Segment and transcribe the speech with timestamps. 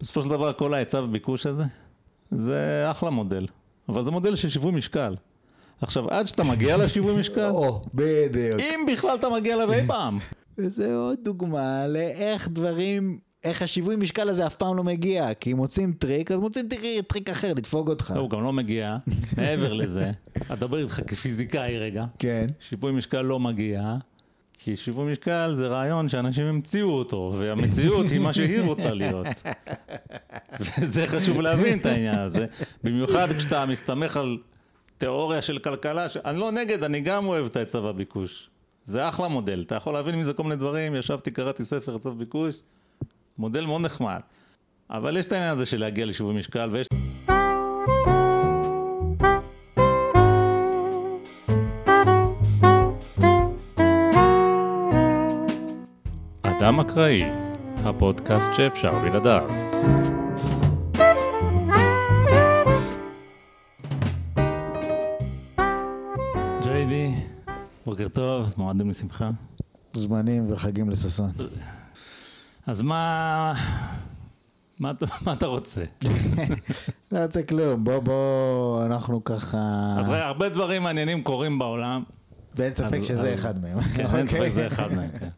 [0.00, 1.64] בסופו של דבר כל ההיצע וביקוש הזה,
[2.30, 3.46] זה אחלה מודל,
[3.88, 5.14] אבל זה מודל של שיווי משקל.
[5.80, 8.60] עכשיו, עד שאתה מגיע לשיווי משקל, או, בדיוק.
[8.60, 10.18] אם בכלל אתה מגיע אליו אי פעם,
[10.58, 15.34] וזה עוד דוגמה לאיך דברים, איך השיווי משקל הזה אף פעם לא מגיע.
[15.34, 16.68] כי אם מוצאים טריק, אז מוצאים
[17.08, 18.12] טריק, איך לדפוק אותך.
[18.16, 18.96] לא, הוא גם לא מגיע.
[19.36, 20.10] מעבר לזה,
[20.52, 22.46] אדבר איתך כפיזיקאי רגע, כן.
[22.60, 23.96] שיווי משקל לא מגיע,
[24.60, 29.26] כי שיווי משקל זה רעיון שאנשים המציאו אותו, והמציאות היא מה שהיא רוצה להיות.
[30.60, 32.44] וזה חשוב להבין את העניין הזה,
[32.84, 34.38] במיוחד כשאתה מסתמך על
[34.98, 36.16] תיאוריה של כלכלה, ש...
[36.16, 38.50] אני לא נגד, אני גם אוהב את ההיצע והביקוש.
[38.84, 42.56] זה אחלה מודל, אתה יכול להבין מזה כל מיני דברים, ישבתי, קראתי ספר היצע וביקוש,
[43.38, 44.20] מודל מאוד נחמד.
[44.90, 46.86] אבל יש את העניין הזה של להגיע לשיווי משקל, ויש...
[56.68, 57.22] אדם אקראי,
[57.84, 59.48] הפודקאסט שאפשר בלעדיו.
[66.62, 67.14] ג'יידי,
[67.86, 69.30] בוקר טוב, מועדים לשמחה.
[69.92, 71.30] זמנים וחגים לששון.
[72.66, 73.52] אז מה...
[74.80, 75.84] מה, אתה- מה אתה רוצה?
[77.12, 79.58] לא יוצא כלום, בוא בוא, אנחנו ככה...
[80.00, 82.02] אז רגע, הרבה דברים מעניינים קורים בעולם.
[82.56, 83.80] ואין ספק שזה אחד מהם.
[83.80, 84.50] כן, אין ספק אוקיי?
[84.52, 85.10] שזה אחד מהם.
[85.20, 85.28] כן.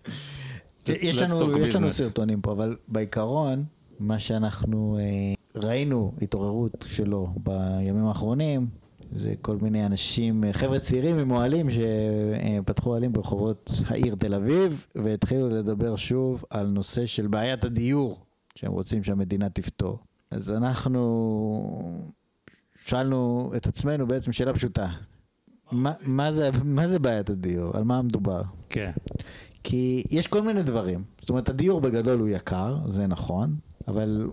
[0.88, 1.92] יש לנו, יש לנו.
[1.92, 3.64] סרטונים פה, אבל בעיקרון,
[4.00, 8.66] מה שאנחנו אה, ראינו, התעוררות שלו בימים האחרונים,
[9.12, 14.86] זה כל מיני אנשים, אה, חבר'ה צעירים עם אוהלים שפתחו אוהלים ברחובות העיר תל אביב,
[14.94, 18.18] והתחילו לדבר שוב על נושא של בעיית הדיור,
[18.54, 19.98] שהם רוצים שהמדינה תפתור.
[20.30, 22.02] אז אנחנו
[22.84, 24.88] שאלנו את עצמנו בעצם שאלה פשוטה.
[25.72, 27.76] מה, מה, זה, מה זה בעיית הדיור?
[27.76, 28.42] על מה מדובר?
[28.68, 28.90] כן.
[29.64, 31.04] כי יש כל מיני דברים.
[31.20, 33.54] זאת אומרת, הדיור בגדול הוא יקר, זה נכון,
[33.88, 34.30] אבל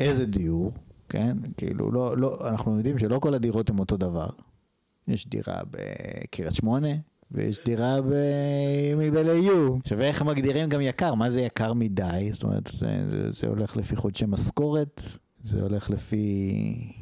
[0.00, 0.72] איזה דיור,
[1.08, 1.36] כן?
[1.56, 4.28] כאילו, לא, לא, אנחנו יודעים שלא כל הדירות הן אותו דבר.
[5.08, 6.88] יש דירה בקריית שמונה,
[7.30, 9.76] ויש דירה במגדלי יו.
[9.76, 11.14] עכשיו, איך מגדירים גם יקר?
[11.14, 12.30] מה זה יקר מדי?
[12.32, 15.02] זאת אומרת, זה, זה, זה הולך לפי חודשי משכורת,
[15.44, 16.92] זה הולך לפי...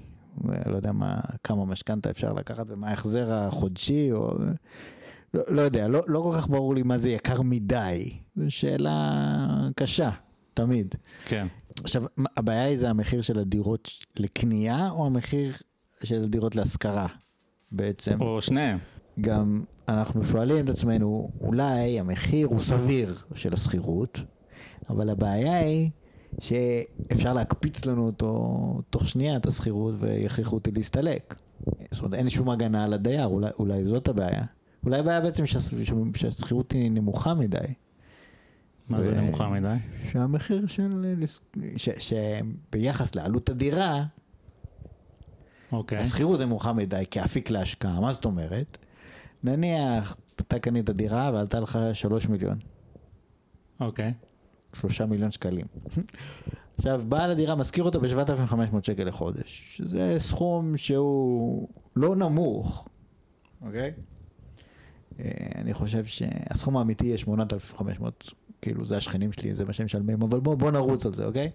[0.67, 4.37] לא יודע מה, כמה משכנתה אפשר לקחת ומה ההחזר החודשי, או...
[5.35, 8.13] לא, לא יודע, לא, לא כל כך ברור לי מה זה יקר מדי.
[8.37, 10.11] זו שאלה קשה,
[10.55, 10.95] תמיד.
[11.25, 11.47] כן.
[11.85, 12.05] עכשיו,
[12.37, 15.53] הבעיה היא זה המחיר של הדירות לקנייה, או המחיר
[16.05, 17.07] של הדירות להשכרה?
[17.73, 18.79] בעצם, או שניהם.
[19.21, 24.21] גם אנחנו שואלים את עצמנו, אולי המחיר הוא סביר של השכירות,
[24.91, 25.91] אבל הבעיה היא
[26.41, 31.35] שאפשר להקפיץ לנו אותו תוך שנייה, את השכירות, ויכריחו אותי להסתלק.
[31.91, 34.43] זאת אומרת, אין שום הגנה על הדייר, אולי, אולי זאת הבעיה.
[34.85, 35.75] אולי הבעיה בעצם שהש-
[36.17, 37.59] שהשכירות היא נמוכה מדי.
[38.89, 39.75] מה זה נמוכה מדי?
[40.11, 41.15] שהמחיר של...
[41.77, 42.09] ש-
[42.71, 44.05] שביחס לעלות הדירה,
[45.73, 45.99] אוקיי.
[45.99, 48.79] השכירות נמוכה מדי כאפיק להשקעה, מה זאת אומרת?
[49.45, 52.59] נניח, אתה קנית דירה ועלתה לך שלוש מיליון,
[53.81, 54.15] אוקיי.
[54.77, 55.67] שלושה מיליון שקלים.
[56.79, 62.89] עכשיו, בעל הדירה משכיר אותו ב-7,500 שקל לחודש, שזה סכום שהוא לא נמוך,
[63.63, 63.83] אוקיי?
[63.83, 63.91] אה,
[65.55, 68.33] אני חושב שהסכום האמיתי יהיה 8,500,
[68.63, 71.51] כאילו זה השכנים שלי, זה מה שהם משלמים, אבל בוא, בוא נרוץ על זה, אוקיי?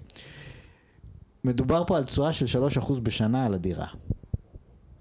[1.44, 2.46] מדובר פה על תשואה של
[2.80, 3.88] 3% בשנה על הדירה.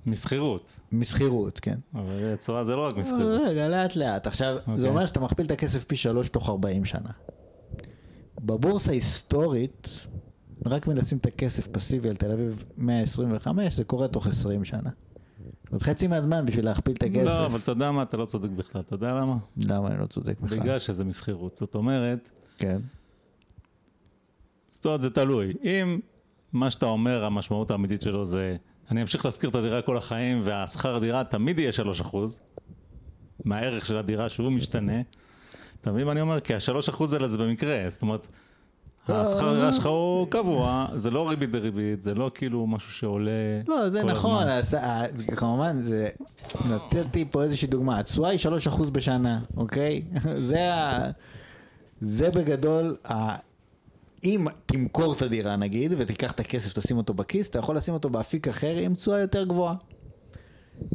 [0.06, 0.62] משכירות.
[0.92, 1.78] משכירות, כן.
[1.94, 3.40] אבל צורה זה לא רק משכירות.
[3.46, 4.26] רגע, לאט לאט.
[4.26, 4.88] עכשיו, זה אוקיי.
[4.88, 7.10] אומר שאתה מכפיל את הכסף פי שלוש תוך 40 שנה.
[8.40, 10.06] בבורסה היסטורית,
[10.66, 14.90] רק מלשים את הכסף פסיבי על תל אביב 125, זה קורה תוך 20 שנה.
[15.70, 17.24] אומרת, חצי מהזמן בשביל להכפיל את הכסף.
[17.24, 18.80] לא, אבל אתה יודע מה, אתה לא צודק בכלל.
[18.80, 19.36] אתה יודע למה?
[19.56, 20.58] למה אני לא צודק בכלל?
[20.58, 21.56] בגלל שזה משכירות.
[21.56, 22.78] זאת אומרת, כן.
[24.70, 25.52] זאת אומרת, זה תלוי.
[25.64, 26.00] אם
[26.52, 28.56] מה שאתה אומר, המשמעות האמיתית שלו זה,
[28.90, 31.72] אני אמשיך להשכיר את הדירה כל החיים, והשכר הדירה תמיד יהיה
[32.12, 32.16] 3%
[33.44, 35.00] מהערך של הדירה שהוא משתנה.
[35.80, 36.40] אתה מבין מה אני אומר?
[36.40, 38.26] כי ה-3% האלה זה במקרה, זאת אומרת,
[39.10, 43.30] השכר דירה שלך הוא קבוע, זה לא ריבית דריבית, זה לא כאילו משהו שעולה
[43.68, 44.78] לא, זה כל נכון, הזמן.
[44.78, 45.06] אה,
[45.36, 46.08] כמובן, זה...
[46.68, 48.40] נתתי פה איזושהי דוגמה, התשואה היא
[48.76, 50.02] 3% בשנה, אוקיי?
[50.48, 51.10] זה ה...
[52.00, 52.96] זה בגדול.
[54.24, 58.10] אם תמכור את הדירה נגיד, ותיקח את הכסף, תשים אותו בכיס, אתה יכול לשים אותו
[58.10, 59.74] באפיק אחר עם תשואה יותר גבוהה.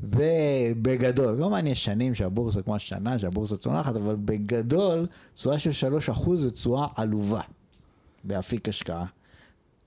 [0.04, 6.52] ובגדול, כמובן יש שנים שהבורסה, כמו השנה שהבורסה צונחת, אבל בגדול, תשואה של 3% זה
[6.52, 7.42] תשואה עלובה
[8.24, 9.06] באפיק השקעה.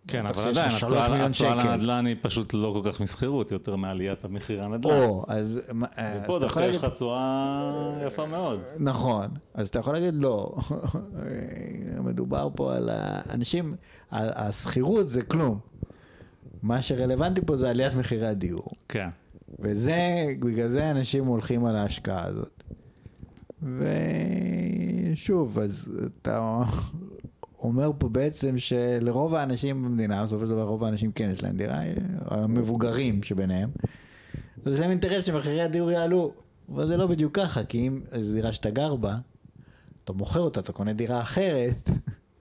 [0.09, 1.73] כן, אבל עדיין, שקל.
[1.73, 4.93] לנדל"ן היא פשוט לא כל כך מסחירות, יותר מעליית המחיר הנדל"ן.
[4.93, 5.61] או, אז
[5.97, 7.73] אז ופה דווקא יש לך תשואה
[8.06, 8.61] יפה מאוד.
[8.79, 10.56] נכון, אז אתה יכול להגיד לא,
[12.09, 13.75] מדובר פה על האנשים,
[14.12, 15.59] השכירות זה כלום.
[16.62, 18.69] מה שרלוונטי פה זה עליית מחירי הדיור.
[18.88, 19.09] כן.
[19.59, 22.62] וזה, בגלל זה אנשים הולכים על ההשקעה הזאת.
[25.12, 25.93] ושוב, אז
[26.23, 26.62] אתה
[27.66, 31.80] אומר פה בעצם שלרוב האנשים במדינה, בסופו של דבר רוב האנשים כן יש להם דירה,
[32.24, 33.70] המבוגרים שביניהם,
[34.64, 36.32] אז יש להם אינטרס שמחירי הדיור יעלו.
[36.68, 39.16] אבל זה לא בדיוק ככה, כי אם זו דירה שאתה גר בה,
[40.04, 41.90] אתה מוכר אותה, אתה קונה דירה אחרת,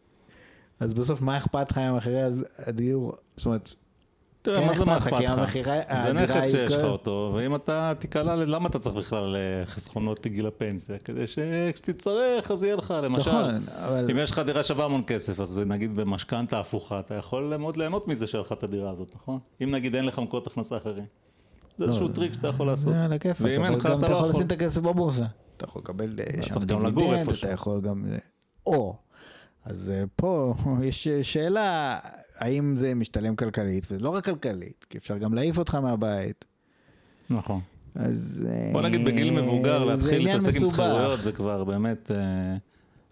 [0.79, 2.21] אז בסוף מה אכפת לך עם מחירי
[2.57, 3.13] הדיור?
[3.37, 3.75] זאת אומרת,
[4.45, 5.41] תראה, כן מה זה מה אכפת לך,
[6.05, 10.47] זה נכס שיש לך אותו, ואם אתה תיקלע, למה אתה צריך בכלל אה, חסכונות לגיל
[10.47, 10.97] הפנסיה?
[10.97, 13.31] כדי שכשתצטרך, אז יהיה לך, למשל.
[13.31, 14.09] נכון.
[14.11, 18.07] אם יש לך דירה שווה המון כסף, אז נגיד במשכנתה הפוכה, אתה יכול מאוד ליהנות
[18.07, 19.39] מזה שהיה לך את הדירה הזאת, נכון?
[19.63, 21.05] אם נגיד אין לך מקורות הכנסה אחרים.
[21.77, 22.93] זה איזשהו טריק שאתה יכול לעשות.
[22.93, 24.29] זה על לך, גם אתה לא יכול.
[24.29, 25.25] לשים את הכסף בבורסה.
[25.57, 27.29] אתה יכול לקבל אה, שם דיבידנד.
[27.29, 28.05] אתה יכול גם...
[28.11, 28.17] אה,
[28.65, 28.95] או.
[29.65, 30.53] אז פה
[30.87, 31.99] יש שאלה,
[32.37, 36.45] האם זה משתלם כלכלית, ולא רק כלכלית, כי אפשר גם להעיף אותך מהבית.
[37.29, 37.61] נכון.
[37.95, 38.47] אז...
[38.49, 40.65] אה, בוא נגיד בגיל מבוגר, להתחיל להתעסק עם.
[40.65, 42.55] שכירויות, זה כבר באמת, אה,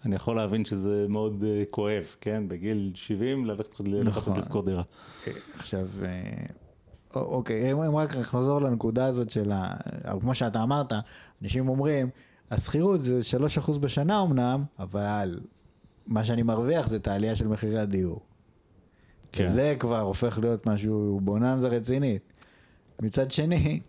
[0.05, 2.43] אני יכול להבין שזה מאוד אה, כואב, כן?
[2.47, 4.39] בגיל 70, ללכת לחפש נכון.
[4.39, 4.83] לשכור דירה.
[5.27, 6.45] אה, עכשיו, אה,
[7.15, 9.73] אוקיי, אם רק נחזור לנקודה הזאת של ה...
[10.21, 10.93] כמו שאתה אמרת,
[11.41, 12.09] אנשים אומרים,
[12.51, 13.19] השכירות זה
[13.67, 15.39] 3% בשנה אמנם, אבל
[16.07, 18.19] מה שאני מרוויח זה את העלייה של מחירי הדיור.
[19.33, 19.47] כן.
[19.47, 22.21] זה כבר הופך להיות משהו בוננזה רצינית.
[23.01, 23.79] מצד שני,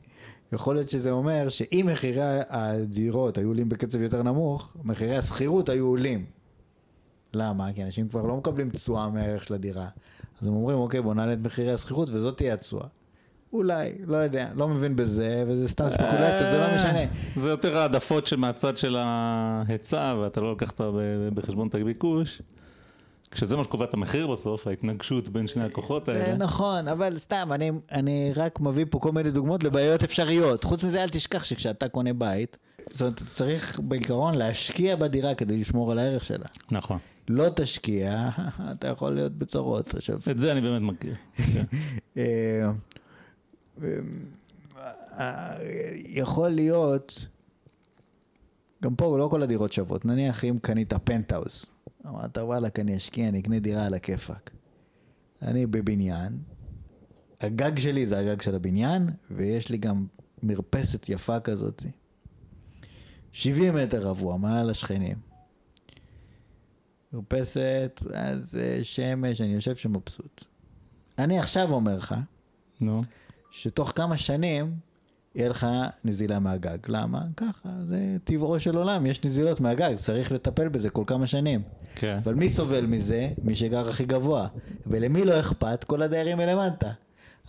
[0.52, 5.86] יכול להיות שזה אומר שאם מחירי הדירות היו עולים בקצב יותר נמוך, מחירי השכירות היו
[5.86, 6.24] עולים.
[7.34, 7.72] למה?
[7.72, 9.88] כי אנשים כבר לא מקבלים תשואה מהערך של הדירה.
[10.40, 12.86] אז הם אומרים, אוקיי, בוא נעלה את מחירי השכירות וזאת תהיה התשואה.
[13.52, 17.04] אולי, לא יודע, לא מבין בזה, וזה סתם ספקולציות, זה לא משנה.
[17.42, 20.80] זה יותר העדפות שמהצד של ההיצע, ואתה לא לקחת
[21.34, 22.42] בחשבון את הביקוש.
[23.34, 26.36] כשזה מה שקובע את המחיר בסוף, ההתנגשות בין שני הכוחות זה האלה.
[26.36, 30.64] נכון, אבל סתם, אני, אני רק מביא פה כל מיני דוגמאות לבעיות אפשריות.
[30.64, 32.56] חוץ מזה, אל תשכח שכשאתה קונה בית,
[32.90, 36.46] זאת אומרת, צריך בעיקרון להשקיע בדירה כדי לשמור על הערך שלה.
[36.70, 36.98] נכון.
[37.28, 38.28] לא תשקיע,
[38.72, 39.94] אתה יכול להיות בצרות.
[39.94, 41.14] עכשיו, את זה אני באמת מכיר.
[41.36, 41.64] כן.
[42.16, 42.70] אה,
[45.18, 45.54] אה,
[46.06, 47.26] יכול להיות,
[48.82, 51.66] גם פה לא כל הדירות שוות, נניח אם קנית פנטהאוס,
[52.06, 54.50] אמרת וואלכ אני אשקיע, אני אקנה דירה על הכיפאק.
[55.42, 56.38] אני בבניין,
[57.40, 60.06] הגג שלי זה הגג של הבניין, ויש לי גם
[60.42, 61.82] מרפסת יפה כזאת.
[63.32, 65.16] 70 מטר רבוע, מעל השכנים.
[67.12, 70.44] מרפסת, אז אה, שמש, אני יושב שם מבסוט.
[71.18, 72.14] אני עכשיו אומר לך,
[72.80, 73.02] נו.
[73.50, 74.76] שתוך כמה שנים
[75.34, 75.66] יהיה לך
[76.04, 76.78] נזילה מהגג.
[76.88, 77.22] למה?
[77.36, 81.62] ככה, זה טבעו של עולם, יש נזילות מהגג, צריך לטפל בזה כל כמה שנים.
[81.94, 82.18] כן.
[82.24, 83.28] אבל מי סובל מזה?
[83.42, 84.48] מי שגר הכי גבוה.
[84.86, 85.84] ולמי לא אכפת?
[85.84, 86.90] כל הדיירים מלמטה.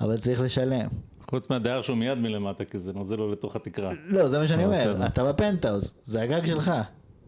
[0.01, 0.87] אבל צריך לשלם.
[1.29, 3.93] חוץ מהדייר שהוא מיד מלמטה, כי זה נוזל לו לתוך התקרה.
[4.05, 5.05] לא, זה מה שאני אומר.
[5.05, 6.71] אתה בפנטהאוז, זה הגג שלך.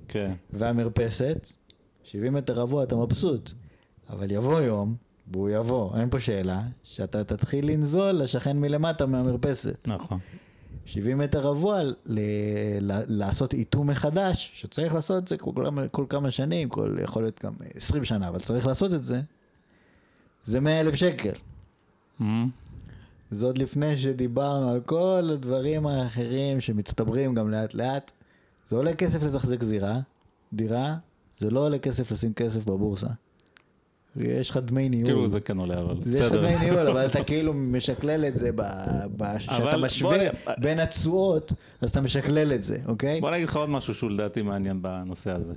[0.07, 0.31] כן.
[0.53, 1.47] והמרפסת,
[2.03, 3.51] 70 מטר רבוע, אתה מבסוט.
[4.09, 4.95] אבל יבוא יום,
[5.31, 9.87] והוא יבוא, אין פה שאלה, שאתה תתחיל לנזול לשכן מלמטה מהמרפסת.
[9.87, 10.19] נכון.
[10.87, 11.93] 70 מטר רבוע, ל-
[12.79, 15.53] ל- לעשות איטום מחדש, שצריך לעשות את זה כל
[15.91, 19.21] כל כמה שנים, כל, יכול להיות גם 20 שנה, אבל צריך לעשות את זה,
[20.43, 21.31] זה 100 אלף שקל.
[22.21, 22.49] אמ,
[23.31, 28.11] זה עוד לפני שדיברנו על כל הדברים האחרים שמצטברים גם לאט לאט.
[28.67, 29.99] זה עולה כסף לתחזק זירה,
[30.53, 30.95] דירה,
[31.37, 33.07] זה לא עולה כסף לשים כסף בבורסה.
[34.19, 35.07] יש לך דמי ניהול.
[35.07, 36.41] כאילו זה כן עולה, אבל זה יש לך בסדר.
[36.41, 38.49] דמי ניהול, אבל אתה כאילו משקלל את זה,
[39.37, 40.17] כשאתה משווה
[40.57, 43.21] בין התשואות, אז אתה משקלל את זה, אוקיי?
[43.21, 45.53] בוא נגיד לך עוד משהו שהוא לדעתי מעניין בנושא הזה.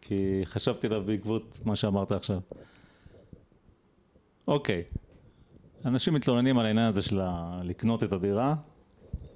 [0.00, 2.38] כי חשבתי עליו בעקבות מה שאמרת עכשיו.
[4.48, 4.82] אוקיי,
[5.84, 7.20] אנשים מתלוננים על העניין הזה של
[7.62, 8.54] לקנות את הדירה,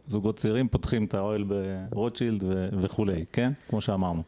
[0.06, 1.45] זוגות צעירים פותחים את האוהל
[1.90, 2.45] ברוטשילד
[2.83, 3.52] וכולי, כן?
[3.68, 4.23] כמו שאמרנו.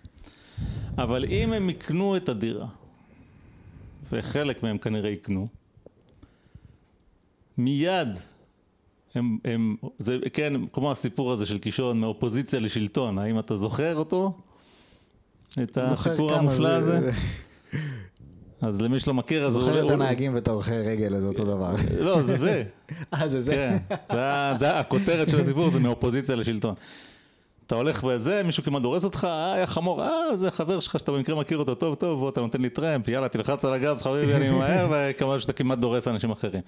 [0.98, 2.66] אבל אם הם יקנו את הדירה,
[4.12, 5.48] וחלק מהם כנראה יקנו,
[7.58, 8.08] מיד
[9.14, 14.36] הם, הם, זה כן, כמו הסיפור הזה של קישון מאופוזיציה לשלטון, האם אתה זוכר אותו?
[15.62, 17.10] את הסיפור המופלא זה- הזה?
[18.60, 19.64] אז למי שלא מכיר, אז הוא...
[19.64, 21.74] זוכר את הנהגים ואת ההולכי רגל, זה אותו דבר.
[22.00, 22.64] לא, זה זה.
[23.14, 23.76] אה, זה זה?
[24.08, 24.16] כן,
[24.66, 26.74] הכותרת של הסיפור זה מאופוזיציה לשלטון.
[27.68, 31.12] אתה הולך בזה, מישהו כמעט דורס אותך, אה, היה חמור, אה, זה חבר שלך שאתה
[31.12, 34.34] במקרה מכיר אותו טוב טוב, בוא, אתה נותן לי טרמפ, יאללה, תלחץ על הגז, חביבי,
[34.34, 36.62] אני ממהר, וכמובן שאתה כמעט דורס אנשים אחרים.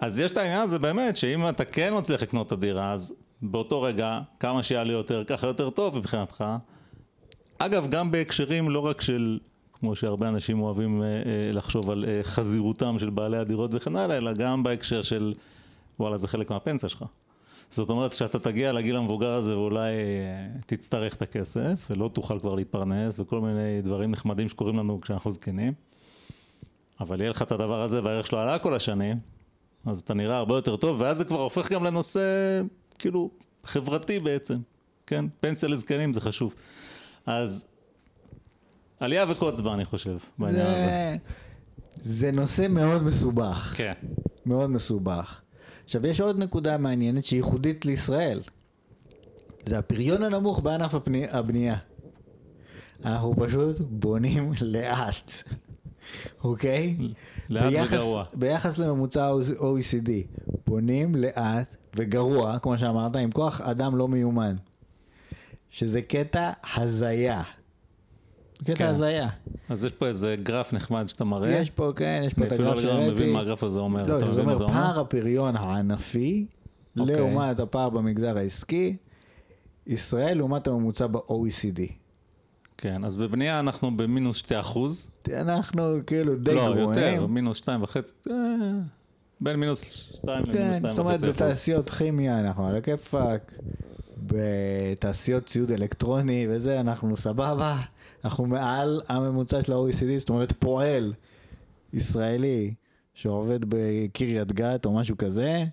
[0.00, 3.82] אז יש את העניין הזה באמת, שאם אתה כן מצליח לקנות את הדירה, אז באותו
[3.82, 6.44] רגע, כמה שיעלה יותר, ככה יותר טוב מבחינתך.
[7.58, 9.38] אגב, גם בהקשרים לא רק של,
[9.72, 14.16] כמו שהרבה אנשים אוהבים אה, אה, לחשוב על אה, חזירותם של בעלי הדירות וכן הלאה,
[14.16, 15.34] אלא גם בהקשר של,
[16.00, 17.04] וואלה, זה חלק מהפנסיה שלך.
[17.70, 22.54] זאת אומרת, כשאתה תגיע לגיל המבוגר הזה ואולי אה, תצטרך את הכסף, ולא תוכל כבר
[22.54, 25.72] להתפרנס, וכל מיני דברים נחמדים שקורים לנו כשאנחנו זקנים,
[27.00, 29.18] אבל יהיה לך את הדבר הזה והערך שלו עלה כל השנים,
[29.86, 32.20] אז אתה נראה הרבה יותר טוב, ואז זה כבר הופך גם לנושא,
[32.98, 33.30] כאילו,
[33.64, 34.58] חברתי בעצם,
[35.06, 35.24] כן?
[35.40, 36.54] פנסיה לזקנים זה חשוב.
[37.26, 37.66] אז
[39.00, 40.76] עלייה וקוץ בה, אני חושב, בעניין הזה.
[40.76, 41.16] זה,
[42.02, 43.74] זה נושא מאוד מסובך.
[43.76, 43.92] כן.
[44.46, 45.40] מאוד מסובך.
[45.88, 48.40] עכשיו, יש עוד נקודה מעניינת שהיא ייחודית לישראל.
[49.60, 51.76] זה הפריון הנמוך בענף הפני, הבנייה.
[53.04, 55.32] אנחנו פשוט בונים לאט,
[56.44, 56.96] אוקיי?
[57.50, 58.24] לאט ביחס, וגרוע.
[58.34, 60.10] ביחס לממוצע OECD,
[60.66, 64.56] בונים לאט וגרוע, כמו שאמרת, עם כוח אדם לא מיומן.
[65.70, 67.42] שזה קטע הזיה.
[68.64, 68.86] קטע כן.
[68.86, 69.28] הזיה.
[69.68, 71.52] אז יש פה איזה גרף נחמד שאתה מראה.
[71.52, 73.32] יש פה, כן, יש פה אני את אפילו הגרף לא לגמרי מבין שהראיתי.
[73.32, 74.06] מה הגרף הזה אומר.
[74.06, 74.68] לא, זה מבין אומר?
[74.68, 76.46] פער הפריון הענפי
[77.00, 77.16] אוקיי.
[77.16, 78.96] לעומת הפער במגזר העסקי,
[79.86, 81.80] ישראל לעומת הממוצע ב-OECD.
[82.78, 85.10] כן, אז בבנייה אנחנו במינוס 2 אחוז.
[85.32, 86.88] אנחנו כאילו די לא, גרועים.
[86.88, 88.34] יותר, מינוס 2 וחצי, אה,
[89.40, 91.32] בין מינוס 2 למינוס 2 כן, זאת אומרת וחצי.
[91.32, 93.58] בתעשיות כימיה אנחנו על הכיפאק,
[94.26, 97.76] בתעשיות ציוד אלקטרוני וזה אנחנו סבבה,
[98.24, 101.12] אנחנו מעל הממוצע של ה-OECD, זאת אומרת פועל
[101.92, 102.74] ישראלי
[103.14, 105.64] שעובד בקריית גת או משהו כזה,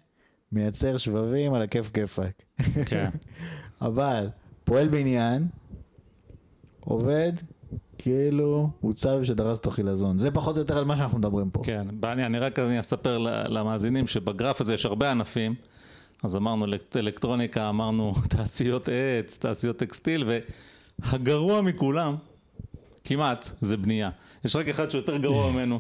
[0.51, 2.43] מייצר שבבים על הכיף כיפאק.
[2.85, 3.09] כן,
[3.81, 4.27] אבל
[4.63, 5.47] פועל בניין,
[6.79, 7.31] עובד
[7.97, 10.17] כאילו הוא צו שדרס את החילזון.
[10.19, 11.61] זה פחות או יותר על מה שאנחנו מדברים פה.
[11.63, 11.87] כן.
[12.03, 15.55] אני, אני רק אני אספר למאזינים שבגרף הזה יש הרבה ענפים.
[16.23, 20.25] אז אמרנו אלקט- אלקטרוניקה, אמרנו תעשיות עץ, תעשיות טקסטיל,
[20.99, 22.15] והגרוע מכולם,
[23.05, 24.09] כמעט, זה בנייה.
[24.45, 25.79] יש רק אחד שיותר גרוע ממנו,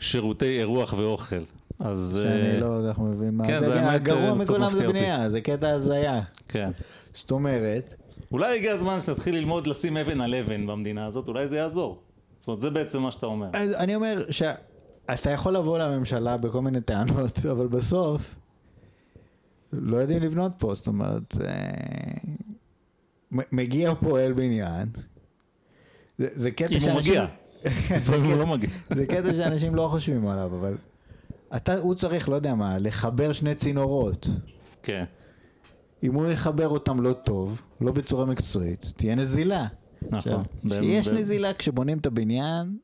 [0.00, 1.36] שירותי אירוח ואוכל.
[1.80, 2.18] אז...
[2.22, 3.64] שאני אה, לא כל כך מבין מה כן, זה.
[3.64, 4.88] זה כן, האמת, הגרוע אה, מכולם זה.
[4.88, 6.22] בנייה, זה קטע הזיה.
[6.48, 6.70] כן.
[7.14, 7.94] זאת אומרת,
[8.32, 12.02] אולי הגיע הזמן שנתחיל ללמוד לשים אבן על אבן במדינה הזאת, אולי זה יעזור.
[12.38, 13.46] זאת אומרת, זה בעצם מה שאתה אומר.
[13.52, 18.36] אז אני אומר שאתה יכול לבוא לממשלה בכל מיני טענות, אבל בסוף
[19.72, 22.32] לא יודעים לבנות פה, זאת אומרת, אה,
[23.52, 24.88] מגיע פועל בניין,
[26.32, 27.22] זה, קטע שאנשים...
[27.64, 28.70] לפעמים הוא לא מגיע.
[28.96, 30.76] זה קטע שאנשים לא חושבים עליו, אבל
[31.56, 34.26] אתה, הוא צריך, לא יודע מה, לחבר שני צינורות.
[34.82, 35.04] כן.
[36.02, 39.66] אם הוא יחבר אותם לא טוב, לא בצורה מקצועית, תהיה נזילה.
[40.10, 40.42] נכון.
[40.70, 42.76] כשיש נזילה כשבונים את הבניין,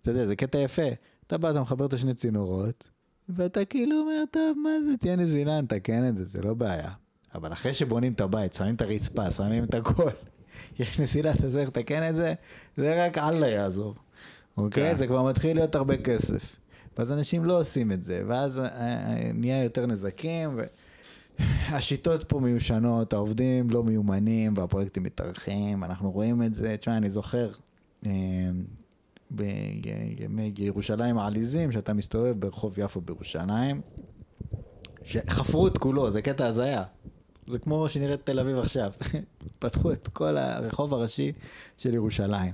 [0.00, 0.88] אתה יודע, זה קטע יפה.
[1.26, 2.84] אתה בא, אתה מחבר את השני צינורות,
[3.28, 6.90] ואתה כאילו אומר, טוב, מה זה, תהיה נזילה, נתקן את זה, זה לא בעיה.
[7.34, 10.10] אבל אחרי שבונים את הבית, שמים את הרצפה, שמים את הכל,
[10.78, 12.34] יש נזילה, אתה צריך לתקן את זה,
[12.76, 13.94] זה רק אללה יעזור.
[14.56, 14.90] אוקיי?
[14.90, 14.96] כן.
[14.96, 16.56] זה כבר מתחיל להיות הרבה כסף.
[16.98, 20.62] ואז אנשים לא עושים את זה, ואז אה, אה, נהיה יותר נזקים, ו...
[21.68, 27.50] השיטות פה מיושנות, העובדים לא מיומנים והפרויקטים מתארחים, אנחנו רואים את זה, תשמע, אני זוכר
[28.06, 28.10] אה,
[29.30, 33.80] בימי ירושלים העליזים, שאתה מסתובב ברחוב יפו בירושלים,
[35.04, 36.82] שחפרו את כולו, זה קטע הזיה.
[37.48, 38.92] זה כמו שנראית תל אביב עכשיו.
[39.58, 41.32] פתחו את כל הרחוב הראשי
[41.78, 42.52] של ירושלים.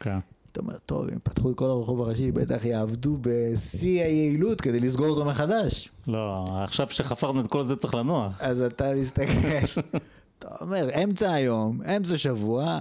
[0.00, 0.18] כן.
[0.52, 5.06] אתה אומר, טוב, אם פתחו את כל הרחוב הראשי, בטח יעבדו בשיא היעילות כדי לסגור
[5.06, 5.90] אותו מחדש.
[6.06, 8.40] לא, עכשיו שחפרנו את כל זה צריך לנוח.
[8.40, 9.80] אז אתה מסתכל,
[10.38, 12.80] אתה אומר, אמצע היום, אמצע שבוע,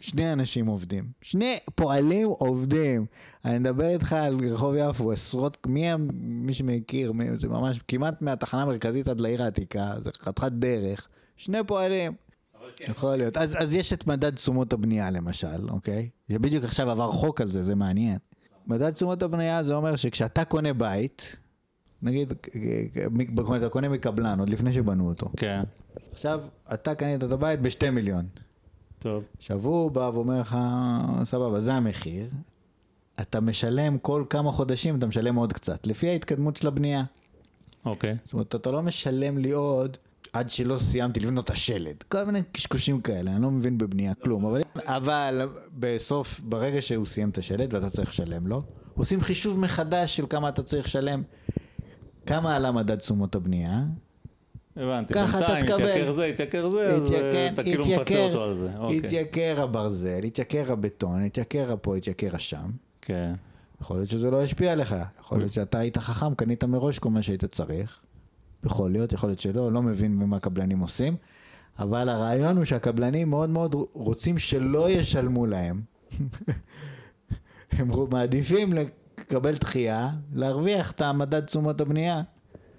[0.00, 1.04] שני אנשים עובדים.
[1.20, 3.06] שני פועלים עובדים.
[3.44, 5.88] אני מדבר איתך על רחוב יפו, עשרות, מי,
[6.20, 11.08] מי שמכיר, מי, זה ממש כמעט מהתחנה המרכזית עד לעיר העתיקה, זה חתיכת דרך.
[11.36, 12.12] שני פועלים.
[12.88, 13.36] יכול להיות.
[13.36, 16.08] אז, אז יש את מדד תשומות הבנייה למשל, אוקיי?
[16.32, 18.18] שבדיוק עכשיו עבר חוק על זה, זה מעניין.
[18.66, 21.36] מדד תשומות הבנייה זה אומר שכשאתה קונה בית,
[22.02, 22.32] נגיד,
[23.56, 25.30] אתה קונה מקבלן עוד לפני שבנו אותו.
[25.36, 25.62] כן.
[26.12, 26.42] עכשיו,
[26.74, 28.26] אתה קנית את הבית בשתי מיליון.
[29.04, 29.24] טוב.
[29.38, 30.56] עכשיו הוא בא ואומר לך,
[31.24, 32.26] סבבה, זה המחיר.
[33.20, 37.04] אתה משלם כל כמה חודשים, אתה משלם עוד קצת, לפי ההתקדמות של הבנייה.
[37.86, 38.16] אוקיי.
[38.24, 39.96] זאת אומרת, אתה לא משלם לי עוד
[40.32, 41.96] עד שלא סיימתי לבנות את השלד.
[42.08, 44.46] כל מיני קשקושים כאלה, אני לא מבין בבנייה כלום.
[44.46, 48.62] אבל, אבל בסוף, ברגע שהוא סיים את השלד ואתה צריך לשלם לו,
[48.94, 51.22] עושים חישוב מחדש של כמה אתה צריך לשלם,
[52.26, 53.84] כמה עלה מדד תשומות הבנייה,
[54.76, 55.82] הבנתי, ככה אתה בינתיים תקבל.
[55.82, 58.68] התייקר זה, התייקר זה, אז אה, אתה כאילו מפצה אותו על זה.
[58.78, 58.98] אוקיי.
[58.98, 62.70] התייקר הברזל, התייקר הבטון, התייקר פה, התייקר השם.
[63.00, 63.32] כן.
[63.80, 67.22] יכול להיות שזה לא ישפיע עליך, יכול להיות שאתה היית חכם, קנית מראש כל מה
[67.22, 68.00] שהיית צריך.
[68.64, 71.16] יכול להיות, יכול להיות שלא, לא מבין במה הקבלנים עושים.
[71.78, 75.80] אבל הרעיון הוא שהקבלנים מאוד מאוד רוצים שלא ישלמו להם.
[77.72, 82.22] הם מעדיפים לקבל דחייה, להרוויח את המדד תשומות הבנייה.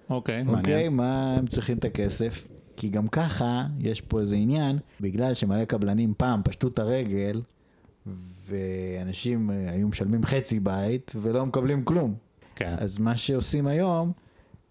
[0.09, 0.93] אוקיי, אוקיי, מעניין.
[0.93, 2.47] מה הם צריכים את הכסף?
[2.77, 7.41] כי גם ככה יש פה איזה עניין, בגלל שמלא קבלנים פעם פשטו את הרגל,
[8.47, 12.15] ואנשים אה, היו משלמים חצי בית ולא מקבלים כלום.
[12.55, 12.75] כן.
[12.77, 14.11] אז מה שעושים היום,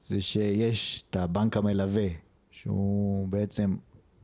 [0.09, 2.07] זה שיש את הבנק המלווה,
[2.51, 3.77] שהוא בעצם,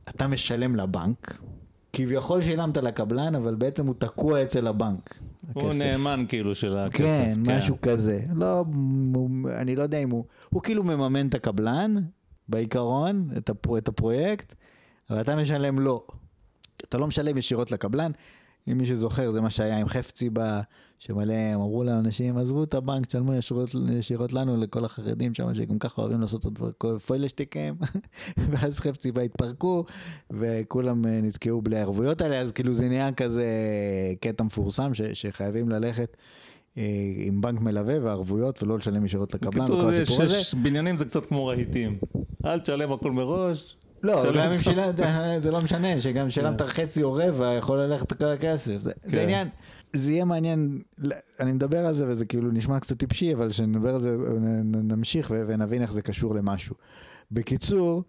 [0.09, 1.41] אתה משלם לבנק,
[1.93, 5.19] כביכול שילמת לקבלן, אבל בעצם הוא תקוע אצל הבנק.
[5.53, 5.79] הוא הכסף.
[5.79, 7.03] נאמן כאילו של הכסף.
[7.05, 8.21] כן, משהו כזה.
[8.35, 8.63] לא,
[9.15, 10.25] הוא- אני לא יודע אם הוא...
[10.49, 11.95] הוא כאילו מממן את הקבלן,
[12.47, 14.55] בעיקרון, את, הפרו, את הפרויקט,
[15.09, 16.03] אבל אתה משלם לו.
[16.77, 18.11] אתה לא משלם ישירות לקבלן.
[18.67, 20.61] אם מי שזוכר, זה מה שהיה עם חפציבה,
[20.99, 25.79] שמלא, הם אמרו לאנשים, עזבו את הבנק, תשלמו ישירות, ישירות לנו, לכל החרדים שם, שגם
[25.79, 27.73] ככה אוהבים לעשות את הדבר, כל פוילשטיקים,
[28.49, 29.85] ואז חפציבה התפרקו,
[30.31, 33.45] וכולם אה, נתקעו בלי הערבויות האלה, אז כאילו זה נהיה כזה
[34.21, 36.17] קטע מפורסם, ש, שחייבים ללכת
[36.77, 36.83] אה,
[37.15, 40.39] עם בנק מלווה וערבויות, ולא לשלם ישירות לקבלן, בקיצור, וכל הסיפור הזה.
[40.39, 41.97] שש בניינים זה קצת כמו רהיטים.
[42.45, 43.75] אל תשלם הכל מראש.
[44.03, 44.53] לא, גם אם.
[44.53, 44.95] שילמת,
[45.41, 48.77] זה לא משנה, שגם שילמת חצי או רבע, יכול ללכת כל הכסף.
[48.81, 49.19] זה, כן.
[49.19, 49.47] עניין,
[49.93, 50.81] זה יהיה מעניין,
[51.39, 54.17] אני מדבר על זה וזה כאילו נשמע קצת טיפשי, אבל כשנדבר על זה
[54.63, 56.75] נמשיך ונבין איך זה קשור למשהו.
[57.31, 58.03] בקיצור,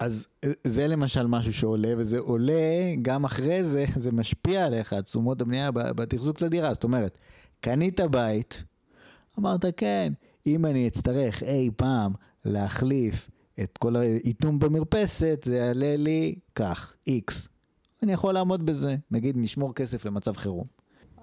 [0.00, 0.28] אז
[0.64, 6.42] זה למשל משהו שעולה, וזה עולה, גם אחרי זה, זה משפיע עליך, תשומות הבנייה בתחזוק
[6.42, 6.74] לדירה.
[6.74, 7.18] זאת אומרת,
[7.60, 8.64] קנית בית,
[9.38, 10.12] אמרת, כן,
[10.46, 12.12] אם אני אצטרך אי פעם
[12.44, 13.30] להחליף
[13.62, 17.48] את כל האיטום במרפסת, זה יעלה לי כך, איקס.
[18.02, 18.96] אני יכול לעמוד בזה.
[19.10, 20.66] נגיד, נשמור כסף למצב חירום.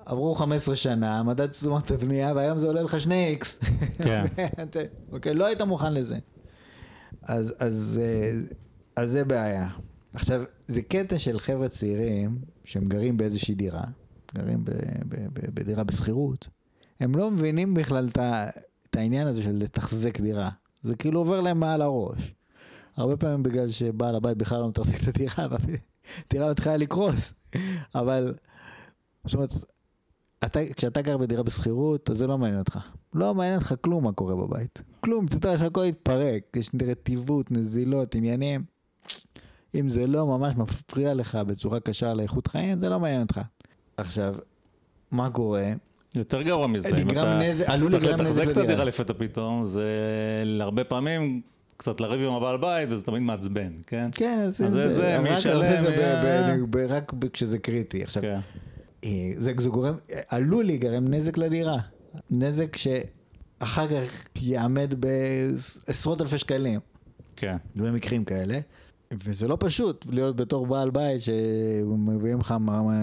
[0.05, 3.59] עברו 15 שנה, מדד תשומות הבנייה, והיום זה עולה לך 2 איקס.
[4.03, 4.25] כן.
[5.11, 6.17] אוקיי, לא היית מוכן לזה.
[7.21, 8.31] אז, אז, אה,
[8.95, 9.69] אז זה בעיה.
[10.13, 13.83] עכשיו, זה קטע של חבר'ה צעירים שהם גרים באיזושהי דירה,
[14.35, 14.71] גרים ב,
[15.07, 16.47] ב, ב, בדירה בשכירות,
[16.99, 18.07] הם לא מבינים בכלל
[18.89, 20.49] את העניין הזה של לתחזק דירה.
[20.85, 22.33] זה כאילו עובר להם מעל הראש.
[22.97, 27.33] הרבה פעמים בגלל שבעל הבית בכלל לא מתחזק את הדירה, והדירה מתחילה לקרוס.
[27.95, 28.33] אבל,
[29.25, 29.53] זאת אומרת,
[30.45, 32.79] אתה, כשאתה גר בדירה בשכירות, אז זה לא מעניין אותך.
[33.13, 34.81] לא מעניין אותך כלום מה קורה בבית.
[34.99, 38.63] כלום, אתה יודע שהכל יתפרק, יש רטיבות, נזילות, עניינים.
[39.75, 43.41] אם זה לא ממש מפריע לך בצורה קשה לאיכות חיים, זה לא מעניין אותך.
[43.97, 44.35] עכשיו,
[45.11, 45.73] מה קורה?
[46.19, 48.57] יותר גרוע מזה, אם אתה נזק- צריך לתחזק את.
[48.57, 49.89] הדירה לפתע פתאום, זה
[50.59, 51.41] הרבה פעמים
[51.77, 54.09] קצת לריב עם הבעל בית, וזה תמיד מעצבן, כן?
[54.15, 55.89] כן, אז אז זה- זה, מי ישלם, זה
[56.89, 58.03] רק כשזה קריטי.
[58.03, 58.39] עכשיו, כן.
[59.03, 59.93] אה, זה, זה גורם,
[60.29, 61.77] עלול להיגרם נזק לדירה.
[62.31, 66.79] נזק שאחר כך יעמד בעשרות אלפי שקלים.
[67.35, 67.57] כן.
[67.75, 68.59] במקרים כאלה.
[69.13, 72.55] וזה לא פשוט להיות בתור בעל בית שמביאים לך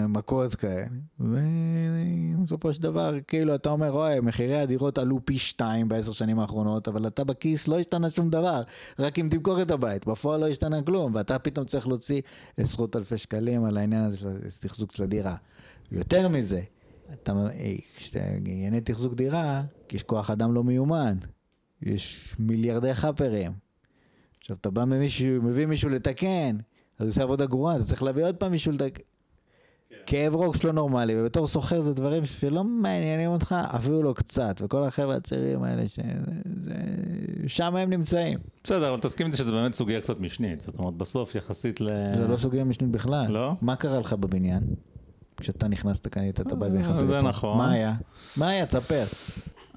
[0.09, 0.85] מכות כאלה.
[1.19, 6.87] ובסופו של דבר, כאילו, אתה אומר, אוי, מחירי הדירות עלו פי שתיים בעשר שנים האחרונות,
[6.87, 8.61] אבל אתה בכיס לא השתנה שום דבר,
[8.99, 10.07] רק אם תמכור את הבית.
[10.07, 12.21] בפועל לא השתנה כלום, ואתה פתאום צריך להוציא
[12.57, 15.35] עשרות אלפי שקלים על העניין הזה של תחזוק של הדירה.
[15.91, 16.61] יותר מזה,
[17.13, 21.17] אתה, אה, כשאתה ענייני תחזוק דירה, יש כוח אדם לא מיומן.
[21.81, 23.62] יש מיליארדי חאפרים.
[24.43, 26.57] עכשיו, אתה בא ממישהו, מביא מישהו לתקן,
[26.99, 29.03] אז הוא עושה עבודה גרועה, אתה צריך להביא עוד פעם מישהו לתקן.
[30.05, 34.83] כאב ראש לא נורמלי, ובתור סוחר זה דברים שלא מעניינים אותך אפילו לא קצת, וכל
[34.83, 35.99] החבר'ה הצעירים האלה, ש...
[36.63, 36.73] זה...
[37.47, 38.39] שם הם נמצאים.
[38.63, 40.61] בסדר, אבל תסכים איתי שזה באמת סוגיה קצת משנית.
[40.61, 41.87] זאת אומרת, בסוף יחסית ל...
[42.15, 43.25] זה לא סוגיה משנית בכלל.
[43.29, 43.53] לא?
[43.61, 44.63] מה קרה לך בבניין?
[45.37, 47.21] כשאתה נכנסת, קנית את הבית ונכנסת זה לפה.
[47.21, 47.57] נכון.
[47.57, 47.95] מה היה?
[48.37, 48.65] מה היה?
[48.65, 49.03] תספר.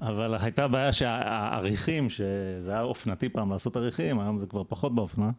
[0.01, 5.29] אבל הייתה בעיה שהעריכים, שזה היה אופנתי פעם לעשות עריכים, היום זה כבר פחות באופנה.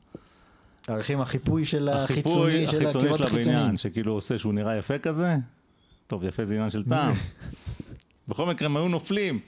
[0.88, 3.58] ערכים החיפוי של החיצוני, של החיצוני הקירות של החיצוניים.
[3.58, 5.36] הבניין, שכאילו עושה שהוא נראה יפה כזה.
[6.06, 7.12] טוב, יפה זה עניין של טעם.
[8.28, 9.40] בכל מקרה הם היו נופלים.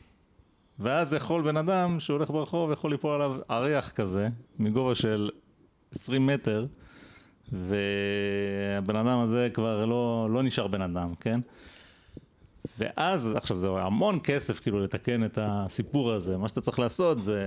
[0.78, 5.30] ואז יכול בן אדם שהולך ברחוב, יכול ליפול עליו אריח כזה, מגובה של
[5.94, 6.66] 20 מטר,
[7.52, 11.40] והבן אדם הזה כבר לא, לא נשאר בן אדם, כן?
[12.78, 17.44] ואז, עכשיו זה המון כסף כאילו לתקן את הסיפור הזה, מה שאתה צריך לעשות זה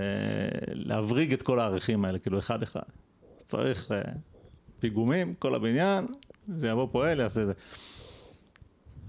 [0.68, 2.82] להבריג את כל הערכים האלה, כאילו אחד אחד.
[3.36, 4.00] צריך אה,
[4.78, 6.06] פיגומים, כל הבניין,
[6.60, 7.52] שיבוא פועל, יעשה את זה.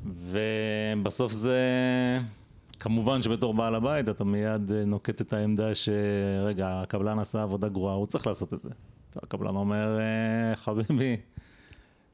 [0.06, 1.60] ובסוף זה
[2.80, 7.96] כמובן שבתור בעל הבית אתה מיד אה, נוקט את העמדה שרגע, הקבלן עשה עבודה גרועה,
[7.96, 8.70] הוא צריך לעשות את זה.
[9.16, 11.18] הקבלן אומר, אה, חביבי,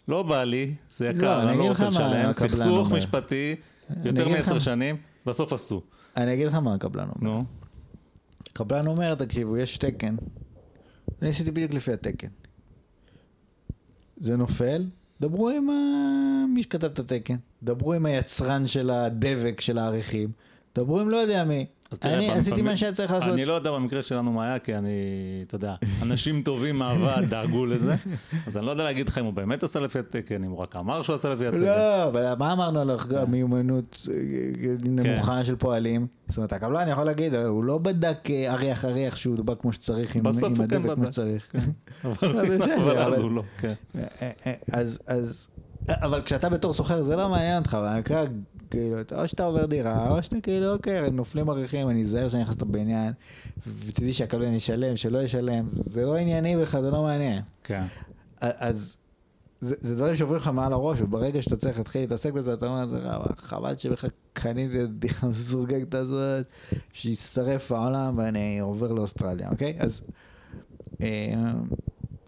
[0.08, 2.98] לא בא לי, זה לא, יקר, אני אני לא רוצה לשלם, סכסוך אומר.
[2.98, 3.56] משפטי, אני
[4.04, 5.82] יותר מעשר שנים, בסוף עשו.
[6.18, 7.32] אני אגיד לך מה הקבלן אומר.
[7.34, 7.44] נו,
[8.52, 10.16] הקבלן אומר, תקשיבו, יש תקן.
[11.22, 12.28] אני עשיתי בדיוק לפי התקן.
[14.18, 14.86] זה נופל,
[15.22, 17.36] דברו עם ה- מי שכתב את התקן.
[17.64, 20.30] דברו עם היצרן של הדבק של העריכים.
[20.76, 21.66] דברו עם לא יודע מי.
[22.00, 23.34] תראה, אני עשיתי פעמים- מה שהיה צריך לעשות.
[23.34, 24.90] אני לא יודע במקרה שלנו מה היה, כי אני,
[25.48, 27.96] אתה יודע, אנשים טובים מהוועד דאגו לזה,
[28.48, 30.76] אז אני לא יודע להגיד לך אם הוא באמת עשה לפי התקן, אם הוא רק
[30.76, 31.60] אמר שהוא עשה לפי התקן.
[31.60, 32.92] לא, אבל מה אמרנו על
[33.28, 34.16] מיומנות אה,
[34.62, 34.76] כן.
[34.90, 36.08] נמוכה של פועלים?
[36.28, 40.16] זאת אומרת, הקבלן יכול להגיד, הוא לא בדק אה, אריח אריח שהוא בא כמו שצריך
[40.16, 41.06] עם כן הדבק כמו.
[41.06, 41.48] שצריך.
[42.06, 43.74] אבל בסדר, אבל אז הוא לא, כן.
[43.96, 45.48] אה, אה, אז, אז,
[45.90, 47.78] אבל כשאתה בתור סוחר זה לא מעניין אותך,
[48.72, 52.62] כאילו, או שאתה עובר דירה, או שאתה כאילו, אוקיי, נופלים עריכים, אני אזהר שאני נכנס
[52.62, 53.14] לבניין,
[53.86, 57.42] וצידי שהקבלן ישלם, שלא ישלם, זה לא ענייני בכלל, זה לא מעניין.
[57.64, 57.84] כן.
[58.40, 58.98] אז
[59.62, 62.86] זה, זה דברים שעוברים לך מעל הראש, וברגע שאתה צריך להתחיל להתעסק בזה, אתה אומר,
[62.98, 66.46] רע, חבל שבכלל קניתי את הדירה המסורגגת הזאת,
[66.94, 69.76] שישרף העולם ואני עובר לאוסטרליה, אוקיי?
[69.80, 70.02] אז
[71.02, 71.34] אה,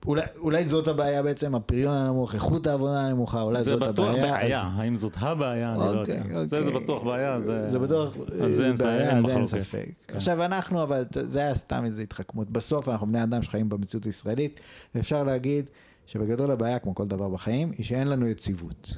[0.06, 4.32] אולי, אולי זאת הבעיה בעצם, הפריון הנמוך, איכות העבודה הנמוכה, אולי זה זאת בטוח הבעיה.
[4.34, 6.46] בעיה, אז- האם זאת הבעיה, אני לא אוקיי, יודע.
[6.46, 6.84] זה זה אוקיי.
[6.84, 7.70] בטוח בעיה, זה...
[7.70, 9.63] זה בטוח על זה אין בעיה, אין על זה אין.
[9.63, 9.86] ספק.
[10.08, 10.16] כן.
[10.16, 12.50] עכשיו אנחנו, אבל זה היה סתם איזו התחכמות.
[12.50, 14.60] בסוף אנחנו בני אדם שחיים במציאות הישראלית,
[14.96, 15.66] ואפשר להגיד
[16.06, 18.98] שבגדול הבעיה, כמו כל דבר בחיים, היא שאין לנו יציבות.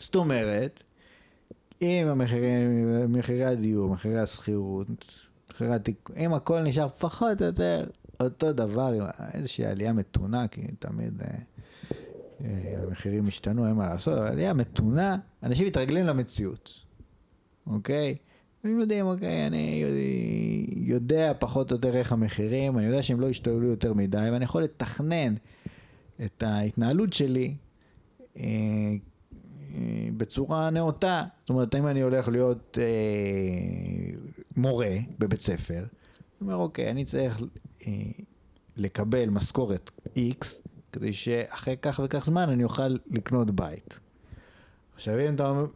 [0.00, 0.82] זאת אומרת,
[1.82, 4.86] אם המחירים, מחירי הדיור, מחירי השכירות,
[5.50, 7.84] מחירי התיק, אם הכל נשאר פחות או יותר
[8.20, 11.28] אותו דבר, איזושהי עלייה מתונה, כי תמיד אה,
[12.44, 16.70] אה, המחירים השתנו, אין מה לעשות, אבל עלייה מתונה, אנשים מתרגלים למציאות,
[17.66, 18.16] אוקיי?
[18.64, 19.84] הם יודעים, אוקיי, אני
[20.76, 24.62] יודע, פחות או יותר איך המחירים, אני יודע שהם לא ישתוללו יותר מדי, ואני יכול
[24.62, 25.34] לתכנן
[26.24, 27.54] את ההתנהלות שלי
[28.36, 28.44] אה,
[29.74, 31.24] אה, בצורה נאותה.
[31.40, 34.16] זאת אומרת, אם אני הולך להיות אה,
[34.56, 35.86] מורה בבית ספר, אני
[36.40, 37.42] אומר, אוקיי, אני צריך
[38.76, 40.46] לקבל משכורת X,
[40.92, 43.98] כדי שאחרי כך וכך זמן אני אוכל לקנות בית.
[44.94, 45.66] עכשיו, אם, אתה, אומר-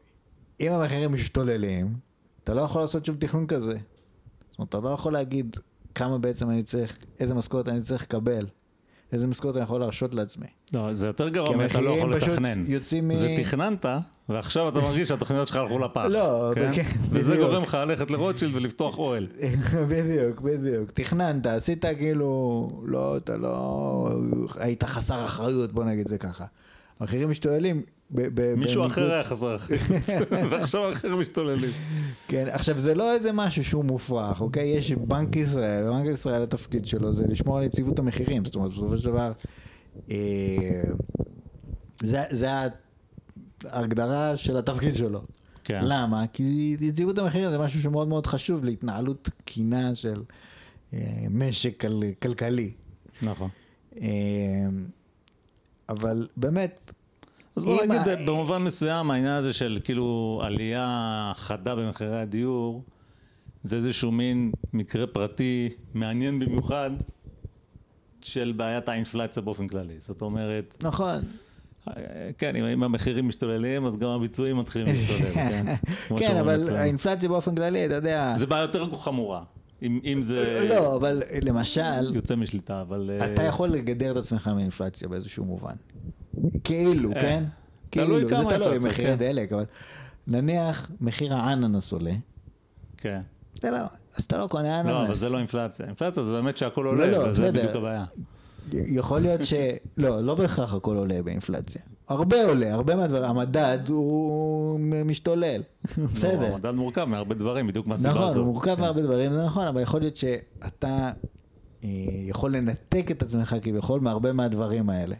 [0.61, 1.95] אם המחירים משתוללים,
[2.45, 3.77] אתה לא יכול לעשות שום תכנון כזה.
[4.51, 5.57] זאת אומרת, אתה לא יכול להגיד
[5.95, 8.47] כמה בעצם אני צריך, איזה משכורת אני צריך לקבל,
[9.13, 10.47] איזה משכורת אני יכול להרשות לעצמי.
[10.75, 12.65] לא, זה יותר גרוע מאתה לא יכול לתכנן.
[13.03, 13.15] מ...
[13.15, 13.87] זה תכננת,
[14.29, 16.05] ועכשיו אתה מרגיש שהתוכניות שלך הלכו לפח.
[16.11, 16.71] לא, כן?
[16.75, 17.51] כן, וזה בדיוק.
[17.51, 19.27] גורם לך ללכת לרוטשילד ולפתוח אוהל.
[19.91, 20.91] בדיוק, בדיוק.
[20.91, 24.11] תכננת, עשית כאילו, לא, אתה לא,
[24.59, 26.45] היית חסר אחריות, בוא נגיד זה ככה.
[27.01, 27.83] המחירים משתוללים.
[28.11, 29.83] ב- ב- מישהו בניגוד- אחר היה חסר אחריות,
[30.51, 31.71] ועכשיו אחרים משתוללים.
[32.29, 34.69] כן, עכשיו זה לא איזה משהו שהוא מופרך, אוקיי?
[34.69, 38.97] יש בנק ישראל, ובנק ישראל התפקיד שלו זה לשמור על יציבות המחירים, זאת אומרת בסופו
[38.97, 39.33] של דבר,
[40.11, 40.17] אה,
[42.01, 42.49] זה, זה
[43.65, 45.21] ההגדרה של התפקיד שלו.
[45.65, 45.81] כן.
[45.85, 46.25] למה?
[46.33, 50.23] כי יציבות המחירים זה משהו שמאוד מאוד חשוב להתנהלות תקינה של
[50.95, 50.99] אה,
[51.31, 52.71] משק כל, כלכלי.
[53.23, 53.49] נכון.
[54.01, 54.09] אה,
[55.89, 56.93] אבל באמת,
[57.57, 62.83] אז בוא נגיד, ה- במובן מסוים, העניין הזה של כאילו עלייה חדה במחירי הדיור,
[63.63, 66.91] זה איזשהו מין מקרה פרטי מעניין במיוחד
[68.21, 69.95] של בעיית האינפלציה באופן כללי.
[69.99, 71.21] זאת אומרת, נכון,
[72.39, 75.75] כן, אם, המחירים משתוללים, אז גם הביצועים מתחילים להשתולל, כן?
[76.19, 76.71] כן, אבל.
[76.77, 79.43] האינפלציה באופן כללי, אתה יודע, זה בעיה יותר חמורה,
[79.83, 83.11] אם, אם זה לא, אבל למשל, יוצא משליטה, אבל...
[83.21, 85.75] אה, אתה יכול לגדר את עצמך מאינפלציה באיזשהו מובן.
[86.65, 87.45] כאילו, אה, כן?
[87.91, 89.19] כאילו, זה תלוי, אינפלציה, מחירי כן.
[89.19, 89.65] דלק, אבל
[90.27, 92.15] נניח מחיר האננס עולה,
[92.97, 93.21] כן.
[93.59, 93.79] אתה לא,
[94.17, 94.91] אז אתה לא קונה אננס.
[94.91, 95.87] לא, אבל זה לא אינפלציה.
[95.87, 97.61] אינפלציה זה באמת שהכל לא, עולה, לא, וזה בסדר.
[97.61, 98.05] בדיוק הבעיה.
[98.73, 99.55] יכול להיות ש...
[99.97, 101.83] לא, לא בהכרח הכל עולה באינפלציה.
[102.09, 103.25] הרבה עולה, הרבה מהדברים.
[103.25, 105.63] המדד הוא משתולל.
[106.15, 106.41] בסדר.
[106.41, 108.25] לא, המדד מורכב מהרבה דברים, בדיוק מהסיבה הזאת.
[108.25, 108.81] נכון, הוא מורכב כן.
[108.81, 111.11] מהרבה דברים, זה נכון, אבל יכול להיות שאתה
[111.85, 111.91] אה,
[112.29, 115.15] יכול לנתק את עצמך כביכול מהרבה מהדברים האלה.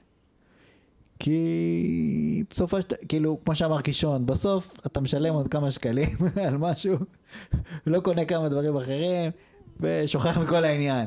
[1.19, 6.09] כי בסופו של דבר, כאילו, כמו שאמר קישון, בסוף אתה משלם עוד כמה שקלים
[6.47, 6.97] על משהו,
[7.87, 9.31] לא קונה כמה דברים אחרים,
[9.81, 11.07] ושוכח מכל העניין.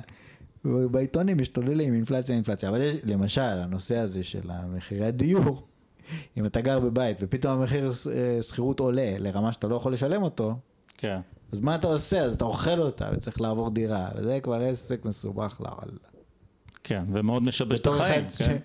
[0.63, 5.67] בעיתונים משתוללים אינפלציה אינפלציה, אבל יש, למשל הנושא הזה של המחירי הדיור,
[6.37, 10.55] אם אתה גר בבית ופתאום המחיר אה, שכירות עולה לרמה שאתה לא יכול לשלם אותו,
[10.97, 11.19] כן.
[11.51, 12.19] אז מה אתה עושה?
[12.21, 15.97] אז אתה אוכל אותה וצריך לעבור דירה, וזה כבר עסק מסובך לאללה.
[16.83, 18.57] כן, ומאוד משבש את החיים, כן.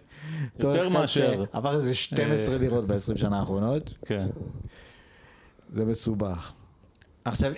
[0.59, 4.27] יותר מאשר- שעבר איזה 12 אה, דירות ב-20 שנה האחרונות, כן.
[5.73, 6.53] זה מסובך.
[7.25, 7.53] עכשיו,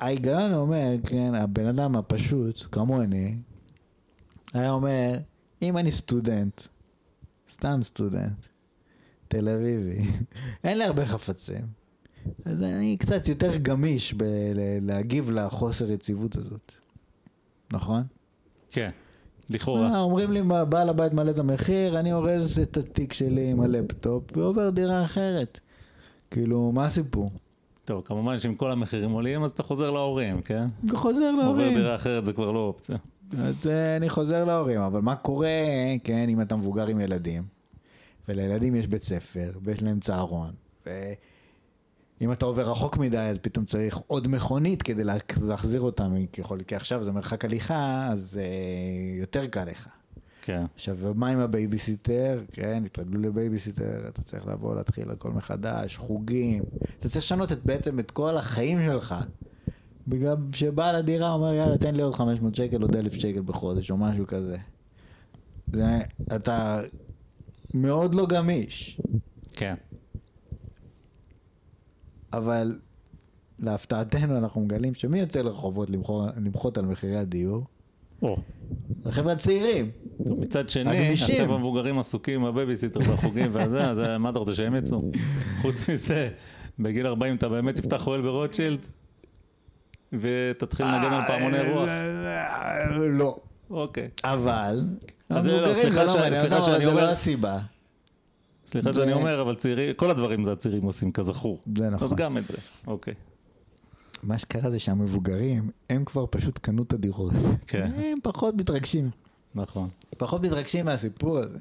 [0.00, 3.36] ההיגיון אומר, כן, הבן אדם הפשוט, כמוני,
[4.54, 5.12] היה אומר,
[5.62, 6.62] אם אני סטודנט,
[7.50, 8.46] סתם סטודנט,
[9.28, 9.98] תל אביבי,
[10.64, 11.66] אין לי הרבה חפצים,
[12.44, 16.72] אז אני קצת יותר גמיש בלהגיב לחוסר יציבות הזאת,
[17.72, 18.02] נכון?
[18.70, 18.90] כן,
[19.50, 19.90] לכאורה.
[19.94, 24.36] אה, אומרים לי, בעל הבית מעלה את המחיר, אני אורז את התיק שלי עם הלפטופ
[24.36, 25.60] ועובר דירה אחרת.
[26.30, 27.30] כאילו, מה הסיפור?
[27.84, 30.66] טוב, כמובן שאם כל המחירים עולים, אז אתה חוזר להורים, כן?
[30.94, 31.74] חוזר עובר להורים.
[31.74, 32.96] דירה אחרת זה כבר לא אופציה.
[33.38, 35.48] אז אה, אני חוזר להורים, אבל מה קורה,
[36.04, 37.42] כן, אם אתה מבוגר עם ילדים,
[38.28, 40.50] ולילדים יש בית ספר, ויש להם צהרון,
[40.86, 46.58] ואם אתה עובר רחוק מדי, אז פתאום צריך עוד מכונית כדי לה- להחזיר אותם, ככל,
[46.66, 48.50] כי עכשיו זה מרחק הליכה, אז אה,
[49.20, 49.88] יותר קל לך.
[50.42, 50.64] כן.
[50.74, 52.40] עכשיו, מה עם הבייביסיטר?
[52.52, 56.62] כן, התרגלו לבייביסיטר, אתה צריך לבוא, להתחיל הכל מחדש, חוגים.
[56.98, 59.14] אתה צריך לשנות את, בעצם את כל החיים שלך.
[60.08, 63.96] בגלל שבעל הדירה אומר, יאללה, תן לי עוד 500 שקל, עוד 1,000 שקל בחודש, או
[63.96, 64.56] משהו כזה.
[65.72, 65.84] זה,
[66.36, 66.80] אתה
[67.74, 69.00] מאוד לא גמיש,
[69.52, 69.74] כן.
[72.32, 72.78] אבל
[73.58, 75.90] להפתעתנו אנחנו מגלים שמי יוצא לרחובות
[76.36, 77.64] למחות על מחירי הדיור?
[78.22, 78.36] או.
[79.04, 79.90] החבר'ה הצעירים.
[80.26, 81.40] מצד שני, הגמישים.
[81.40, 85.02] עכשיו המבוגרים עסוקים עם הבייביסיטר והחוגים והזה, אז אה, מה אתה רוצה שהם יצאו?
[85.62, 86.28] חוץ מזה,
[86.78, 88.78] בגיל 40 אתה באמת תפתח אוהל ברוטשילד
[90.12, 91.88] ותתחיל לנגן על פעמוני רוח.
[93.18, 93.36] לא.
[93.70, 94.08] אוקיי.
[94.24, 94.86] אבל,
[95.28, 97.58] אז לא, המבוגרים סליחה זה לא מעניין אותם, שאני אבל זה לא הסיבה.
[98.70, 101.58] סליחה שאני אומר, אבל צעירים, כל הדברים זה הצעירים עושים, כזכור.
[101.76, 102.06] זה נכון.
[102.06, 103.14] אז גם את זה, אוקיי.
[104.22, 107.32] מה שקרה זה שהמבוגרים, הם כבר פשוט קנו את הדירות.
[107.66, 107.90] כן.
[107.96, 109.10] הם פחות מתרגשים.
[109.54, 109.88] נכון.
[110.18, 111.58] פחות מתרגשים מהסיפור הזה.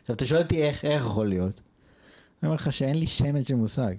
[0.00, 1.60] עכשיו, אתה שואל אותי איך, איך יכול להיות?
[2.42, 3.94] אני אומר לך שאין לי שמץ של מושג.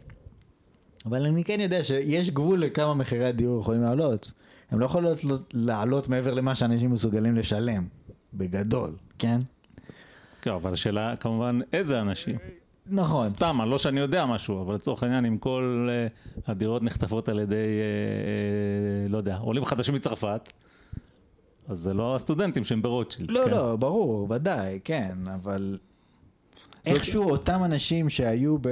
[1.06, 4.32] אבל אני כן יודע שיש גבול לכמה מחירי הדיור יכולים לעלות.
[4.72, 5.10] הם לא יכולים
[5.54, 7.88] לעלות- מעבר למה שאנשים מסוגלים לשלם.
[8.34, 9.40] בגדול, כן?
[10.42, 12.36] כן, אבל השאלה כמובן איזה אנשים.
[12.88, 13.24] נכון.
[13.24, 16.08] סתם, לא שאני יודע משהו, אבל לצורך העניין, אם כל אה,
[16.48, 20.50] הדירות נחטפות על ידי, אה, אה, לא יודע, עולים חדשים מצרפת,
[21.68, 23.32] אז זה לא הסטודנטים שהם ברוטשילד.
[23.32, 23.52] לא, כן?
[23.52, 25.78] לא, ברור, ודאי, כן, אבל
[26.86, 28.70] איכשהו אותם אנשים שהיו ב...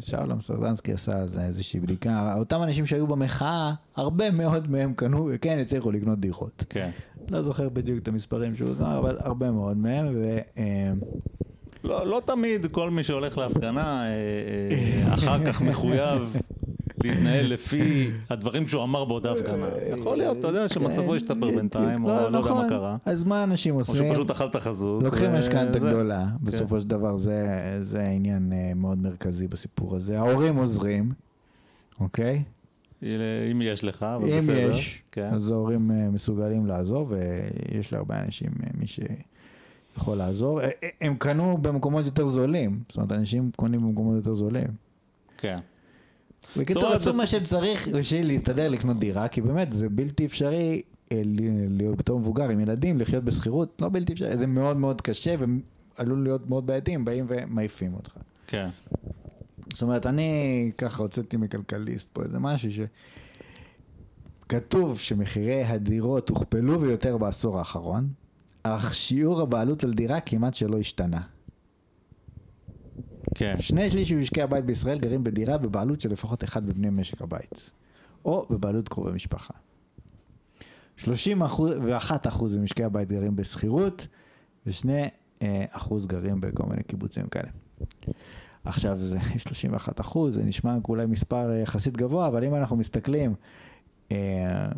[0.00, 5.28] שאולם סרדנסקי עשה על זה איזושהי בדיקה, אותם אנשים שהיו במחאה, הרבה מאוד מהם קנו,
[5.40, 6.64] כן, הצליחו לקנות דירות.
[6.68, 6.90] כן.
[7.28, 10.38] לא זוכר בדיוק את המספרים שהוא אמר, אבל הרבה מאוד מהם, ו...
[10.58, 10.92] אה,
[11.84, 14.10] לא, לא תמיד כל מי שהולך להפגנה אה,
[14.70, 16.36] אה, אחר כך מחויב
[17.02, 19.66] להתנהל לפי הדברים שהוא אמר באותה הפגנה.
[19.98, 22.68] יכול להיות, אתה יודע, שמצבו השתפר בינתיים, או לא יודע מה נכון.
[22.68, 22.96] קרה.
[23.04, 24.12] אז מה אנשים או שהוא עושים?
[24.12, 25.02] פשוט אכל את החזות.
[25.02, 25.78] לוקחים משכנתה.
[25.78, 30.18] גדולה, בסופו של דבר זה, העניין אה, מאוד מרכזי בסיפור הזה.
[30.18, 31.12] ההורים עוזרים,
[32.00, 32.42] אוקיי?
[33.02, 34.70] אם יש לך, אבל אם בסדר.
[34.70, 35.30] יש, כן.
[35.32, 40.60] אז ההורים אה, מסוגלים לעזור, ויש להרבה אנשים, אה, מי שיכול לעזור.
[40.60, 44.68] אה, אה, הם קנו במקומות יותר זולים, זאת אומרת, אנשים קונים במקומות יותר זולים.
[45.38, 45.56] כן.
[46.56, 51.22] בקיצור, עשו מה שהם צריך בשביל להסתדר לקנות דירה, כי באמת זה בלתי אפשרי אה,
[51.68, 55.34] להיות בתור מבוגר עם ילדים, לחיות בשכירות, לא בלתי אפשרי, זה מאוד מאוד קשה
[55.98, 58.12] ועלול להיות מאוד בעייתי, הם באים ומעיפים אותך.
[58.46, 58.68] כן.
[59.72, 62.68] זאת אומרת, אני ככה הוצאתי מכלכליסט פה איזה משהו
[64.46, 68.08] שכתוב שמחירי הדירות הוכפלו ויותר בעשור האחרון,
[68.62, 71.20] אך שיעור הבעלות על דירה כמעט שלא השתנה.
[73.34, 73.54] כן.
[73.60, 77.70] שני שליש ממשקי הבית בישראל גרים בדירה בבעלות של לפחות אחד מבני משק הבית,
[78.24, 79.54] או בבעלות קרובי משפחה.
[80.96, 84.06] 31 אחוז, ממשקי הבית גרים בשכירות,
[84.66, 85.08] ושני
[85.42, 87.48] אה, אחוז גרים בכל מיני קיבוצים כאלה.
[88.64, 93.34] עכשיו זה 31 אחוז, זה נשמע אולי מספר אה, יחסית גבוה, אבל אם אנחנו מסתכלים
[94.12, 94.68] אה,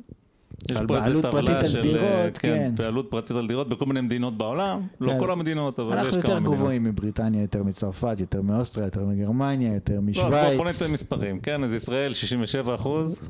[0.70, 2.72] יש פה איזה טבלה של, דירות, אה, כן.
[2.76, 6.10] בעלות פרטית על דירות בכל מיני מדינות בעולם, לא כן, כל המדינות, אבל יש אנחנו
[6.10, 6.54] כמה יותר מדינות.
[6.54, 10.30] גבוהים מבריטניה, יותר מצרפת, יותר מאוסטריה, יותר מגרמניה, יותר לא, משוויץ.
[10.30, 13.20] בוא בוא ניתן מספרים, כן, אז ישראל 67 אחוז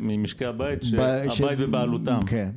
[0.00, 0.78] ממשקי הבית,
[1.30, 2.50] שהבית בבעלותם, כן.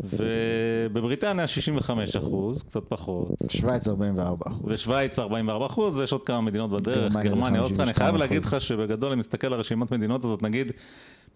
[0.00, 4.62] ובבריטניה 65 אחוז, קצת פחות, שוויץ 44 אחוז.
[4.64, 8.42] ושוויץ 44 אחוז, ויש עוד כמה מדינות בדרך, גרמניה אוסטריה, אני 52 חייב להגיד.
[8.42, 10.72] לך שבגדול אם נסתכל על רשימת מדינות הזאת, נגיד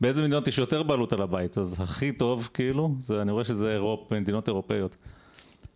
[0.00, 3.72] באיזה מדינות יש יותר בעלות על הבית, אז הכי טוב כאילו, זה, אני רואה שזה
[3.72, 4.96] אירופ, מדינות אירופאיות,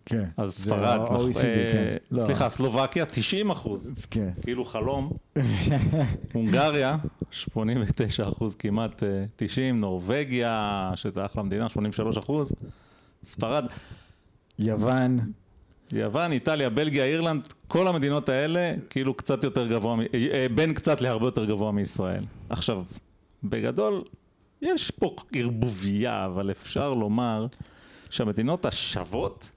[0.06, 0.24] כן.
[0.36, 1.32] אז ספרד, אה,
[1.72, 1.96] כן.
[2.10, 2.20] לא.
[2.20, 4.30] סליחה, סלובקיה 90 אחוז, כן.
[4.42, 5.12] כאילו חלום,
[6.34, 6.96] הונגריה
[7.32, 12.52] 89 אחוז כמעט אה, 90, נורבגיה, שזה אחלה מדינה 83 אחוז,
[13.24, 13.66] ספרד,
[14.58, 15.18] יוון,
[15.92, 21.00] יוון, איטליה, בלגיה, אירלנד, כל המדינות האלה, כאילו קצת יותר גבוה, אה, אה, בין קצת
[21.00, 22.24] להרבה יותר גבוה מישראל.
[22.50, 22.84] עכשיו,
[23.44, 24.04] בגדול,
[24.62, 27.46] יש פה ערבוביה, אבל אפשר לומר
[28.10, 29.50] שהמדינות השוות,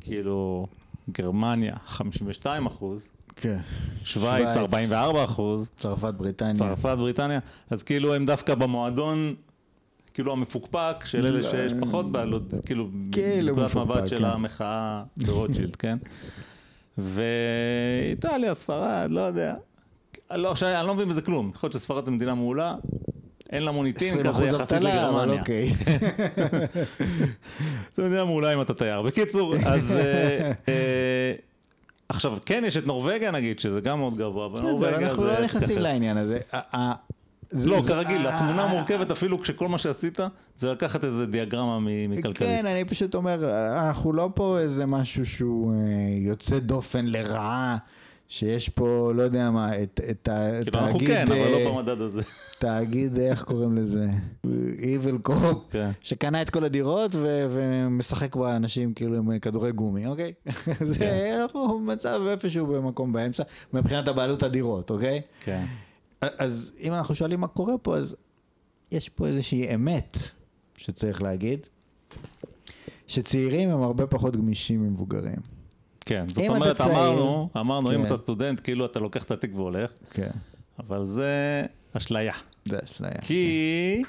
[0.00, 0.66] כאילו,
[1.10, 3.08] גרמניה, 52 אחוז,
[3.40, 3.58] כן.
[4.04, 4.56] שווייץ, שווייץ.
[4.56, 6.54] 44 אחוז, צרפת, בריטניה.
[6.54, 7.38] צרפת, בריטניה,
[7.70, 9.34] אז כאילו הם דווקא במועדון,
[10.14, 14.24] כאילו המפוקפק של אלה לא, שיש פחות בעלות, כאילו, כאילו מפוקפק, מבט של כן.
[14.24, 15.98] המחאה ברוטשילד, כן?
[16.98, 19.54] ואיטליה, ספרד, לא יודע.
[20.30, 21.50] לא, שאני- אני לא מבין בזה כלום.
[21.54, 22.74] יכול להיות שספרד זו מדינה מעולה,
[23.50, 25.40] אין לה מוניטין 20 כזה יחסית לגרמניה.
[25.40, 25.72] אוקיי.
[27.96, 29.02] זו מדינה מעולה אם אתה תייר.
[29.02, 29.94] בקיצור, אז...
[32.10, 35.36] עכשיו, כן, יש את נורבגיה נגיד, שזה גם מאוד גבוה, אבל נורבגיה אנחנו זה לא
[35.36, 35.78] עסק נכנסים.
[35.86, 36.38] לעניין הזה.
[37.52, 40.18] לא, כרגיל, התמונה מורכבת אפילו כשכל מה שעשית
[40.56, 42.52] זה לקחת איזה דיאגרמה מכלכליסט.
[42.52, 45.78] כן, אני פשוט אומר, אנחנו לא פה איזה משהו שהוא אה,
[46.28, 47.76] יוצא דופן לרעה,
[48.32, 52.00] שיש פה, לא יודע מה, את את ה- כאילו, אנחנו כן, אבל אה, לא במדד
[52.00, 52.20] הזה.
[52.58, 54.06] תאגיד, איך קוראים לזה?
[54.78, 55.90] Evil Corp, כן.
[56.00, 60.32] שקנה את כל הדירות ו- ומשחק באנשים כאילו עם כדורי גומי, אוקיי?
[60.80, 61.38] זה, כן.
[61.42, 65.20] אנחנו במצב איפשהו במקום באמצע, מבחינת הבעלות הדירות, אוקיי?
[65.40, 65.64] כן.
[66.20, 68.16] אז אם אנחנו שואלים מה קורה פה, אז
[68.92, 70.16] יש פה איזושהי אמת
[70.76, 71.66] שצריך להגיד,
[73.06, 75.59] שצעירים הם הרבה פחות גמישים ממבוגרים.
[76.10, 78.06] כן, זאת אם אתה אומרת, צעיר- אמרנו, אמרנו, אם כן.
[78.06, 80.30] אתה סטודנט, כאילו אתה לוקח את התיק והולך, כן,
[80.78, 81.62] אבל זה
[81.96, 82.32] אשליה.
[82.64, 83.20] זה אשליה.
[83.20, 84.02] כי...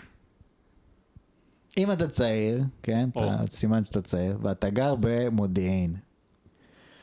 [1.78, 3.24] אם אתה צעיר, כן, או.
[3.24, 5.96] אתה, סימן שאתה צעיר, ואתה גר במודיעין.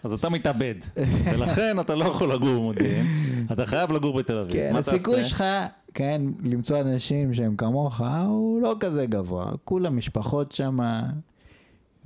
[0.04, 0.74] אז אתה מתאבד,
[1.32, 3.06] ולכן אתה לא יכול לגור במודיעין,
[3.52, 4.52] אתה חייב לגור בתל אביב.
[4.52, 5.24] כן, הסיכוי?
[5.24, 5.44] שלך,
[5.94, 9.52] כן, למצוא אנשים שהם כמוך, הוא לא כזה גבוה.
[9.64, 10.78] כולם משפחות שם,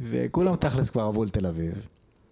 [0.00, 1.72] וכולם תכלס כבר עברו לתל אביב.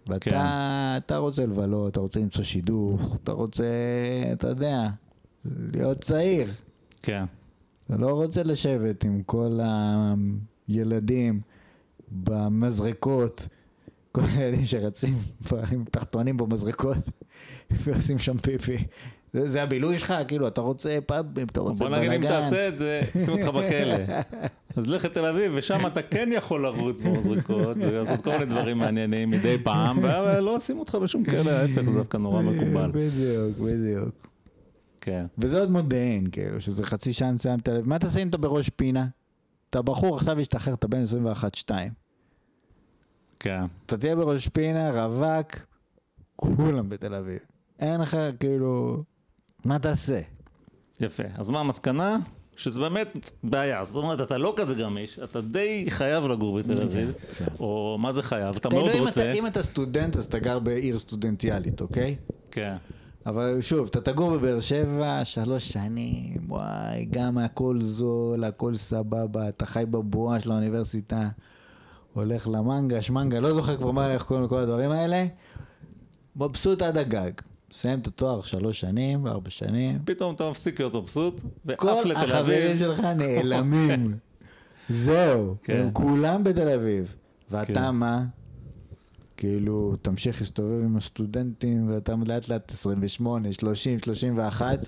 [0.07, 1.15] ואתה כן.
[1.15, 3.65] רוצה לבלות, אתה רוצה למצוא שידוך, אתה רוצה,
[4.33, 4.89] אתה יודע,
[5.45, 6.51] להיות צעיר.
[7.01, 7.21] כן,
[7.85, 9.59] אתה לא רוצה לשבת עם כל
[10.67, 11.41] הילדים
[12.11, 13.47] במזרקות,
[14.11, 15.13] כל הילדים שרצים
[15.71, 17.09] עם תחתונים במזרקות
[17.71, 18.77] ועושים שם פיפי.
[19.33, 22.07] זה, זה הבילוי שלך, כאילו, אתה רוצה פאבים, אתה רוצה בוא בלאגן.
[22.07, 23.95] נגיד אם תעשה את זה, שים אותך בכלא.
[24.77, 29.29] אז לך לתל אביב, ושם אתה כן יכול לרוץ במזריקות, ולעשות כל מיני דברים מעניינים
[29.29, 32.91] מדי פעם, ולא עושים אותך בשום כלא, ההפך, זה דווקא נורא מקובל.
[32.93, 34.27] בדיוק, בדיוק.
[35.01, 37.89] כן, וזה עוד מודיעין, כאילו, שזה חצי שעה נסיעה מתל אביב.
[37.89, 39.07] מה תעשה אם אתה בראש פינה?
[39.69, 41.03] אתה בחור, עכשיו השתחרר, אתה בן
[41.67, 41.71] 21-2.
[43.39, 43.63] כן.
[43.85, 45.55] אתה תהיה בראש פינה, רווק,
[46.35, 47.39] כולם בתל אביב.
[47.79, 49.03] אין לך, כאילו,
[49.65, 50.21] מה תעשה?
[50.99, 51.23] יפה.
[51.37, 52.17] אז מה המסקנה?
[52.57, 53.85] שזה באמת בעיה.
[53.85, 57.13] זאת אומרת, אתה לא כזה גמיש, אתה די חייב לגור בתל אביב,
[57.59, 58.55] או מה זה חייב?
[58.55, 59.31] אתה מאוד רוצה.
[59.31, 62.15] אם אתה סטודנט, אז אתה גר בעיר סטודנטיאלית, אוקיי?
[62.51, 62.75] כן,
[63.25, 69.65] אבל שוב, אתה תגור בבאר שבע שלוש שנים, וואי, גם הכל זול, הכל סבבה, אתה
[69.65, 71.29] חי בבועה של האוניברסיטה,
[72.13, 75.25] הולך למנגה, שמנגה, לא זוכר כבר מה, איך קוראים לכל הדברים האלה,
[76.35, 77.31] מבסוט עד הגג.
[77.71, 82.11] מסיים את התואר שלוש שנים, ארבע שנים, פתאום אתה מפסיק להיות מבסוט, ועף כל לתל
[82.11, 82.79] החברים אביב.
[82.79, 84.17] שלך נעלמים.
[84.89, 85.81] זהו, כן.
[85.81, 87.15] הם כולם בתל אביב.
[87.51, 87.89] ואתה כן.
[87.89, 88.23] מה?
[89.37, 94.79] כאילו, תמשיך להסתובב עם הסטודנטים, ואתה לאט לאט 28, 30, 31,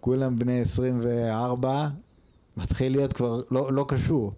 [0.00, 1.88] כולם בני 24,
[2.56, 4.32] מתחיל להיות כבר לא, לא קשור.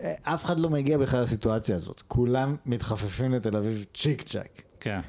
[0.00, 2.02] אה, אף אחד לא מגיע בכלל לסיטואציה הזאת.
[2.08, 4.62] כולם מתחפפים לתל אביב צ'יק צ'אק.
[4.80, 5.00] כן,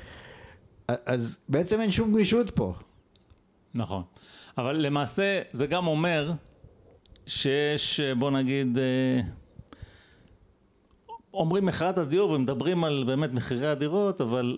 [0.88, 2.74] אז בעצם אין שום גמישות פה.
[3.76, 4.04] נכון.
[4.58, 6.32] אבל למעשה זה גם אומר
[7.28, 9.22] שיש, בוא נגיד, אה,
[11.34, 14.58] אומרים מחאת הדיור ומדברים על באמת מחירי הדירות, אבל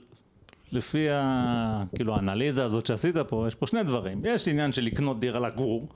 [0.71, 1.83] לפי ה...
[1.95, 4.21] כאילו האנליזה הזאת שעשית פה, יש פה שני דברים.
[4.25, 5.87] יש עניין של לקנות דירה לגור,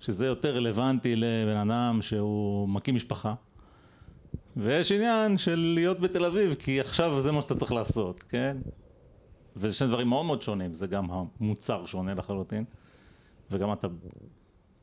[0.00, 3.34] שזה יותר רלוונטי לבן אדם שהוא מקים משפחה.
[4.56, 8.56] ויש עניין של להיות בתל אביב, כי עכשיו זה מה שאתה צריך לעשות, כן?
[9.56, 12.64] וזה שני דברים מאוד מאוד שונים, זה גם המוצר שונה לחלוטין,
[13.50, 13.88] וגם אתה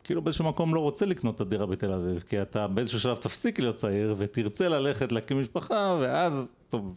[0.04, 3.60] כאילו באיזשהו מקום לא רוצה לקנות את הדירה בתל אביב, כי אתה באיזשהו שלב תפסיק
[3.60, 6.96] להיות צעיר ותרצה ללכת להקים משפחה, ואז, טוב,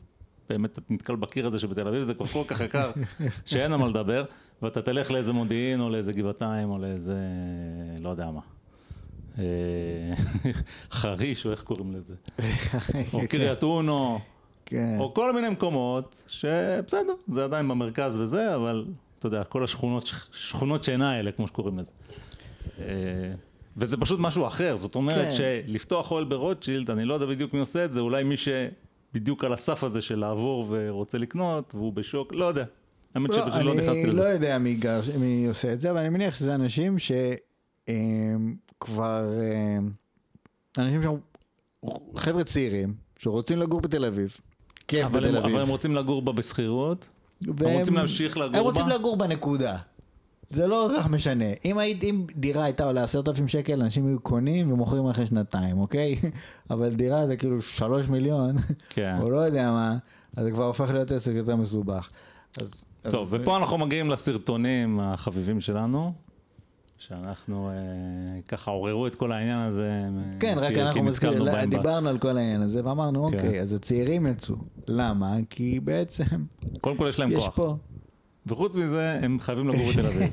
[0.48, 2.90] באמת אתה נתקל בקיר הזה שבתל אביב זה כבר כל כך יקר,
[3.46, 4.24] שאין על מה לדבר,
[4.62, 7.18] ואתה תלך לאיזה מודיעין או לאיזה גבעתיים או לאיזה,
[8.00, 8.40] לא יודע מה.
[9.38, 9.44] אה,
[10.90, 12.14] חריש או איך קוראים לזה,
[13.14, 14.20] או קריית אונו,
[14.72, 14.96] כן.
[14.98, 18.84] או כל מיני מקומות שבסדר, זה עדיין במרכז וזה, אבל
[19.18, 21.92] אתה יודע, כל השכונות, שכונות שינה האלה, כמו שקוראים לזה.
[22.78, 22.84] אה,
[23.76, 25.34] וזה פשוט משהו אחר, זאת אומרת כן.
[25.66, 28.34] שלפתוח אוהל ברוטשילד, אני לא יודע בדיוק מי עושה את זה, אולי מי
[29.14, 32.64] בדיוק על הסף הזה של לעבור ורוצה לקנות, והוא בשוק, לא יודע.
[33.14, 34.20] האמת לא, שפשוט לא נכנסתי אני לזה.
[34.22, 36.96] לא יודע מי, גר, מי עושה את זה, אבל אני מניח שזה אנשים
[37.88, 39.24] שכבר...
[40.78, 41.18] אנשים שהם
[42.16, 44.36] חבר'ה צעירים, שרוצים לגור בתל אביב.
[45.00, 45.52] כיף בתל אביב.
[45.52, 47.06] אבל הם רוצים לגור בה בשכירות,
[47.48, 48.94] הם רוצים להמשיך לגור הם רוצים בה?
[48.94, 49.76] לגור בנקודה.
[50.48, 51.44] זה לא כל כך משנה.
[51.64, 55.78] אם, היית, אם דירה הייתה עולה עשרת אלפים שקל, אנשים היו קונים ומוכרים אחרי שנתיים,
[55.78, 56.16] אוקיי?
[56.70, 58.56] אבל דירה זה כאילו שלוש מיליון,
[58.88, 59.16] כן.
[59.20, 59.96] או לא יודע מה,
[60.36, 62.10] אז זה כבר הופך להיות עסק יותר מסובך.
[62.60, 66.12] אז, טוב, אז, ופה אנחנו מגיעים לסרטונים החביבים שלנו,
[67.08, 67.74] שאנחנו אה,
[68.48, 70.02] ככה עוררו את כל העניין הזה.
[70.40, 73.36] כן, רק אנחנו מזכירים, דיברנו על כל העניין הזה, ואמרנו, כן.
[73.36, 74.56] אוקיי, אז הצעירים יצאו.
[74.88, 75.36] למה?
[75.50, 76.24] כי בעצם
[76.80, 77.54] קודם כל יש להם יש כוח.
[77.54, 77.76] פה,
[78.46, 80.28] וחוץ מזה, הם חייבים לגור בתל אביב.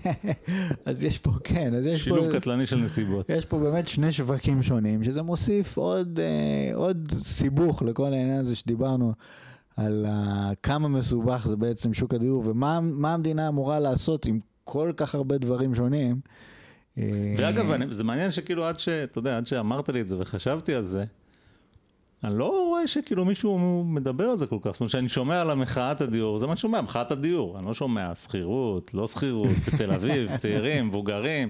[0.86, 2.16] אז יש פה, כן, אז יש פה...
[2.16, 3.30] שילוב קטלני של נסיבות.
[3.30, 8.56] יש פה באמת שני שווקים שונים, שזה מוסיף עוד, אה, עוד סיבוך לכל העניין הזה
[8.56, 9.14] שדיברנו
[9.78, 14.92] על ה- כמה מסובך זה בעצם שוק הדיור, ומה מה המדינה אמורה לעשות עם כל
[14.98, 16.20] כך הרבה דברים שונים.
[16.98, 17.04] אה,
[17.38, 18.90] ואגב, זה מעניין שכאילו עד ש...
[18.90, 21.04] אתה יודע, עד שאמרת לי את זה וחשבתי על זה,
[22.24, 24.72] אני לא רואה שכאילו מישהו מדבר על זה כל כך.
[24.72, 27.58] זאת אומרת, שאני שומע על המחאת הדיור, זה מה שאני שומע, מחאת הדיור.
[27.58, 31.50] אני לא שומע שכירות, לא שכירות, בתל אביב, צעירים, מבוגרים.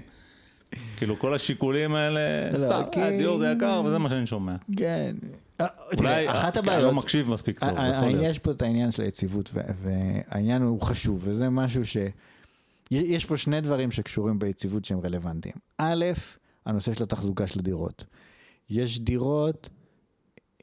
[0.96, 4.54] כאילו כל השיקולים האלה, לא, סתם, כי- אה, דיור זה יקר, וזה מה שאני שומע.
[4.76, 5.14] כן.
[5.60, 5.66] אה,
[5.98, 7.68] אולי, אחת אה, כי אני הבעיות, לא מקשיב מספיק טוב.
[8.20, 9.50] יש פה את העניין של היציבות,
[9.82, 11.96] והעניין הוא חשוב, וזה משהו ש...
[12.90, 15.54] יש פה שני דברים שקשורים ביציבות שהם רלוונטיים.
[15.78, 16.04] א',
[16.66, 18.04] הנושא של התחזוקה של דירות.
[18.70, 19.70] יש דירות,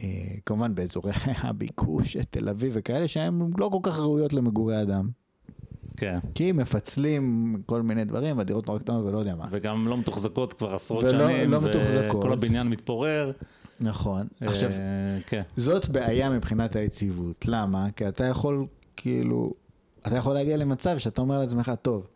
[0.02, 0.08] אה,
[0.46, 1.12] כמובן באזורי
[1.44, 5.10] הביקוש, תל אביב וכאלה, שהן לא כל כך ראויות למגורי אדם.
[5.98, 6.18] כן.
[6.36, 9.48] כי מפצלים כל מיני דברים, והדירות נורא קטנות ולא יודע מה.
[9.52, 12.16] וגם לא מתוחזקות כבר עשרות ולא- שנים, לא מתוחזקות.
[12.20, 13.32] וכל הבניין מתפורר.
[13.80, 14.28] נכון.
[14.42, 14.78] עכשיו, אה,
[15.28, 15.42] כן.
[15.56, 17.46] זאת בעיה מבחינת היציבות.
[17.48, 17.88] למה?
[17.96, 18.66] כי אתה יכול,
[18.96, 19.54] כאילו,
[20.08, 22.08] אתה יכול להגיע למצב שאתה אומר לעצמך, טוב,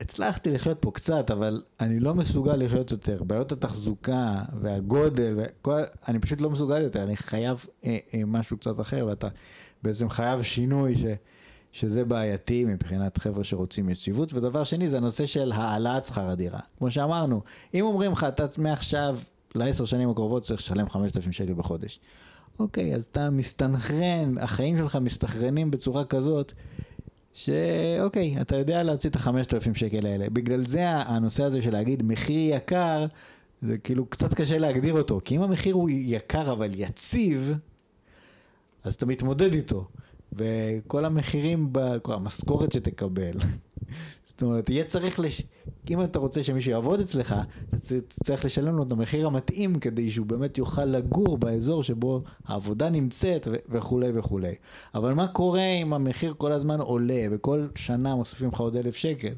[0.00, 3.22] הצלחתי לחיות פה קצת, אבל אני לא מסוגל לחיות יותר.
[3.22, 8.80] בעיות התחזוקה והגודל, וכל, אני פשוט לא מסוגל יותר, אני חייב אה, אה, משהו קצת
[8.80, 9.28] אחר, ואתה
[9.82, 11.04] בעצם חייב שינוי ש,
[11.72, 14.34] שזה בעייתי מבחינת חבר'ה שרוצים יציבות.
[14.34, 16.60] ודבר שני, זה הנושא של העלאת שכר הדירה.
[16.78, 17.42] כמו שאמרנו,
[17.74, 19.18] אם אומרים לך, אתה מעכשיו
[19.54, 22.00] לעשר שנים הקרובות צריך לשלם 5,000 שקל בחודש.
[22.58, 26.52] אוקיי, אז אתה מסתנכרן, החיים שלך מסתנכרנים בצורה כזאת,
[27.34, 30.30] שאוקיי, אתה יודע להוציא את החמשת אלפים שקל האלה.
[30.30, 33.06] בגלל זה הנושא הזה של להגיד מחיר יקר,
[33.62, 35.20] זה כאילו קצת קשה להגדיר אותו.
[35.24, 37.54] כי אם המחיר הוא יקר אבל יציב,
[38.84, 39.88] אז אתה מתמודד איתו.
[40.32, 41.72] וכל המחירים,
[42.02, 43.32] כל המשכורת שתקבל,
[44.40, 45.42] זאת אומרת, יהיה צריך, לש...
[45.90, 47.34] אם אתה רוצה שמישהו יעבוד אצלך,
[47.68, 47.76] אתה
[48.08, 53.48] צריך לשלם לו את המחיר המתאים כדי שהוא באמת יוכל לגור באזור שבו העבודה נמצאת
[53.50, 54.54] ו- וכולי וכולי.
[54.94, 59.32] אבל מה קורה אם המחיר כל הזמן עולה וכל שנה מוסיפים לך עוד אלף שקל?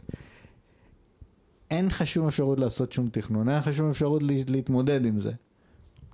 [1.70, 5.32] אין לך שום אפשרות לעשות שום תכנון, אין לך שום אפשרות לה- להתמודד עם זה.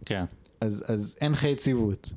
[0.04, 0.24] כן.
[0.60, 2.10] אז, אז אין לך יציבות.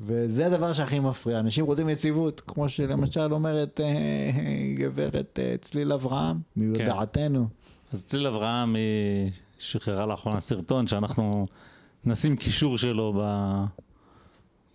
[0.00, 1.38] וזה הדבר שהכי מפריע.
[1.38, 4.30] אנשים רוצים יציבות, כמו שלמשל אומרת אה,
[4.74, 7.48] גברת אה, צליל אברהם, מיודעתנו.
[7.92, 11.46] אז צליל אברהם היא שחררה לאחרונה סרטון שאנחנו
[12.04, 13.64] נשים קישור שלו ב...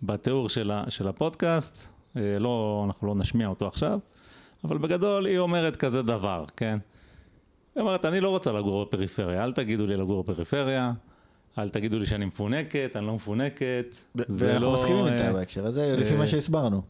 [0.02, 0.84] בתיאור של, ה...
[0.88, 1.86] של הפודקאסט.
[2.16, 3.98] אה, לא, אנחנו לא נשמיע אותו עכשיו,
[4.64, 6.78] אבל בגדול היא אומרת כזה דבר, כן?
[7.74, 10.92] היא אומרת, אני לא רוצה לגור בפריפריה, אל תגידו לי לגור בפריפריה,
[11.58, 13.96] אל תגידו לי שאני מפונקת, אני לא מפונקת.
[14.14, 16.82] זה ואנחנו לא, מסכימים אה, איתה בהקשר הזה, לפי אה, מה שהסברנו.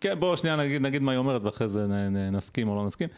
[0.00, 3.08] כן, בואו שנייה נגיד, נגיד מה היא אומרת ואחרי זה נסכים או לא נסכים.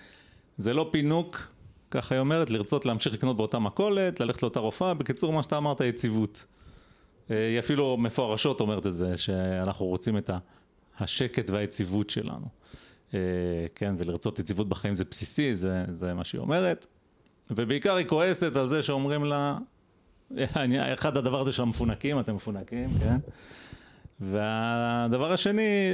[0.59, 1.49] זה לא פינוק,
[1.91, 5.81] ככה היא אומרת, לרצות להמשיך לקנות באותה מכולת, ללכת לאותה רופאה, בקיצור מה שאתה אמרת,
[5.81, 6.45] יציבות.
[7.31, 10.31] אה, היא אפילו מפורשות אומרת את זה, שאנחנו רוצים את
[10.99, 12.47] השקט והיציבות שלנו.
[13.15, 13.19] אה,
[13.75, 16.87] כן, ולרצות יציבות בחיים זה בסיסי, זה, זה מה שהיא אומרת.
[17.51, 19.59] ובעיקר היא כועסת על זה שאומרים לה,
[20.95, 23.17] אחד הדבר הזה של המפונקים, אתם מפונקים, כן?
[24.21, 25.91] והדבר השני,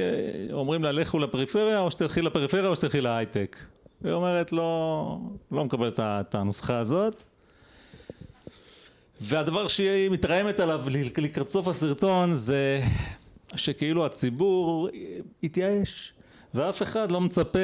[0.53, 3.57] אומרים לה לכו לפריפריה, או שתלכי לפריפריה או שתלכי להייטק.
[4.03, 5.19] היא אומרת לא,
[5.51, 7.23] לא מקבלת את הנוסחה הזאת.
[9.21, 10.83] והדבר שהיא מתרעמת עליו
[11.17, 12.81] לקראת סוף הסרטון זה
[13.55, 14.89] שכאילו הציבור
[15.43, 16.13] התייאש
[16.53, 17.59] ואף אחד לא מצפה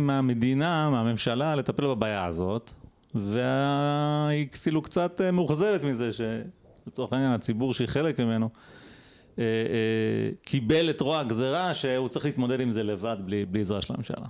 [0.00, 2.70] מהמדינה, מהממשלה לטפל בבעיה הזאת
[3.14, 8.48] והיא כאילו קצת מאוכזבת מזה שלצורך העניין הציבור שהיא חלק ממנו
[9.38, 13.82] אה, אה, קיבל את רוע הגזירה שהוא צריך להתמודד עם זה לבד בלי, בלי עזרה
[13.82, 14.26] של הממשלה.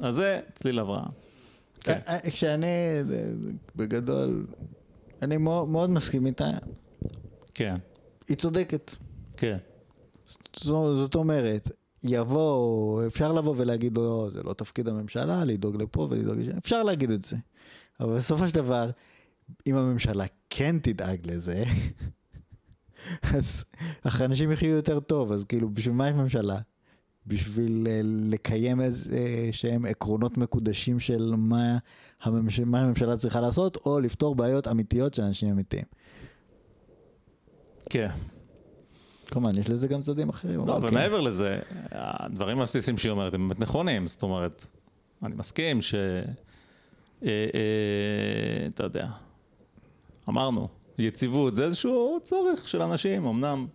[0.00, 1.10] אז זה צליל אברהם.
[1.80, 1.92] כן.
[2.08, 3.02] אה, אה, כשאני, אה,
[3.76, 4.46] בגדול,
[5.22, 6.50] אני מאוד מאוד מסכים איתה,
[7.54, 7.76] כן,
[8.28, 8.94] היא צודקת.
[9.36, 9.56] כן.
[10.56, 11.70] זו- זאת אומרת,
[12.04, 17.10] יבוא, אפשר לבוא ולהגיד, לא, זה לא תפקיד הממשלה לדאוג לפה ולדאוג לשם, אפשר להגיד
[17.10, 17.36] את זה.
[18.00, 18.90] אבל בסופו של דבר,
[19.66, 21.64] אם הממשלה כן תדאג לזה,
[23.36, 23.64] אז
[24.20, 26.58] אנשים יחיו יותר טוב, אז כאילו, בשביל מה יש ממשלה?
[27.26, 31.78] בשביל אה, לקיים איזה שהם עקרונות מקודשים של מה,
[32.22, 32.60] הממש...
[32.60, 35.84] מה הממשלה צריכה לעשות, או לפתור בעיות אמיתיות של אנשים אמיתיים.
[37.90, 38.08] כן.
[39.26, 40.66] כמובן, יש לזה גם צדדים אחרים.
[40.66, 40.94] לא, אבל כן.
[40.94, 44.66] ומעבר לזה, הדברים הבסיסיים שהיא אומרת הם באמת נכונים, זאת אומרת,
[45.22, 45.94] אני מסכים ש...
[47.26, 49.06] אה, אה, אתה יודע,
[50.28, 50.68] אמרנו,
[50.98, 53.66] יציבות זה איזשהו צורך של אנשים, אמנם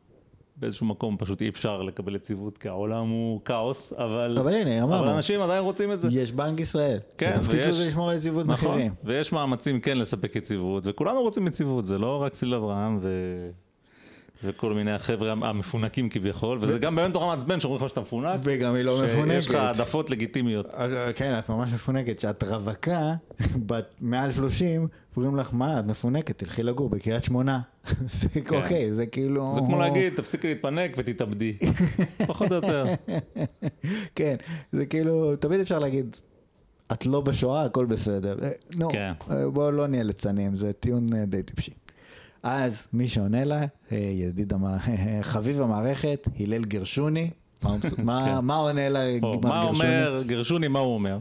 [0.56, 4.94] באיזשהו מקום פשוט אי אפשר לקבל יציבות כי העולם הוא כאוס, אבל, אבל הנה, אבל
[4.94, 6.08] אמרנו, אנשים עדיין רוצים את זה.
[6.12, 7.00] יש בנק ישראל.
[7.18, 8.94] כן, התפקיד שלו זה לשמור על יציבות נכון, מחירים.
[9.04, 13.10] ויש מאמצים כן לספק יציבות, וכולנו רוצים יציבות, זה לא רק סיל אברהם ו...
[14.44, 18.76] וכל מיני החבר'ה המפונקים כביכול, וזה גם באמת נורא מעצבן שאומרים לך שאתה מפונק, וגם
[18.76, 19.56] היא לא שיש לך מפונקת.
[19.56, 20.66] העדפות לגיטימיות.
[20.74, 22.18] אה, כן, את ממש מפונקת.
[22.18, 23.14] כשאת רווקה,
[23.68, 24.88] בת מעל 30,
[25.18, 27.60] אומרים לך, מה, את מפונקת, תלכי לגור בקריית שמונה.
[28.00, 29.48] זה אוקיי, זה כאילו...
[29.48, 29.56] כן.
[29.56, 31.54] זה כמו להגיד, תפסיקי להתפנק ותתאבדי.
[32.28, 32.86] פחות או יותר.
[34.16, 34.36] כן,
[34.72, 36.16] זה כאילו, תמיד אפשר להגיד,
[36.92, 38.38] את לא בשואה, הכל בסדר.
[38.44, 39.14] אה, נו, כן.
[39.32, 41.72] אה, בואו לא נהיה ליצנים, זה טיעון אה, די טיפשי.
[42.44, 43.60] אז מי שעונה לה,
[43.92, 44.66] אה, ידיד, המ-
[45.22, 47.30] חביב המערכת, הלל גרשוני.
[47.64, 47.78] מה
[48.26, 48.46] כן.
[48.46, 49.90] מה עונה לה או, מר מה גרשוני?
[50.08, 51.18] אומר, גירשוני, מה הוא אומר?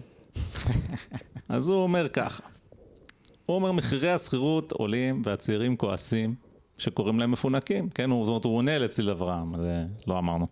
[1.49, 2.43] אז הוא אומר ככה,
[3.47, 6.35] הוא אומר מחירי השכירות עולים והצעירים כועסים
[6.79, 10.47] שקוראים להם מפונקים, כן, הוא, זאת אומרת הוא עונה לציל אברהם, זה לא אמרנו.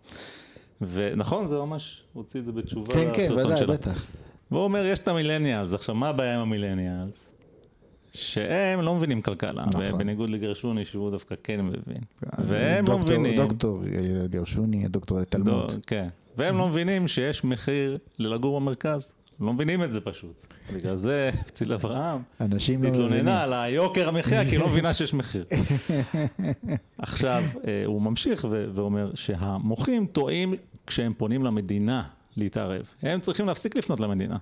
[0.81, 3.65] ונכון, זה ממש, הוציא את זה בתשובה כן, כן, ודאי.
[3.67, 4.05] בטח.
[4.51, 7.28] והוא אומר, יש את המילניאלס, עכשיו מה הבעיה עם המילניאלס?
[8.13, 9.97] שהם לא מבינים כלכלה, נכון.
[9.97, 12.03] בניגוד לגרשוני שהוא דווקא כן מבין.
[12.37, 13.35] והם לא דוקטור- מבינים.
[13.35, 15.71] דוקטור אה, גרשוני, דוקטור לתלמוד.
[15.71, 16.07] לא, כן.
[16.37, 19.11] והם לא מבינים שיש מחיר ללגור במרכז.
[19.39, 20.45] לא מבינים את זה פשוט.
[20.75, 23.07] בגלל זה ציל אברהם אנשים לא מבינים.
[23.09, 25.45] התלוננה על היוקר המחיה, כי היא לא מבינה שיש מחיר.
[26.97, 30.53] עכשיו, אה, הוא ממשיך ואומר שהמוחים טועים
[30.87, 32.03] כשהם פונים למדינה
[32.37, 32.81] להתערב.
[33.03, 34.37] הם צריכים להפסיק לפנות למדינה.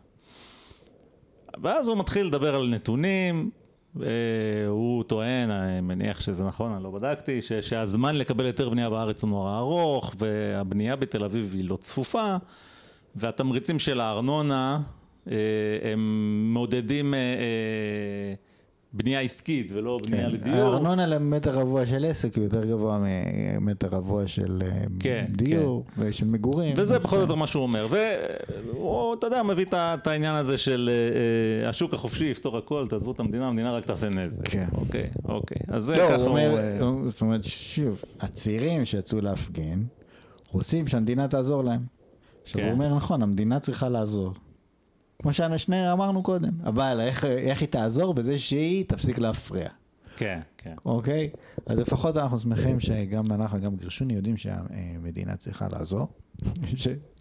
[1.62, 3.50] ואז הוא מתחיל לדבר על נתונים,
[4.68, 9.24] הוא טוען, אני מניח שזה נכון, אני לא בדקתי, ש- שהזמן לקבל היתר בנייה בארץ
[9.24, 12.36] הוא נורא ארוך, והבנייה בתל אביב היא לא צפופה,
[13.16, 14.80] והתמריצים של הארנונה
[15.32, 15.36] אה,
[15.92, 16.00] הם
[16.54, 18.34] מעודדים אה, אה,
[18.98, 20.56] בנייה עסקית ולא בנייה לדיור.
[20.56, 20.62] כן.
[20.62, 23.00] הארנונה למטר רבוע של עסק הוא יותר גבוה
[23.60, 26.74] ממטר רבוע של אה, כן, דיור ושל מגורים.
[26.78, 30.90] וזה פחות או יותר מה שהוא אומר, והוא, אתה יודע, מביא את העניין הזה של
[30.92, 34.48] אה, אה, השוק החופשי יפתור הכל, תעזבו את המדינה, המדינה רק תעשה נזק.
[34.48, 34.66] כן.
[34.72, 35.58] אוקיי, אוקיי.
[35.68, 36.28] אז זה לא, ככה הוא.
[36.28, 39.86] אומר, הוא- זאת אומרת, שוב, הצעירים שיצאו להפגין,
[40.52, 41.82] רוצים שהמדינה תעזור להם.
[42.44, 42.68] עכשיו כן.
[42.68, 44.34] הוא אומר, נכון, המדינה צריכה לעזור.
[45.22, 48.14] כמו ששני אמרנו קודם, אבל איך, איך היא תעזור?
[48.14, 49.70] בזה שהיא תפסיק להפריע.
[50.18, 50.74] כן, כן.
[50.86, 51.30] אוקיי?
[51.66, 56.08] אז לפחות אנחנו שמחים שגם אנחנו, גם גרשוני, יודעים שהמדינה צריכה לעזור.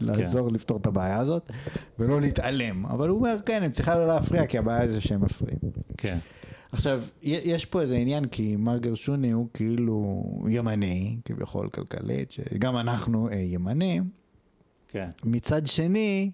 [0.00, 1.50] לעזור לפתור את הבעיה הזאת,
[1.98, 2.86] ולא להתעלם.
[2.86, 5.58] אבל הוא אומר, כן, הם צריכה לא להפריע, כי הבעיה זה שהם מפריעים.
[5.96, 6.18] כן.
[6.72, 13.28] עכשיו, יש פה איזה עניין, כי מר גרשוני הוא כאילו ימני, כביכול כלכלית, שגם אנחנו
[13.28, 14.08] אה, ימנים.
[14.88, 15.08] כן.
[15.24, 16.30] מצד שני,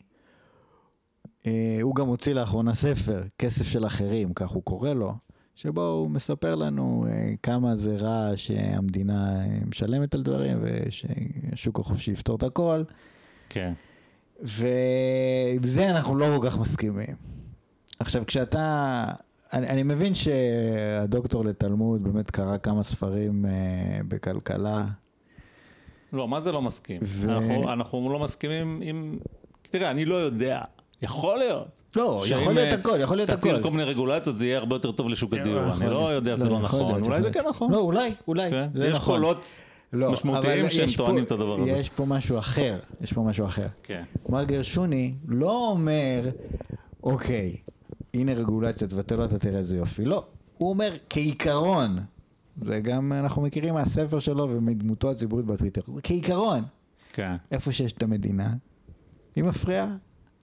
[1.82, 5.14] הוא גם הוציא לאחרונה ספר, כסף של אחרים, כך הוא קורא לו,
[5.54, 12.10] שבו הוא מספר לנו אה, כמה זה רע שהמדינה אה, משלמת על דברים, ושהשוק החופשי
[12.10, 12.82] יפתור את הכל,
[13.48, 13.72] כן.
[14.40, 17.16] ובזה אנחנו לא כל כך מסכימים.
[17.98, 19.04] עכשיו, כשאתה...
[19.52, 24.84] אני, אני מבין שהדוקטור לתלמוד באמת קרא כמה ספרים אה, בכלכלה.
[26.12, 27.00] לא, מה זה לא מסכים?
[27.02, 29.18] ו- אנחנו, אנחנו לא מסכימים עם...
[29.62, 30.60] תראה, אני לא יודע.
[31.02, 31.66] יכול להיות.
[31.96, 33.62] לא, יכול להיות אה, הכל, יכול להיות תטיל הכל.
[33.62, 35.62] כל מיני רגולציות, זה יהיה הרבה יותר טוב לשוק הדיור.
[35.62, 36.12] יכול אני לא.
[36.12, 36.80] יודע, זה לא יכול נכון.
[36.80, 37.34] להיות, אולי יכול זה להיות.
[37.34, 37.72] כן נכון.
[37.72, 38.68] לא, אולי, אולי, כן?
[38.74, 39.14] זה יש נכון.
[39.14, 39.60] קולות
[39.92, 41.70] לא, משמעותיים אבל שהם יש טוענים את הדבר הזה.
[41.70, 43.66] יש פה משהו אחר, יש פה משהו אחר.
[43.82, 44.02] כן.
[44.28, 46.20] מר גרשוני לא אומר,
[47.02, 47.56] אוקיי,
[48.14, 50.04] הנה רגולציה, תבטל אותה, תראה איזה יופי.
[50.04, 50.26] לא,
[50.58, 51.98] הוא אומר כעיקרון,
[52.62, 56.62] זה גם אנחנו מכירים מהספר שלו ומדמותו הציבורית בטוויטר, כעיקרון,
[57.12, 57.36] כן.
[57.50, 58.54] איפה שיש את המדינה,
[59.36, 59.96] היא מפריעה,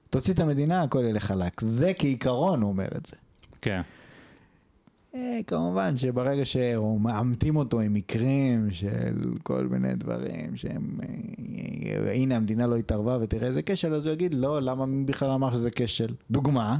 [0.10, 1.62] תוציא את המדינה, הכל ילך חלק.
[1.62, 3.16] זה כעיקרון, הוא אומר את זה.
[3.62, 3.82] כן.
[5.16, 12.68] אה, כמובן שברגע שמעמתים אותו עם מקרים של כל מיני דברים שהם, אה, הנה המדינה
[12.68, 16.14] לא התערבה ותראה איזה כשל, אז הוא יגיד לא, למה מי בכלל אמר שזה כשל?
[16.32, 16.80] דוגמה,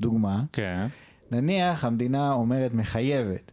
[0.00, 0.86] דוגמה, כן.
[1.30, 3.52] נניח המדינה אומרת מחייבת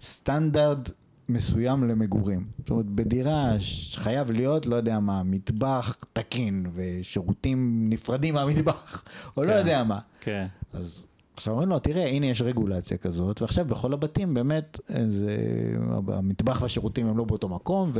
[0.00, 0.90] סטנדרט
[1.28, 2.46] מסוים למגורים.
[2.58, 3.54] זאת אומרת, בדירה
[3.94, 9.04] חייב להיות, לא יודע מה, מטבח תקין ושירותים נפרדים מהמטבח,
[9.36, 9.58] או לא כן.
[9.58, 9.98] יודע מה.
[10.20, 10.46] כן.
[10.72, 11.06] אז
[11.36, 15.36] עכשיו אומרים לו, תראה, הנה יש רגולציה כזאת, ועכשיו בכל הבתים באמת, זה,
[16.08, 17.92] המטבח והשירותים הם לא באותו מקום,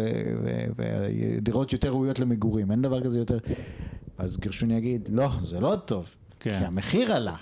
[0.76, 3.38] ודירות יותר ראויות למגורים, אין דבר כזה יותר.
[4.18, 6.58] אז גרשוני יגיד, לא, זה לא טוב, כן.
[6.58, 7.36] כי המחיר עלה.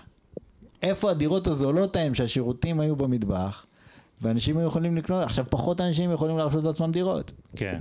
[0.82, 3.66] איפה הדירות הזולות ההם שהשירותים היו במטבח,
[4.24, 7.32] ואנשים היו יכולים לקנות, עכשיו פחות אנשים יכולים להרשות לעצמם דירות.
[7.56, 7.80] כן.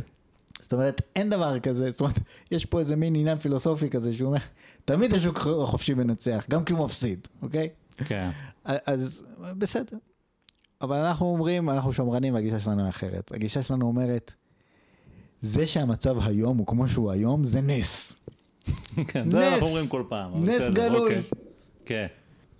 [0.59, 2.19] זאת אומרת, אין דבר כזה, זאת אומרת,
[2.51, 4.39] יש פה איזה מין עניין פילוסופי כזה שהוא אומר,
[4.85, 7.69] תמיד השוק החופשי מנצח, גם כשהוא מפסיד, אוקיי?
[7.97, 8.29] כן.
[8.65, 9.23] אז
[9.57, 9.97] בסדר.
[10.81, 13.31] אבל אנחנו אומרים, אנחנו שמרנים והגישה שלנו אחרת.
[13.31, 14.33] הגישה שלנו אומרת,
[15.41, 18.15] זה שהמצב היום הוא כמו שהוא היום, זה נס.
[19.07, 19.53] כן, זה.
[19.53, 20.43] אנחנו אומרים כל פעם.
[20.43, 21.15] נס גלוי.
[21.15, 21.23] אוקיי.
[21.85, 22.07] כן.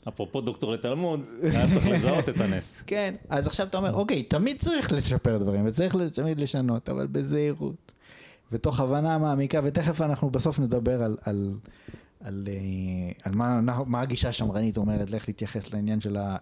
[0.08, 2.84] אפרופו דוקטור לתלמוד, היה צריך לזהות את הנס.
[2.88, 7.92] כן, אז עכשיו אתה אומר, אוקיי, תמיד צריך לשפר דברים, וצריך תמיד לשנות, אבל בזהירות.
[8.52, 11.54] ותוך הבנה מעמיקה, ותכף אנחנו בסוף נדבר על, על,
[12.24, 16.36] על, אה, על מה, מה הגישה השמרנית אומרת, לאיך להתייחס לעניין של אה,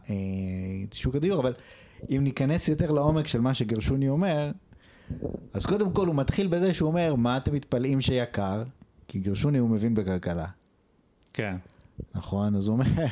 [0.91, 1.53] שוק הדיור, אבל
[2.09, 4.51] אם ניכנס יותר לעומק של מה שגרשוני אומר,
[5.53, 8.63] אז קודם כל הוא מתחיל בזה שהוא אומר, מה אתם מתפלאים שיקר?
[9.07, 10.45] כי גרשוני הוא מבין בכלכלה.
[11.33, 11.57] כן.
[12.15, 12.55] נכון?
[12.55, 13.05] אז הוא אומר,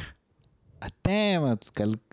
[0.85, 1.43] אתם,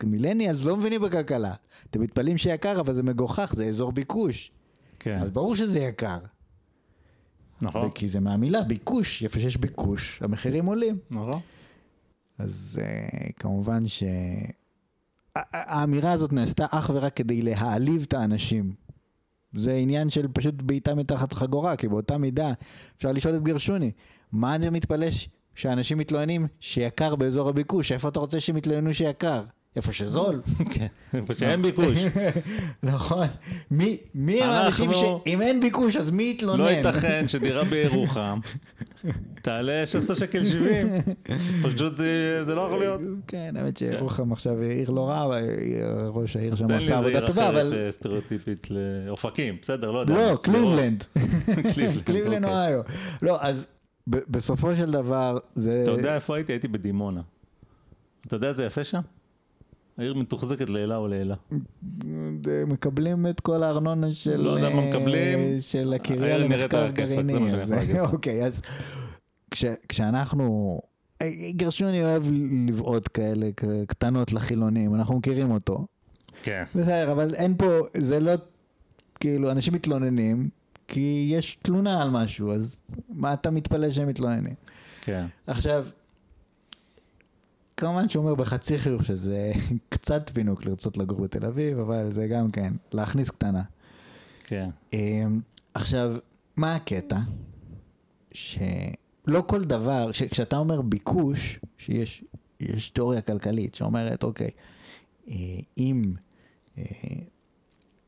[0.05, 1.55] מילניאלס, לא מבינים בכלכלה.
[1.91, 4.51] אתם מתפלאים שיקר, אבל זה מגוחך, זה אזור ביקוש.
[4.99, 5.19] כן.
[5.23, 6.19] אז ברור שזה יקר.
[7.63, 7.91] נכון.
[7.91, 10.99] כי זה מהמילה ביקוש, איפה שיש ביקוש, המחירים עולים.
[11.11, 11.41] נכון.
[12.39, 14.03] אז uh, כמובן ש...
[14.03, 14.07] ה-
[15.39, 18.73] ה- האמירה הזאת נעשתה אך ורק כדי להעליב את האנשים.
[19.55, 22.53] זה עניין של פשוט בעיטה מתחת לחגורה, כי באותה מידה
[22.97, 23.91] אפשר לשאול את גרשוני,
[24.33, 27.93] מה אתה מתפלא ש- שאנשים מתלוננים שיקר באזור הביקוש?
[27.93, 29.43] איפה אתה רוצה שהם יתלוננו שיקר?
[29.77, 30.41] איפה שזול?
[30.75, 30.87] כן.
[31.15, 31.97] איפה שאין ביקוש.
[32.83, 33.27] נכון.
[33.71, 36.61] מי, הם האנשים אנחנו- שאם אין ביקוש אז מי יתלונן?
[36.65, 38.39] לא ייתכן שדירה בירוחם
[39.43, 40.87] תעלה 16 שקל 70.
[41.63, 43.01] פשוט אה, זה לא יכול להיות.
[43.27, 45.45] כן, האמת שירוחם עכשיו עיר לא רעה, אבל
[46.09, 47.75] ראש העיר שם תן לי עשתה איזה עבודה עיר טובה, אחרת אבל...
[47.87, 50.15] אה, סטריאוטיפית לאופקים, בסדר, לא יודע.
[50.15, 50.37] לא.
[50.43, 51.05] קליבלנד.
[52.05, 52.57] קליבלנד, אוקיי.
[52.75, 52.81] אוהיו.
[53.23, 53.67] לא, אז
[54.07, 55.83] בסופו של דבר, זה...
[55.83, 56.53] אתה יודע איפה הייתי?
[56.53, 57.21] הייתי בדימונה.
[58.27, 59.01] אתה יודע איזה יפה שם?
[59.99, 61.35] העיר מתוחזקת לעילה או לעילה.
[62.67, 64.37] מקבלים את כל הארנונה של...
[64.41, 65.39] לא יודע מה אה, מקבלים.
[65.61, 67.35] של הקריה למחקר גרעיני.
[68.01, 68.63] אוקיי, אז
[69.51, 70.81] כש- כשאנחנו...
[71.23, 72.23] אה, גרשוני אוהב
[72.69, 73.51] לבעוט כאלה
[73.87, 75.87] קטנות לחילונים, אנחנו מכירים אותו.
[76.43, 76.65] כן.
[76.75, 78.33] בסדר, אבל אין פה, זה לא,
[79.21, 80.49] כאילו, אנשים מתלוננים,
[80.89, 84.55] כי יש תלונה על משהו, אז מה אתה מתפלא שהם מתלוננים?
[85.01, 85.27] כן.
[85.47, 85.87] עכשיו,
[87.77, 89.53] כמובן שהוא אומר בחצי חיוך שזה
[89.89, 93.63] קצת פינוק לרצות לגור בתל אביב, אבל זה גם כן, להכניס קטנה.
[94.45, 94.71] כן.
[94.93, 95.41] אמ,
[95.75, 96.17] עכשיו,
[96.57, 97.19] מה הקטע?
[98.33, 102.25] שלא כל דבר, כשאתה אומר ביקוש, שיש
[102.61, 104.51] יש תיאוריה כלכלית שאומרת, אוקיי,
[105.29, 105.35] אה,
[105.79, 106.15] אם
[106.79, 106.85] אה,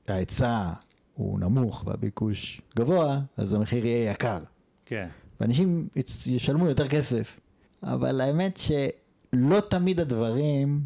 [0.08, 0.72] ההיצע
[1.18, 4.38] הוא נמוך והביקוש גבוה, אז המחיר יהיה יקר.
[4.86, 5.08] כן.
[5.40, 5.88] ואנשים
[6.26, 7.40] ישלמו יותר כסף.
[7.82, 10.80] אבל האמת שלא תמיד הדברים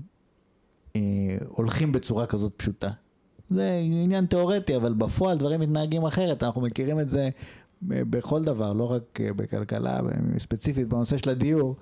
[0.97, 1.01] אה,
[1.49, 2.91] הולכים בצורה כזאת פשוטה.
[3.51, 6.43] זה עניין תיאורטי, אבל בפועל דברים מתנהגים אחרת.
[6.43, 7.28] אנחנו מכירים את זה
[7.83, 10.01] ב- בכל דבר, לא רק אה, בכלכלה,
[10.39, 11.76] ספציפית בנושא של הדיור.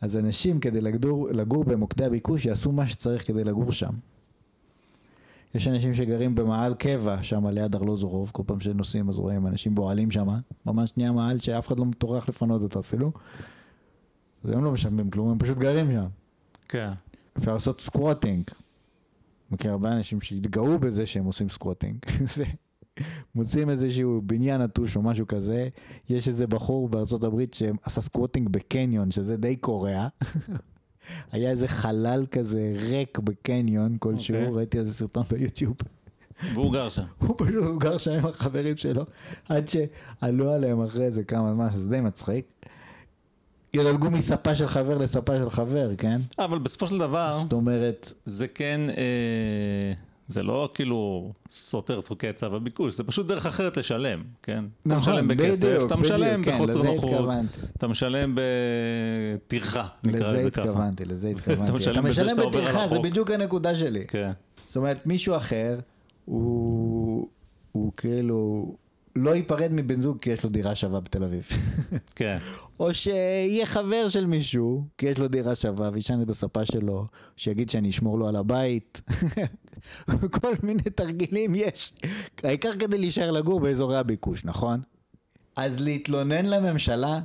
[0.00, 3.92] אז אנשים כדי לגור, לגור במוקדי הביקוש יעשו מה שצריך כדי לגור שם.
[5.54, 10.10] יש אנשים שגרים במאהל קבע שם ליד ארלוזורוב, כל פעם שנוסעים אז רואים אנשים באוהלים
[10.10, 10.28] שם,
[10.66, 13.12] ממש נהיה מאהל שאף אחד לא טורח לפנות אותו אפילו.
[14.44, 16.06] אז הם לא משלמים כלום, הם פשוט גרים שם.
[16.68, 16.90] כן.
[17.38, 18.44] אפשר לעשות squatting.
[19.50, 21.96] מכיר הרבה אנשים שהתגאו בזה שהם עושים squatting.
[23.34, 25.68] מוצאים איזשהו בניין נטוש או משהו כזה,
[26.08, 30.08] יש איזה בחור בארצות הברית שעשה squatting בקניון, שזה די קורע.
[31.32, 34.52] היה איזה חלל כזה ריק בקניון כלשהו, אוקיי.
[34.52, 35.76] ראיתי איזה סרטון ביוטיוב.
[36.54, 37.02] והוא גר שם.
[37.18, 39.04] הוא פשוט הוא גר שם עם החברים שלו,
[39.48, 42.44] עד שעלו עליהם אחרי איזה כמה זמן, שזה די מצחיק.
[43.74, 46.20] ידלגו מספה של חבר לספה של חבר, כן?
[46.38, 49.92] אבל בסופו של דבר, זאת אומרת, זה כן, אה,
[50.28, 54.64] זה לא כאילו סותר את חוקי היצע והביקוש, זה פשוט דרך אחרת לשלם, כן?
[54.82, 57.60] אתה נכון, משלם בכסף, בדיוק, אתה משלם בדיוק, כן, בחוסר לזה נוחות, התכוונתי.
[57.76, 60.62] אתה משלם בטרחה, נקרא לזה לזה ככה.
[60.62, 61.62] התכוונתי, לזה התכוונתי.
[61.62, 62.98] אתה משלם בטרחה, זה.
[62.98, 64.06] בדיוק הנקודה שלי.
[64.06, 64.30] כן,
[64.66, 65.78] זאת אומרת, מישהו אחר,
[66.24, 67.28] הוא,
[67.72, 68.74] הוא כאילו
[69.16, 71.48] לא ייפרד מבן זוג כי יש לו דירה שווה בתל אביב.
[72.14, 72.38] כן.
[72.80, 77.06] או שיהיה חבר של מישהו, כי יש לו דירה שווה, וישן בספה שלו,
[77.36, 79.00] שיגיד שאני אשמור לו על הבית.
[80.40, 81.92] כל מיני תרגילים יש.
[82.42, 84.80] העיקר כדי להישאר לגור באזורי הביקוש, נכון?
[85.56, 87.20] אז להתלונן לממשלה,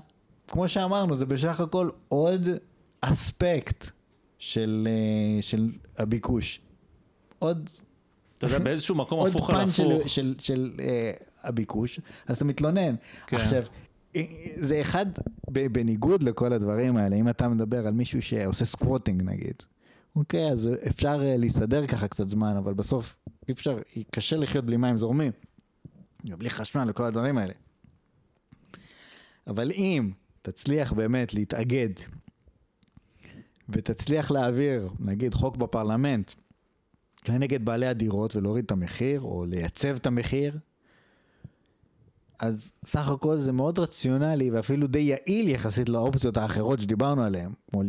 [0.48, 2.50] כמו שאמרנו, זה בסך הכל עוד
[3.02, 3.90] אספקט
[4.40, 6.60] של, אה, של הביקוש.
[7.40, 7.70] עוד
[8.38, 10.10] אתה יודע, באיזשהו מקום עוד הפוך על פן של, הפוך.
[10.10, 11.12] של, של אה,
[11.44, 12.96] הביקוש, אז אתה מתלונן.
[13.28, 13.38] כן.
[13.38, 13.64] עכשיו,
[14.16, 14.24] אה,
[14.58, 15.06] זה אחד,
[15.50, 19.64] בניגוד לכל הדברים האלה, אם אתה מדבר על מישהו שעושה squatting נגיד,
[20.16, 23.78] אוקיי, אז אפשר אה, להסתדר ככה קצת זמן, אבל בסוף אי אפשר,
[24.12, 25.32] קשה לחיות בלי מים זורמים,
[26.24, 27.54] בלי חשמל וכל הדברים האלה.
[29.48, 30.12] אבל אם
[30.42, 31.90] תצליח באמת להתאגד,
[33.70, 36.32] ותצליח להעביר, נגיד, חוק בפרלמנט,
[37.22, 40.58] כנגד בעלי הדירות ולהוריד את המחיר, או לייצב את המחיר,
[42.40, 47.82] אז סך הכל זה מאוד רציונלי ואפילו די יעיל יחסית לאופציות האחרות שדיברנו עליהן, כמו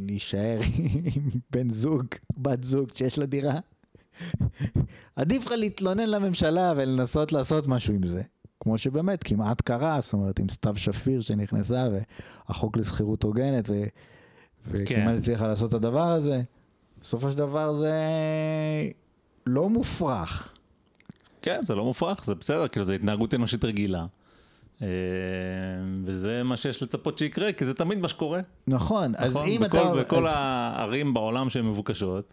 [0.00, 0.58] להישאר
[1.16, 2.04] עם בן זוג,
[2.36, 3.58] בת זוג שיש לה דירה.
[5.16, 8.22] עדיף לך להתלונן לממשלה ולנסות לעשות משהו עם זה.
[8.60, 11.88] כמו שבאמת כמעט קרה, זאת אומרת עם סתיו שפיר שנכנסה
[12.48, 13.84] והחוק לשכירות הוגנת ו...
[14.66, 15.16] וכמעט כן.
[15.16, 16.42] הצליחה לעשות את הדבר הזה.
[17.02, 17.94] בסופו של דבר זה
[19.46, 20.55] לא מופרך.
[21.46, 24.06] כן, זה לא מופרך, זה בסדר, כאילו, זו התנהגות אנושית רגילה.
[24.82, 24.86] אה,
[26.04, 28.40] וזה מה שיש לצפות שיקרה, כי זה תמיד מה שקורה.
[28.66, 29.48] נכון, אז נכון?
[29.48, 29.94] אם בכל, אתה...
[29.94, 32.32] בכל אז- הערים בעולם שהן מבוקשות,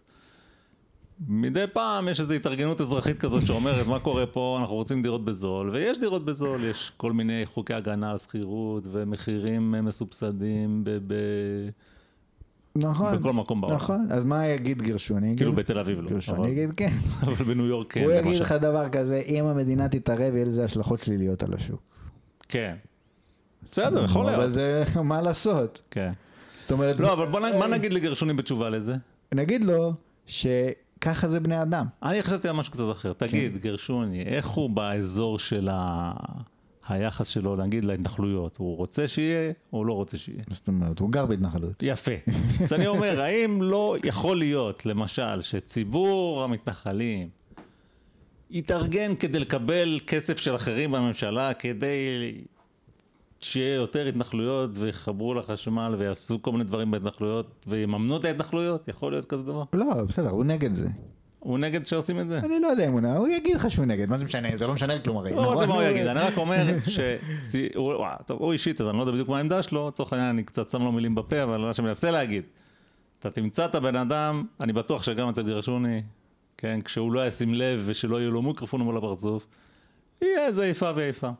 [1.28, 5.70] מדי פעם יש איזו התארגנות אזרחית כזאת שאומרת, מה קורה פה, אנחנו רוצים דירות בזול,
[5.70, 11.68] ויש דירות בזול, יש כל מיני חוקי הגנה על שכירות, ומחירים מסובסדים ב- ב-
[12.78, 13.76] נכון, בכל מקום בעולם.
[13.76, 15.36] נכון, אז מה יגיד גרשוני?
[15.36, 16.88] כאילו יגיד- בתל אביב לא, גרשוני אבל- יגיד כן.
[17.20, 18.40] אבל בניו יורק כן, הוא יגיד.
[18.40, 21.80] לך דבר כזה, אם המדינה תתערב, יהיה לזה השלכות שליליות על השוק.
[22.48, 22.74] כן.
[23.72, 24.54] בסדר, יכול אבל להיות.
[24.54, 25.82] זה, מה לעשות?
[25.90, 26.10] כן.
[26.58, 28.94] זאת אומרת, לא, אבל בוא נ- מה נגיד לגרשוני בתשובה לזה?
[29.34, 29.92] נגיד לו
[30.26, 31.86] שככה זה בני אדם.
[32.02, 33.12] אני חשבתי על משהו קצת אחר.
[33.18, 33.26] כן.
[33.26, 36.12] תגיד, גרשוני, איך הוא באזור של ה...
[36.88, 38.56] היחס שלו, נגיד, להתנחלויות?
[38.56, 40.42] הוא רוצה שיהיה, או לא רוצה שיהיה?
[40.50, 41.82] זאת אומרת, הוא גר בהתנחלות.
[41.82, 42.12] יפה.
[42.64, 47.28] אז אני אומר, האם לא יכול להיות, למשל, שציבור המתנחלים
[48.50, 52.34] יתארגן כדי לקבל כסף של אחרים בממשלה, כדי
[53.40, 58.88] שיהיה יותר התנחלויות ויחברו לחשמל ויעשו כל מיני דברים בהתנחלויות ויממנו את ההתנחלויות?
[58.88, 59.64] יכול להיות כזה דבר?
[59.72, 60.88] לא, בסדר, הוא נגד זה.
[61.44, 62.38] הוא נגד שעושים את זה?
[62.38, 64.66] אני לא יודע אם הוא נגד, הוא יגיד לך שהוא נגד, מה זה משנה, זה
[64.66, 65.32] לא משנה כלום הרי.
[65.32, 65.68] לא נכון?
[65.68, 66.64] מה הוא יגיד, אני רק אומר
[67.74, 67.94] שהוא
[68.28, 70.82] הוא אישית, אז אני לא יודע בדיוק מה העמדה שלו, לצורך העניין אני קצת שם
[70.82, 72.42] לו מילים בפה, אבל מה מנסה להגיד,
[73.18, 76.02] אתה תמצא את הבן אדם, אני בטוח שגם אצל גרשוני,
[76.58, 79.46] כן, כשהוא לא ישים לב ושלא יהיו לו מיקרופון מול הפרצוף,
[80.22, 81.30] יהיה איזה איפה ואיפה.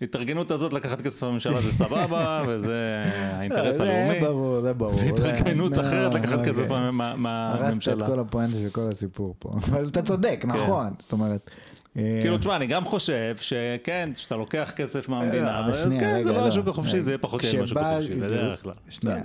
[0.00, 4.20] ההתארגנות הזאת לקחת כסף מהממשלה זה סבבה, וזה האינטרס זה הלאומי.
[4.20, 4.94] ברור, זה ברור.
[4.94, 6.44] והתארגנות זה- אחרת לקחת.
[6.44, 8.06] כסף מה- מה- הרסת את מהממשלה.
[8.06, 9.50] כל הפואנטה של כל הסיפור פה.
[9.70, 10.92] אבל אתה צודק, נכון.
[10.98, 11.50] זאת אומרת...
[11.96, 16.30] אה, כאילו, תשמע, אני גם חושב שכן, כשאתה לוקח כסף מהמדינה, אבל אז כן, זה
[16.32, 16.48] לא לא.
[16.48, 18.72] השוק החופשי, זה יהיה פחות מהשוק כשבא החופשי, גר- בדרך כלל.
[18.90, 19.22] שנייה.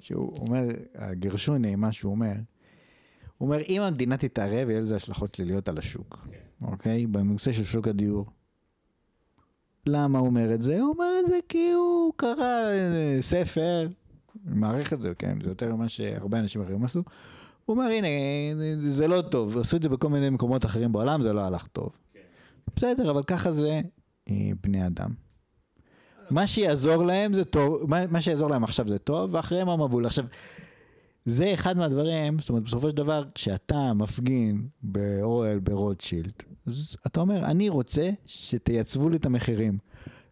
[0.00, 0.62] שהוא אומר,
[0.94, 2.32] הגרשוני, מה שהוא אומר,
[3.38, 6.28] הוא אומר, אם המדינה תתערב, יהיה לזה השלכות שליליות על השוק,
[6.62, 7.06] אוקיי?
[7.06, 8.26] בנושא של שוק הדיור.
[9.88, 10.80] למה הוא אומר את זה?
[10.80, 12.64] הוא אומר את זה כי הוא קרא
[13.20, 13.88] ספר,
[14.44, 17.02] מעריך את זה, כן, זה יותר ממה שהרבה אנשים אחרים עשו.
[17.64, 18.08] הוא אומר, הנה,
[18.78, 21.90] זה לא טוב, עשו את זה בכל מיני מקומות אחרים בעולם, זה לא הלך טוב.
[22.76, 23.80] בסדר, אבל ככה זה
[24.30, 25.10] אה, בני אדם.
[26.30, 30.06] מה שיעזור להם זה טוב, מה, מה שיעזור להם עכשיו זה טוב, ואחריהם המבול.
[30.06, 30.24] עכשיו,
[31.28, 36.32] זה אחד מהדברים, זאת אומרת, בסופו של דבר, כשאתה מפגין באוהל ברוטשילד,
[36.66, 39.78] אז אתה אומר, אני רוצה שתייצבו לי את המחירים.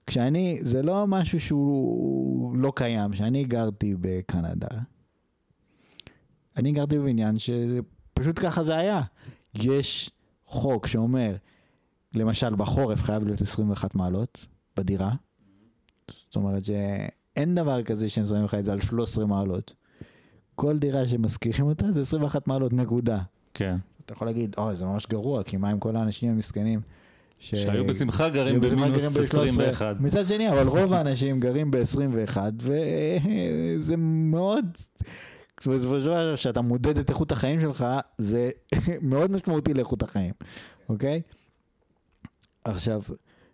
[0.07, 4.69] כשאני, זה לא משהו שהוא לא קיים, כשאני גרתי בקנדה,
[6.57, 9.03] אני גרתי בבניין שפשוט ככה זה היה.
[9.55, 10.11] יש
[10.45, 11.37] חוק שאומר,
[12.15, 15.13] למשל בחורף חייב להיות 21 מעלות בדירה.
[16.11, 19.75] זאת אומרת שאין דבר כזה שהם שמים לך את זה על 13 מעלות.
[20.57, 23.19] כל דירה שמשכירים אותה זה 21 מעלות נקודה.
[23.55, 23.77] כן.
[24.05, 26.81] אתה יכול להגיד, אוי, זה ממש גרוע, כי מה עם כל האנשים המסכנים?
[27.39, 27.55] ש...
[27.55, 29.97] שהיו בשמחה גרים במינוס גרים ב- 21.
[30.01, 34.65] מצד שני, אבל רוב האנשים גרים ב-21, וזה מאוד...
[35.59, 37.87] בסופו של דבר, כשאתה מודד את איכות החיים שלך,
[38.19, 38.51] זה
[39.03, 40.33] מאוד משמעותי לאיכות החיים,
[40.89, 41.23] אוקיי?
[42.65, 43.03] עכשיו,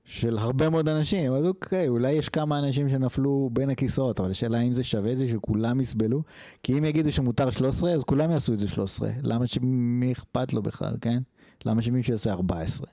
[0.05, 4.59] של הרבה מאוד אנשים, אז אוקיי, אולי יש כמה אנשים שנפלו בין הכיסאות, אבל השאלה
[4.59, 6.23] האם זה שווה את זה שכולם יסבלו?
[6.63, 9.11] כי אם יגידו שמותר 13, אז כולם יעשו את זה 13.
[9.23, 11.19] למה שמי אכפת לו בכלל, כן?
[11.65, 12.87] למה שמישהו יעשה 14?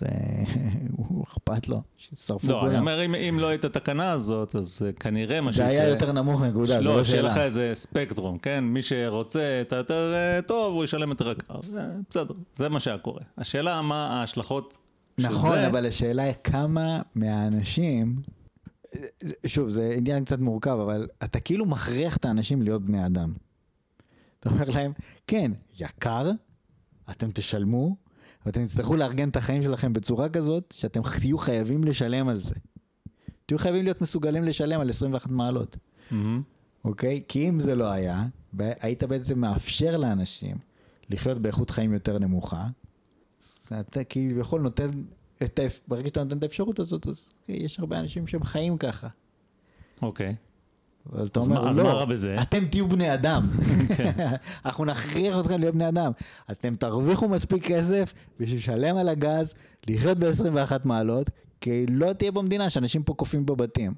[0.00, 0.06] זה...
[0.96, 2.80] הוא אכפת לו, ששרפו לא, אני כולם.
[2.80, 6.42] אומר, אם, אם לא הייתה התקנה הזאת, אז אה, כנראה מה זה היה יותר נמוך
[6.42, 7.44] נקודה, לא, לא שיהיה לך שאלה.
[7.44, 8.64] איזה ספקטרום, כן?
[8.64, 10.14] מי שרוצה את היותר
[10.46, 11.32] טוב, הוא ישלם יקר.
[11.50, 13.20] אה, בסדר, זה מה שהיה קורה.
[13.38, 14.81] השאלה מה ההשלכות של
[15.18, 15.66] נכון, זה.
[15.66, 18.22] אבל השאלה היא כמה מהאנשים,
[19.46, 23.32] שוב, זה עניין קצת מורכב, אבל אתה כאילו מכריח את האנשים להיות בני אדם.
[24.40, 24.92] אתה אומר להם,
[25.26, 26.30] כן, יקר,
[27.10, 27.96] אתם תשלמו,
[28.46, 32.54] ואתם תצטרכו לארגן את החיים שלכם בצורה כזאת, שאתם תהיו חייבים לשלם על זה.
[33.46, 35.76] תהיו חייבים להיות מסוגלים לשלם על 21 מעלות,
[36.10, 36.42] מהמם.
[36.84, 37.22] אוקיי?
[37.28, 38.24] כי אם זה לא היה,
[38.58, 40.56] היית בעצם מאפשר לאנשים
[41.10, 42.66] לחיות באיכות חיים יותר נמוכה,
[43.80, 44.90] אתה כביכול נותן
[45.42, 45.80] את האפ...
[45.88, 49.08] ברגע שאתה נותן את האפשרות הזאת, אז אוקיי, יש הרבה אנשים שהם חיים ככה.
[50.02, 50.34] אוקיי.
[51.12, 53.42] אבל אתה אז אומר, אז לא, מה רע בזה?" אתם תהיו בני אדם.
[53.96, 54.12] כן.
[54.66, 56.12] אנחנו נכריח אתכם להיות בני אדם.
[56.50, 59.54] אתם תרוויחו מספיק כסף בשביל לשלם על הגז,
[59.88, 63.94] לחיות ב-21 מעלות, כי לא תהיה במדינה שאנשים פה קופאים בבתים.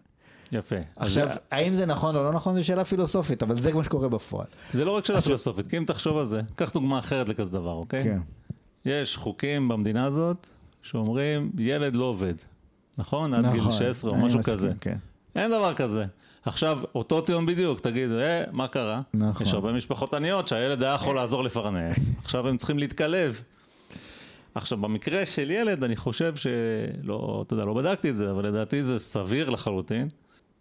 [0.53, 0.77] יפה.
[0.77, 3.85] אז עכשיו, זה- האם זה נכון או לא נכון, זו שאלה פילוסופית, אבל זה מה
[3.85, 4.47] שקורה בפועל.
[4.73, 7.73] זה לא רק שאלה פילוסופית, כי אם תחשוב על זה, קח דוגמה אחרת לכזה דבר,
[7.73, 8.05] אוקיי?
[8.05, 8.19] כן.
[8.87, 10.47] יש חוקים במדינה הזאת
[10.83, 12.35] שאומרים, ילד לא עובד.
[12.99, 13.35] נכון?
[13.35, 14.73] עד גיל נכון, 16 או משהו מסכים, כזה.
[14.81, 14.97] כן.
[15.37, 16.05] אין דבר כזה.
[16.45, 19.01] עכשיו, אותו טיעון בדיוק, תגיד, אה, מה קרה?
[19.15, 19.47] נכון.
[19.47, 23.41] יש הרבה משפחות עניות שהילד היה יכול לעזור לפרנס, עכשיו הם צריכים להתקלב.
[24.55, 28.85] עכשיו, במקרה של ילד, אני חושב שלא, אתה יודע, לא בדקתי את זה, אבל לדעתי
[28.85, 30.09] זה סביר לחלוטין,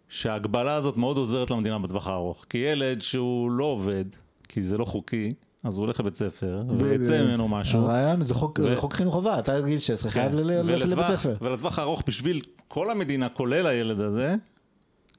[0.08, 2.44] שההגבלה הזאת מאוד עוזרת למדינה בטווח הארוך.
[2.50, 4.04] כי ילד שהוא לא עובד,
[4.48, 5.28] כי זה לא חוקי,
[5.64, 7.80] אז הוא הולך לבית ספר, ויצא ממנו משהו.
[7.80, 10.36] הרעיון זה חוק, ו- זה חוק חינוך חובה, אתה גיל 16 חייב כן.
[10.38, 11.36] ללכת לבית ספר.
[11.40, 14.34] ולטווח הארוך, בשביל כל המדינה, כולל הילד הזה,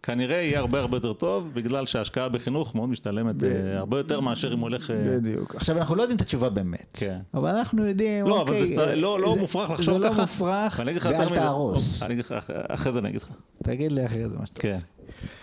[0.03, 4.53] כנראה יהיה הרבה הרבה יותר טוב, בגלל שההשקעה בחינוך מאוד משתלמת אה, הרבה יותר מאשר
[4.53, 4.91] אם הוא הולך...
[4.91, 5.55] אה, בדיוק.
[5.55, 6.87] עכשיו, אנחנו לא יודעים את התשובה באמת.
[6.93, 7.19] כן.
[7.33, 10.15] אבל אנחנו יודעים, לא, אוקיי, אבל זה אה, לא לא זה- מופרך לחשוב זה ככה.
[10.17, 11.29] לא מופרך, ואל.
[11.35, 12.03] תהרוס.
[12.03, 13.29] אח- אחרי זה אני אגיד לך.
[13.63, 14.69] תגיד לי אחרי זה מה שאתה כן.
[14.69, 14.85] רוצה.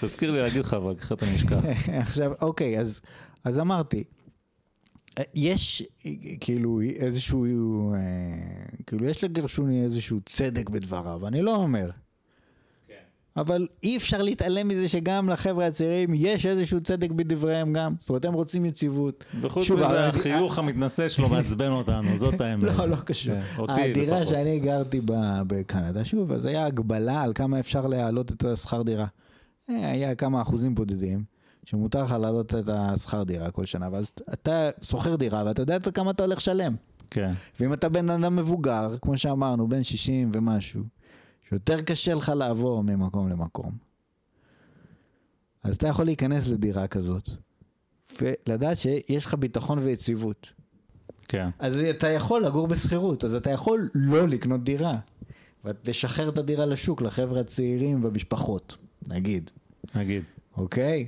[0.00, 1.56] תזכיר לי להגיד לך, אבל אחרת אני אשכח.
[2.02, 3.00] עכשיו, אוקיי, אז,
[3.44, 4.04] אז אמרתי,
[5.34, 5.82] יש
[6.40, 7.98] כאילו איזשהו, אה,
[8.86, 11.90] כאילו יש לגרשוני איזשהו צדק בדבריו, אני לא אומר.
[13.36, 17.94] אבל אי אפשר להתעלם מזה שגם לחבר'ה הצעירים יש איזשהו צדק בדבריהם גם.
[17.98, 19.24] זאת אומרת, הם רוצים יציבות.
[19.40, 22.72] וחוץ מזה, החיוך המתנשא שלו מעצבן אותנו, זאת האמת.
[22.78, 23.34] לא, לא קשור.
[23.56, 24.26] כן, הדירה.
[24.26, 29.06] שאני גרתי בה בקנדה, שוב, אז היה הגבלה על כמה אפשר להעלות את השכר דירה.
[29.70, 31.24] אה, היה כמה אחוזים בודדים,
[31.64, 36.10] שמותר לך להעלות את השכר דירה כל שנה, ואז אתה שוכר דירה ואתה יודע כמה
[36.10, 36.76] אתה הולך לשלם.
[37.10, 37.32] כן.
[37.60, 40.82] ואם אתה בן אדם מבוגר, כמו שאמרנו, בן 60 ומשהו,
[41.48, 43.72] שיותר קשה לך לעבור ממקום למקום,
[45.62, 47.30] אז אתה יכול להיכנס לדירה כזאת,
[48.20, 50.52] ולדעת שיש לך ביטחון ויציבות.
[51.28, 51.48] כן.
[51.58, 54.98] אז אתה יכול לגור בשכירות, אז אתה יכול לא לקנות דירה.
[55.64, 58.76] ולשחרר את הדירה לשוק לחבר'ה הצעירים והמשפחות,
[59.08, 59.50] נגיד,
[59.94, 60.22] נגיד.
[60.56, 61.06] אוקיי?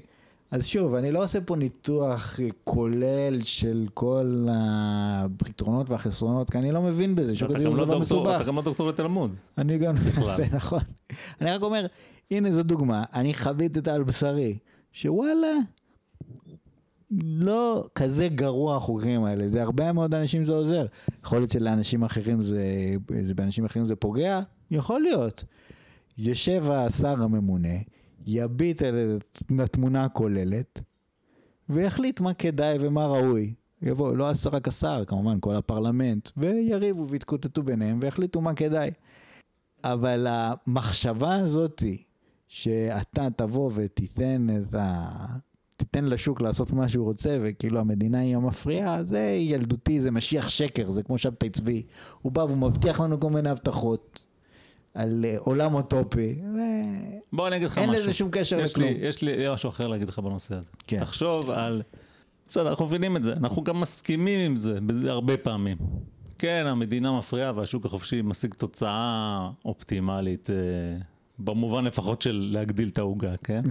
[0.54, 6.82] אז שוב, אני לא עושה פה ניתוח כולל של כל הפתרונות והחסרונות, כי אני לא
[6.82, 8.36] מבין בזה, שוק הדיור זה לא לא מסובך.
[8.36, 9.36] אתה גם לא דוקטור לתלמוד.
[9.58, 9.94] אני גם.
[9.94, 10.80] מנסה, נכון.
[11.40, 11.86] אני רק אומר,
[12.30, 14.58] הנה זו דוגמה, אני חוויתי את זה על בשרי,
[14.92, 15.56] שוואלה,
[17.24, 20.86] לא כזה גרוע החוקים האלה, זה הרבה מאוד אנשים זה עוזר.
[21.24, 24.40] יכול להיות שלאנשים אחרים זה, זה באנשים אחרים זה פוגע?
[24.70, 25.44] יכול להיות.
[26.18, 27.78] יושב השר הממונה,
[28.26, 29.18] יביט על
[29.58, 30.80] התמונה הכוללת,
[31.68, 33.54] ויחליט מה כדאי ומה ראוי.
[33.82, 38.90] יבוא, לא רק השר, כמובן, כל הפרלמנט, ויריבו ויתקוטטו ביניהם ויחליטו מה כדאי.
[39.84, 42.02] אבל המחשבה הזאתי,
[42.48, 45.26] שאתה תבוא ותיתן את ה...
[45.76, 50.90] תיתן לשוק לעשות מה שהוא רוצה, וכאילו המדינה היא המפריעה, זה ילדותי, זה משיח שקר,
[50.90, 51.82] זה כמו שבתאי צבי.
[52.22, 54.23] הוא בא והוא מבטיח לנו כל מיני הבטחות
[54.94, 56.34] על אה, עולם אוטופי,
[57.32, 57.92] בוא אני אגיד לך משהו.
[57.92, 58.88] לזה שום קשר יש לכלום.
[58.88, 60.68] לי, יש לי משהו אחר להגיד לך בנושא הזה.
[60.86, 61.00] כן.
[61.00, 61.82] תחשוב על...
[62.50, 65.76] בסדר, אנחנו מבינים את זה, אנחנו גם מסכימים עם זה הרבה פעמים.
[66.38, 70.54] כן, המדינה מפריעה והשוק החופשי משיג תוצאה אופטימלית, אה,
[71.38, 73.62] במובן לפחות של להגדיל את העוגה, כן?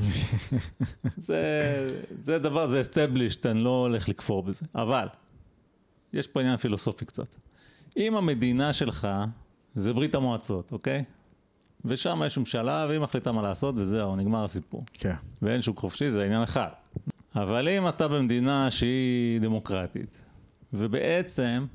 [1.17, 1.41] זה,
[2.19, 4.65] זה דבר, זה established, אני לא הולך לכפור בזה.
[4.75, 5.07] אבל,
[6.13, 7.35] יש פה עניין פילוסופי קצת.
[7.97, 9.07] אם המדינה שלך
[9.75, 11.03] זה ברית המועצות, אוקיי?
[11.85, 14.83] ושם יש ממשלה והיא מחליטה מה לעשות וזהו, נגמר הסיפור.
[14.93, 15.15] כן.
[15.41, 16.67] ואין שוק חופשי, זה עניין אחד.
[17.35, 20.17] אבל אם אתה במדינה שהיא דמוקרטית,
[20.73, 21.65] ובעצם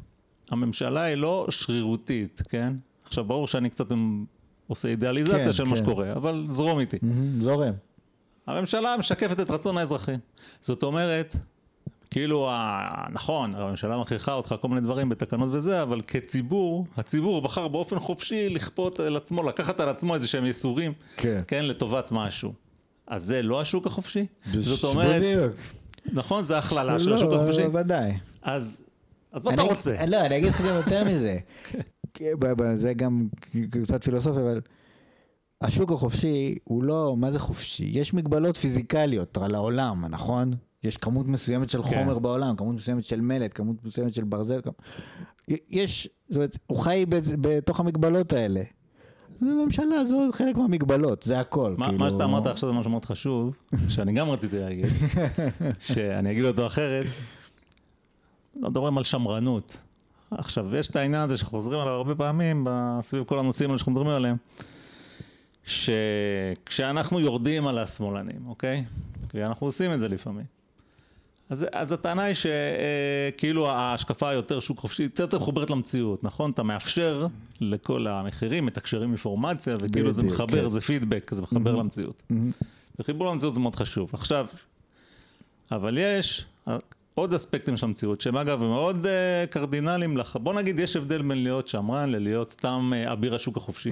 [0.50, 2.74] הממשלה היא לא שרירותית, כן?
[3.04, 3.86] עכשיו, ברור שאני קצת
[4.66, 5.82] עושה אידיאליזציה כן, של מה כן.
[5.82, 6.96] שקורה, אבל זרום איתי.
[7.02, 7.72] מהמם, זורם.
[8.46, 10.18] הממשלה משקפת את רצון האזרחים.
[10.62, 11.36] זאת אומרת,
[12.10, 12.50] כאילו,
[13.12, 18.48] נכון, הממשלה מכריחה אותך כל מיני דברים בתקנות וזה, אבל כציבור, הציבור בחר באופן חופשי
[18.48, 21.40] לכפות על עצמו, לקחת על עצמו איזה שהם ייסורים, כן.
[21.48, 22.52] כן, לטובת משהו.
[23.06, 24.26] אז זה לא השוק החופשי?
[24.52, 25.52] זאת אומרת, בדיוק.
[26.12, 27.62] נכון, זה הכללה של לא, השוק החופשי?
[27.74, 28.12] ודאי.
[28.42, 28.84] אז,
[29.32, 30.06] אז מה אתה אני- רוצה?
[30.06, 31.38] לא, אני אגיד לך גם יותר מזה.
[32.38, 33.28] ב- זה גם
[33.70, 34.60] קצת פילוסופיה, אבל
[35.60, 37.90] השוק החופשי הוא לא, מה זה חופשי?
[37.92, 40.50] יש מגבלות פיזיקליות על העולם, נכון?
[40.84, 41.88] יש כמות מסוימת של כן.
[41.88, 44.60] חומר בעולם, כמות מסוימת של מלט, כמות מסוימת של ברזל.
[44.60, 44.70] כמ-
[45.70, 47.04] יש, זאת אומרת, הוא חי
[47.40, 48.62] בתוך המגבלות האלה.
[49.40, 51.74] זה ממשלה, זה עוד חלק מהמגבלות, זה הכל.
[51.78, 51.98] מה, כאילו...
[51.98, 53.54] מה שאתה אמרת עכשיו זה משהו מאוד חשוב,
[53.88, 54.86] שאני גם רציתי להגיד,
[55.80, 57.06] שאני אגיד אותו אחרת.
[58.56, 59.76] לא מדברים על שמרנות.
[60.30, 62.66] עכשיו, יש את העניין הזה שחוזרים עליו הרבה פעמים,
[63.02, 64.36] סביב כל הנושאים האלה שאנחנו מדברים עליהם,
[65.64, 68.84] שכשאנחנו יורדים על השמאלנים, אוקיי?
[69.28, 70.57] כי אנחנו עושים את זה לפעמים.
[71.50, 76.50] אז, אז הטענה היא שכאילו ההשקפה היותר שוק חופשי, קצת יותר מחוברת למציאות, נכון?
[76.50, 77.26] אתה מאפשר
[77.60, 80.68] לכל המחירים, מתקשרים אינפורמציה, וכאילו זה מחבר, כן.
[80.68, 82.22] זה פידבק, זה מחבר למציאות.
[82.30, 82.50] מהמם.
[82.98, 84.10] וחיבור למציאות זה מאוד חשוב.
[84.12, 84.46] עכשיו,
[85.72, 86.46] אבל יש
[87.14, 90.36] עוד אספקטים של המציאות, שהם אגב מאוד uh, קרדינליים לך.
[90.36, 93.90] בוא נגיד, יש הבדל בין להיות שמרן ללהיות סתם uh, אביר השוק החופשי.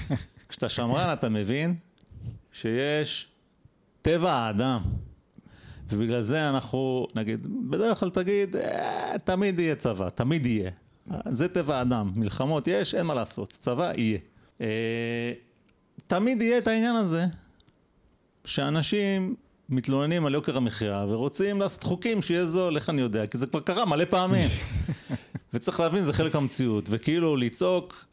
[0.48, 1.74] כשאתה שמרן אתה מבין
[2.52, 3.28] שיש
[4.02, 4.80] טבע האדם.
[5.88, 10.70] ובגלל זה אנחנו, נגיד, בדרך כלל תגיד, אה, תמיד יהיה צבא, תמיד יהיה.
[11.28, 14.18] זה טבע האדם, מלחמות יש, אין מה לעשות, צבא יהיה.
[14.60, 15.32] אה,
[16.06, 17.24] תמיד יהיה את העניין הזה,
[18.44, 19.34] שאנשים
[19.68, 23.26] מתלוננים על יוקר המחיה ורוצים לעשות חוקים שיהיה זול, איך אני יודע?
[23.26, 24.48] כי זה כבר קרה מלא פעמים.
[25.54, 28.06] וצריך להבין, זה חלק מהמציאות, וכאילו לצעוק,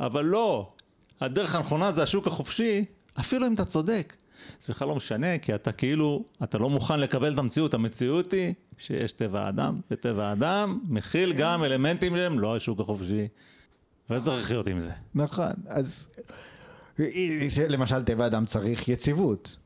[0.00, 0.72] אבל לא,
[1.20, 2.84] הדרך הנכונה זה השוק החופשי,
[3.20, 4.16] אפילו אם אתה צודק.
[4.60, 7.74] זה בכלל לא משנה, כי אתה כאילו, אתה לא מוכן לקבל את המציאות.
[7.74, 13.28] המציאות היא שיש טבע האדם, וטבע האדם מכיל גם אלמנטים שהם לא השוק החופשי.
[14.10, 14.90] וצריך לחיות עם זה.
[15.14, 16.08] נכון, אז
[17.68, 19.56] למשל טבע אדם צריך יציבות.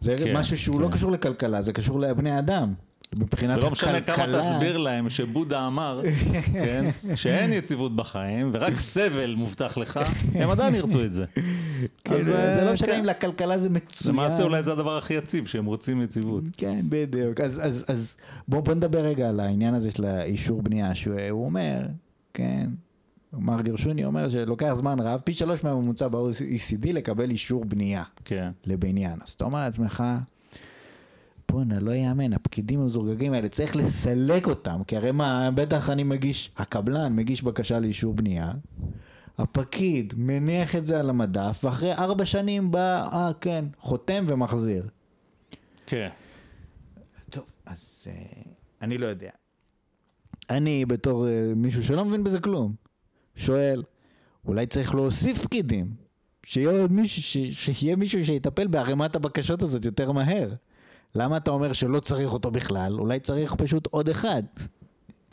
[0.00, 0.92] זה כן, משהו שהוא לא כן.
[0.92, 2.74] קשור לכלכלה, זה קשור לבני אדם.
[3.16, 6.02] מבחינת ולא משנה כמה הכלכלה- תסביר להם שבודה אמר,
[6.64, 6.84] כן,
[7.14, 10.00] שאין יציבות בחיים, ורק סבל מובטח לך,
[10.34, 11.24] הם עדיין ירצו את זה.
[12.04, 12.98] כן, אז, זה אה, לא משנה כן.
[12.98, 14.14] אם לכלכלה זה מצוין.
[14.14, 16.44] למעשה אולי זה הדבר הכי יציב, שהם רוצים יציבות.
[16.56, 17.40] כן, בדיוק.
[17.40, 18.16] אז, אז, אז
[18.48, 21.80] בואו בוא נדבר רגע על העניין הזה של האישור בנייה, שהוא הוא אומר,
[22.34, 22.70] כן,
[23.32, 28.50] מר גרשוני אומר שלוקח זמן רב, פי שלוש מהממוצע ב-OECD לקבל אישור בנייה כן.
[28.64, 29.18] לבניין.
[29.26, 30.04] אז אתה אומר לעצמך,
[31.52, 36.50] בואנה, לא יאמן, הפקידים המזורגגים האלה, צריך לסלק אותם, כי הרי מה, בטח אני מגיש,
[36.56, 38.52] הקבלן מגיש בקשה לאישור בנייה,
[39.38, 44.88] הפקיד מניח את זה על המדף, ואחרי ארבע שנים בא, אה, כן, חותם ומחזיר.
[45.86, 46.08] כן.
[47.30, 48.12] טוב, אז אה,
[48.82, 49.30] אני לא יודע.
[50.50, 52.74] אני בתור אה, מישהו שלא מבין בזה כלום,
[53.36, 53.82] שואל,
[54.44, 55.90] אולי צריך להוסיף פקידים?
[56.46, 60.52] שיהיה מישהו, ש- שיהיה מישהו שיטפל בערימת הבקשות הזאת יותר מהר.
[61.14, 62.98] למה אתה אומר שלא צריך אותו בכלל?
[63.00, 64.42] אולי צריך פשוט עוד אחד.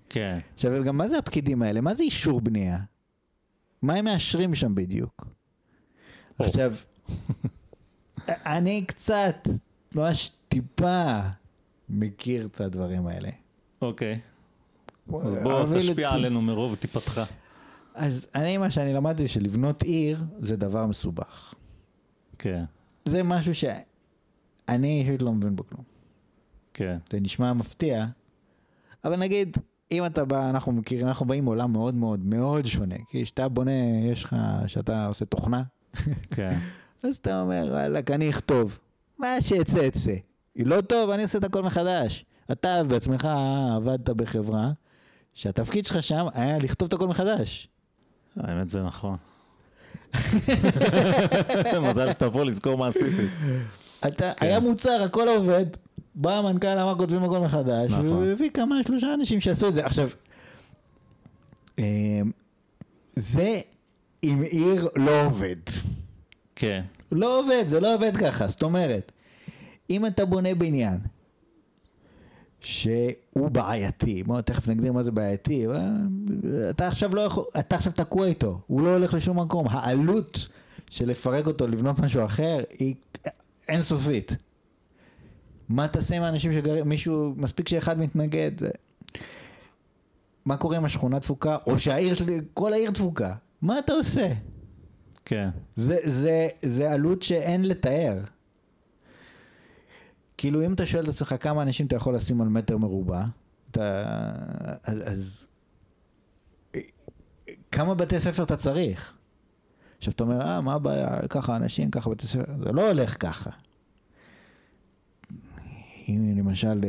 [0.09, 0.37] כן.
[0.53, 1.81] עכשיו, גם מה זה הפקידים האלה?
[1.81, 2.77] מה זה אישור בנייה?
[3.81, 5.27] מה הם מאשרים שם בדיוק?
[6.39, 6.45] או.
[6.45, 6.73] עכשיו,
[8.29, 9.47] אני קצת,
[9.95, 11.19] ממש טיפה,
[11.89, 13.29] מכיר את הדברים האלה.
[13.81, 14.19] אוקיי.
[15.23, 17.21] אז בוא תשפיע את- עלינו מרוב טיפתך.
[17.93, 21.53] אז אני, מה שאני למדתי, שלבנות עיר זה דבר מסובך.
[22.39, 22.63] כן.
[23.05, 23.53] זה משהו
[24.69, 25.83] שאני אישית לא מבין בו כלום.
[26.73, 26.97] כן.
[27.11, 28.05] זה נשמע מפתיע,
[29.03, 29.57] אבל נגיד,
[29.91, 32.95] אם אתה בא, אנחנו מכירים, אנחנו באים מעולם מאוד מאוד מאוד שונה.
[33.07, 33.71] כי כשאתה בונה,
[34.11, 34.35] יש לך,
[34.67, 35.63] שאתה עושה תוכנה,
[36.31, 36.57] כן.
[37.03, 38.79] אז אתה אומר, וואלכ, אני אכתוב.
[39.17, 40.15] מה שיצא, יצא.
[40.55, 42.25] היא לא טוב, אני עושה את הכל מחדש.
[42.51, 43.27] אתה בעצמך
[43.75, 44.71] עבדת בחברה,
[45.33, 47.69] שהתפקיד שלך שם היה לכתוב את הכל מחדש.
[48.37, 49.17] האמת זה נכון.
[51.89, 53.27] מזל פה לזכור מה עשיתי.
[54.07, 54.45] אתה, כן.
[54.45, 55.65] היה מוצר, הכל עובד,
[56.15, 58.05] בא המנכ"ל, אמר כותבים הכל מחדש, נכון.
[58.07, 59.85] והוא הביא כמה, שלושה אנשים שעשו את זה.
[59.85, 60.09] עכשיו,
[61.77, 62.31] אמ,
[63.15, 63.59] זה
[64.23, 65.55] אם עיר לא עובד.
[66.55, 66.83] כן.
[67.11, 69.11] לא עובד, זה לא עובד ככה, זאת אומרת,
[69.89, 70.97] אם אתה בונה בניין
[72.61, 75.65] שהוא בעייתי, בוא תכף נגדיר מה זה בעייתי,
[76.69, 80.47] אתה עכשיו לא יכול, אתה עכשיו תקוע איתו, הוא לא הולך לשום מקום, העלות
[80.89, 82.95] של לפרק אותו, לבנות משהו אחר, היא
[83.69, 84.35] אינסופית.
[85.69, 88.51] מה תעשה עם האנשים שגרים, מישהו, מספיק שאחד מתנגד,
[90.45, 94.33] מה קורה עם השכונה דפוקה, או שהעיר שלי, כל העיר דפוקה, מה אתה עושה?
[95.25, 95.49] כן.
[95.75, 98.23] זה, זה, זה עלות שאין לתאר.
[100.37, 103.23] כאילו אם אתה שואל את עצמך כמה אנשים אתה יכול לשים על מטר מרובע,
[103.71, 104.05] אתה...
[104.83, 105.03] אז...
[105.05, 105.47] אז...
[107.71, 109.13] כמה בתי ספר אתה צריך?
[109.99, 113.49] עכשיו אתה אומר, אה, מה הבעיה, ככה אנשים, ככה בתי ספר, זה לא הולך ככה.
[116.07, 116.81] אם למשל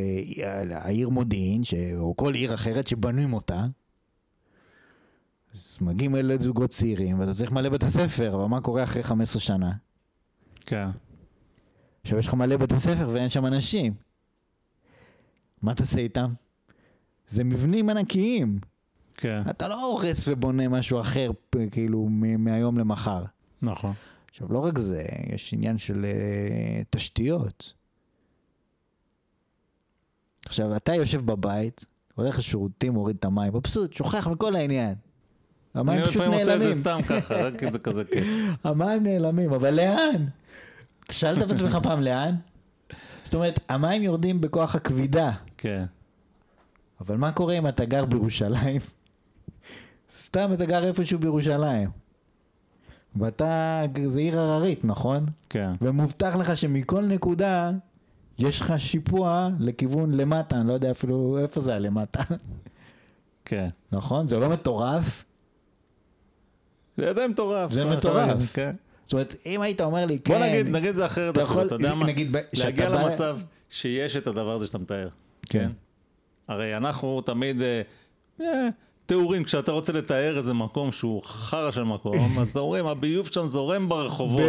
[0.42, 1.74] אה, העיר מודיעין, ש...
[1.96, 3.66] או כל עיר אחרת שבנויים אותה,
[5.54, 9.40] אז מגיעים אלה זוגות צעירים, ואתה צריך מלא בתי ספר, אבל מה קורה אחרי 15
[9.40, 9.72] שנה?
[10.66, 10.88] כן.
[12.02, 13.94] עכשיו יש לך מלא בתי ספר ואין שם אנשים.
[15.62, 16.30] מה תעשה איתם?
[17.28, 18.60] זה מבנים ענקיים.
[19.20, 21.30] כן, אתה לא הורס ובונה משהו אחר,
[21.70, 22.08] כאילו,
[22.38, 23.24] מהיום למחר.
[23.62, 23.92] נכון.
[24.30, 27.72] עכשיו, לא רק זה, יש עניין של uh, תשתיות.
[30.46, 34.94] עכשיו, אתה יושב בבית, הולך לשירותים, מוריד את המים, מבסוט, שוכח מכל העניין.
[35.74, 36.80] המים אני פשוט לפעמים עושה את זה נעלמים.
[36.80, 38.26] סתם ככה, רק כי זה כזה כיף.
[38.64, 40.26] המים נעלמים, אבל לאן?
[41.10, 42.34] שאלת את עצמך פעם לאן?
[43.24, 45.84] זאת אומרת, המים יורדים בכוח הכבידה, כן,
[47.00, 48.99] אבל מה קורה אם אתה גר בירושלים?
[50.20, 51.90] סתם אתה גר איפשהו בירושלים.
[53.16, 55.26] ואתה, זה עיר הררית, נכון?
[55.48, 57.70] כן, ומובטח לך שמכל נקודה
[58.38, 62.22] יש לך שיפוע לכיוון למטה, אני לא יודע אפילו איפה זה הלמטה,
[63.44, 63.68] כן.
[63.92, 64.28] נכון?
[64.28, 65.24] זה לא מטורף?
[66.96, 67.72] זה די מטורף.
[67.72, 68.52] זה מטורף.
[68.52, 68.72] כן.
[69.06, 71.66] זאת אומרת, אם היית אומר לי, כן, בוא נגיד, נגיד את זה אחרת, אתה יכול-
[71.66, 72.06] אתה יודע מה?
[72.06, 73.38] נגיד, להגיע בא- למצב
[73.70, 75.08] שיש את הדבר הזה שאתה מתאר.
[75.46, 75.70] כן.
[76.48, 77.82] הרי אנחנו תמיד, אה,
[78.40, 78.68] אה,
[79.10, 83.46] תיאורים, כשאתה רוצה לתאר איזה מקום שהוא חרא של מקום, אז אתה אומרים, הביוב שם
[83.46, 84.40] זורם ברחובות.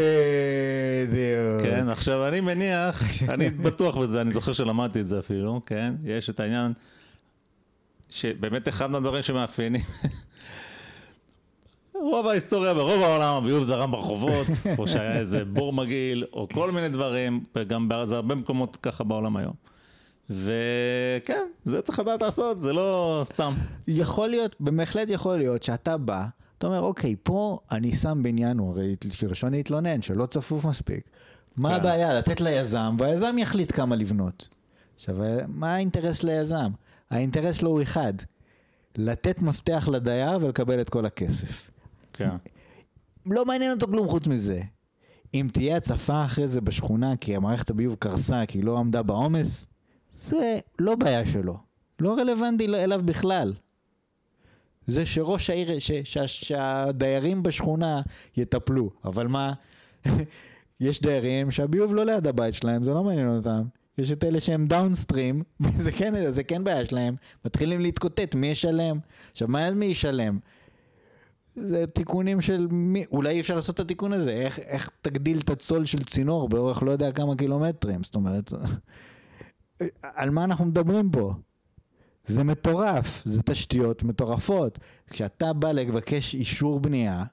[1.08, 1.62] בדיוק.
[1.62, 5.94] כן, עכשיו אני מניח, אני בטוח בזה, אני זוכר שלמדתי את זה אפילו, כן?
[6.04, 6.74] יש את העניין,
[8.10, 9.82] שבאמת אחד מהדברים שמאפיינים,
[11.94, 14.48] רוב ההיסטוריה ברוב העולם הביוב זרם ברחובות,
[14.78, 19.38] או שהיה איזה בור מגעיל, או כל מיני דברים, וגם זה הרבה מקומות ככה בעולם
[19.38, 19.54] היום.
[20.32, 23.54] וכן, זה צריך לדעת לעשות, זה לא סתם.
[23.88, 26.26] יכול להיות, בהחלט יכול להיות שאתה בא,
[26.58, 28.96] אתה אומר, אוקיי, פה אני שם בניין, הוא הרי
[29.30, 31.10] ראשון להתלונן, שלא צפוף מספיק.
[31.58, 31.76] מה כן.
[31.76, 32.14] הבעיה?
[32.14, 34.50] לתת ליזם, והיזם יחליט כמה לבנות.
[34.96, 35.16] עכשיו,
[35.48, 36.72] מה האינטרס של היזם?
[37.10, 38.14] האינטרס שלו הוא אחד,
[38.98, 41.72] לתת מפתח לדייר ולקבל את כל הכסף.
[42.14, 42.30] כן,
[43.26, 44.62] לא מעניין אותו כלום חוץ מזה.
[45.34, 49.66] אם תהיה הצפה אחרי זה בשכונה כי המערכת הביוב קרסה כי היא לא עמדה בעומס,
[50.22, 51.58] זה לא בעיה שלו.
[52.00, 53.54] לא רלוונטי אליו בכלל.
[54.88, 58.02] זה שראש העיר, ש, ש, שהדיירים בשכונה
[58.38, 58.92] יטפלו.
[59.06, 59.54] אבל מה,
[60.80, 63.62] יש דיירים שהביוב לא ליד הבית שלהם, זה לא מעניין אותם.
[63.98, 65.44] יש את אלה שהם דאונסטרים,
[65.86, 67.16] זה כן, זה כן בעיה שלהם,
[67.46, 69.00] מתחילים להתקוטט, מי ישלם?
[69.32, 70.40] עכשיו, מה מי ישלם?
[71.56, 75.50] זה תיקונים של מי, אולי אי אפשר לעשות את התיקון הזה, איך, איך תגדיל את
[75.50, 78.54] הצול של צינור באורך לא יודע כמה קילומטרים, זאת אומרת,
[80.04, 81.34] על מה אנחנו מדברים פה?
[82.26, 84.80] זה מטורף, זה תשתיות מטורפות.
[85.10, 87.24] כשאתה בא לבקש אישור בנייה,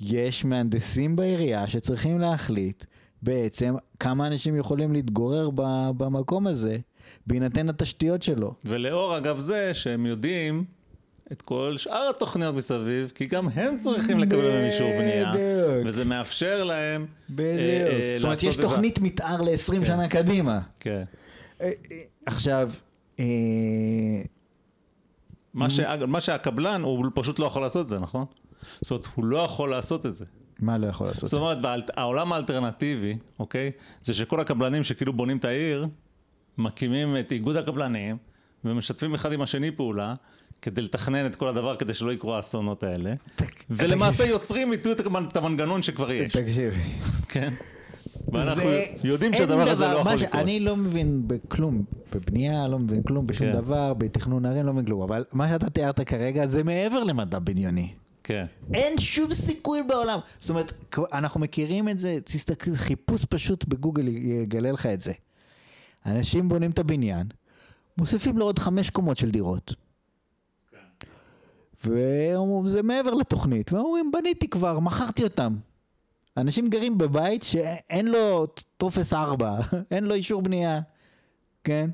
[0.00, 2.84] יש מהנדסים בעירייה שצריכים להחליט
[3.22, 5.50] בעצם כמה אנשים יכולים להתגורר
[5.96, 6.78] במקום הזה,
[7.26, 8.54] בהינתן התשתיות שלו.
[8.64, 10.64] ולאור אגב זה שהם יודעים
[11.32, 15.86] את כל שאר התוכניות מסביב, כי גם הם צריכים לקבל מהם אישור בנייה, בדיוק.
[15.86, 17.58] וזה מאפשר להם בדיוק.
[17.58, 20.60] אה, אה, זאת אומרת, יש תוכנית מתאר ל-20 שנה קדימה.
[20.80, 21.04] כן.
[21.62, 21.96] אה, אה,
[22.26, 22.70] עכשיו,
[23.20, 23.24] אה,
[25.54, 25.80] מה, ש...
[26.06, 28.24] מה שהקבלן, הוא פשוט לא יכול לעשות את זה, נכון?
[28.80, 30.24] זאת אומרת, הוא לא יכול לעשות את זה.
[30.60, 31.28] מה לא יכול לעשות?
[31.28, 33.70] זאת אומרת, באל- העולם האלטרנטיבי, אוקיי?
[34.00, 35.86] זה שכל הקבלנים שכאילו בונים את העיר,
[36.58, 38.16] מקימים את איגוד הקבלנים,
[38.64, 40.14] ומשתפים אחד עם השני פעולה,
[40.62, 43.14] כדי לתכנן את כל הדבר, כדי שלא יקרו האסונות האלה.
[43.70, 46.74] ולמעשה יוצרים איתו את המנגנון שכבר יש, תקשיב.
[47.28, 47.54] כן?
[48.32, 48.70] ואנחנו
[49.04, 50.34] יודעים שהדבר הזה לא יכול לקרות.
[50.34, 53.52] אני לא מבין בכלום, בבנייה לא מבין כלום, בשום כן.
[53.52, 57.92] דבר, בתכנון ערים לא מבין כלום, אבל מה שאתה תיארת כרגע זה מעבר למדע בדיוני.
[58.24, 60.18] כן, אין שום סיכוי בעולם.
[60.38, 60.72] זאת אומרת,
[61.12, 65.12] אנחנו מכירים את זה, תסתכל, חיפוש פשוט בגוגל יגלה לך את זה.
[66.06, 67.26] אנשים בונים את הבניין,
[67.98, 69.74] מוסיפים לו עוד חמש קומות של דירות.
[71.84, 75.56] וזה מעבר לתוכנית, ואומרים, בניתי כבר, מכרתי אותם.
[76.36, 78.46] אנשים גרים בבית שאין לו
[78.76, 79.56] טופס 4,
[79.90, 80.80] אין לו אישור בנייה,
[81.64, 81.90] כן?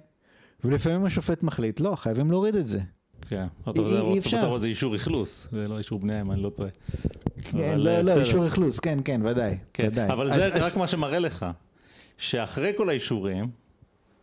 [0.64, 2.80] ולפעמים השופט מחליט, לא, חייבים להוריד את זה.
[3.28, 3.46] כן.
[3.76, 4.36] אי- אפשר.
[4.36, 6.68] בסוף זה אישור אכלוס, זה לא אישור בנייה, אם אני לא טועה.
[7.42, 8.20] כן, לא, אה, לא.
[8.20, 10.10] אישור אכלוס, כן, כן, ודאי, כן, ודאי.
[10.12, 11.46] אבל זה רק מה שמראה לך,
[12.18, 13.50] שאחרי כל האישורים,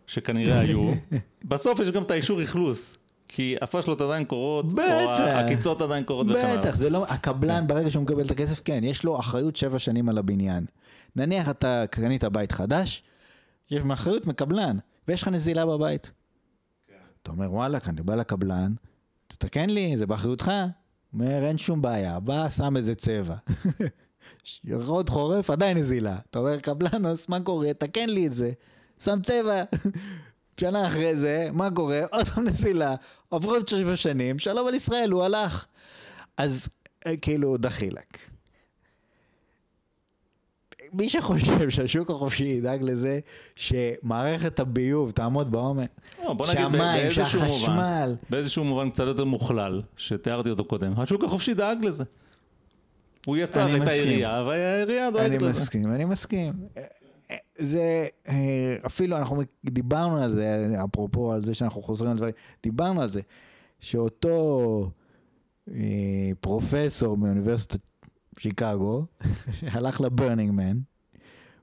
[0.08, 0.92] שכנראה היו,
[1.50, 2.98] בסוף יש גם את האישור אכלוס.
[3.28, 4.84] כי הפשלות עדיין קורות, בטח.
[5.06, 6.62] או העקיצות עדיין קורות וכן הלאה.
[6.62, 10.10] בטח, זה לא, הקבלן ברגע שהוא מקבל את הכסף, כן, יש לו אחריות שבע שנים
[10.10, 10.66] על הבניין.
[11.16, 13.04] נניח אתה קנית בית חדש,
[13.72, 14.78] יש מאחריות מקבלן,
[15.08, 16.12] ויש לך נזילה בבית.
[17.24, 18.74] אתה אומר, וואלה, אני בא לקבלן,
[19.28, 20.52] תתקן לי, זה באחריותך.
[21.14, 23.36] אומר, אין שום בעיה, בא, שם איזה צבע.
[24.88, 26.18] עוד חורף, עדיין נזילה.
[26.30, 27.74] אתה אומר, קבלנוס, מה קורה?
[27.74, 28.52] תקן לי את זה.
[29.00, 29.64] שם צבע.
[30.60, 32.02] שנה אחרי זה, מה קורה?
[32.12, 32.96] עוד פעם נזילה.
[33.32, 35.66] עברו עוד שבע שנים, שלום על ישראל, הוא הלך.
[36.38, 36.70] אז
[37.08, 38.18] אה, כאילו, דחילק.
[40.94, 43.20] מי שחושב שהשוק החופשי ידאג לזה
[43.56, 45.90] שמערכת הביוב תעמוד בעומק,
[46.24, 51.54] לא, שהמים, באיזשהו מובן, שהחשמל, באיזשהו מובן קצת יותר מוכלל, שתיארתי אותו קודם, השוק החופשי
[51.54, 52.04] דאג לזה.
[53.26, 53.92] הוא יצר אני את מסכים.
[53.92, 55.60] העירייה, והעירייה אני דואגת לזה.
[55.62, 56.54] מסכים, אני מסכים.
[57.58, 62.34] זה, אה, אפילו אנחנו דיברנו על זה, אפרופו על זה שאנחנו חוזרים על דברים,
[62.64, 63.22] דיברנו על זה,
[63.80, 64.92] שאותו
[65.72, 67.80] אה, פרופסור מאוניברסיטת
[68.40, 69.06] שיקגו,
[69.60, 70.80] שהלך ל Burning Man,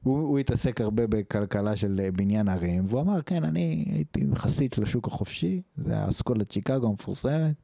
[0.02, 4.82] הוא, הוא התעסק הרבה בכלכלה של בניין ערים, והוא אמר, כן, אני הייתי חסיד של
[4.82, 7.54] השוק החופשי, זה האסכולת שיקגו המפורסמת,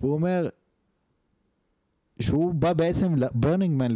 [0.00, 0.48] והוא אומר,
[2.20, 3.90] שהוא בא בעצם לברנינגמן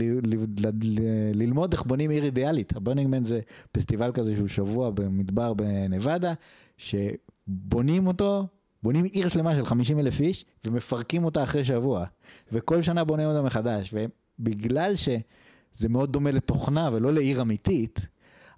[1.35, 2.77] ללמוד איך בונים עיר אידיאלית.
[2.77, 3.41] הברנינגמן זה
[3.73, 6.33] פסטיבל כזה שהוא שבוע במדבר בנבדה,
[6.77, 8.47] שבונים אותו,
[8.83, 12.05] בונים עיר שלמה של 50 אלף איש, ומפרקים אותה אחרי שבוע.
[12.53, 13.95] וכל שנה בונים אותה מחדש.
[14.39, 18.09] ובגלל שזה מאוד דומה לתוכנה ולא לעיר אמיתית,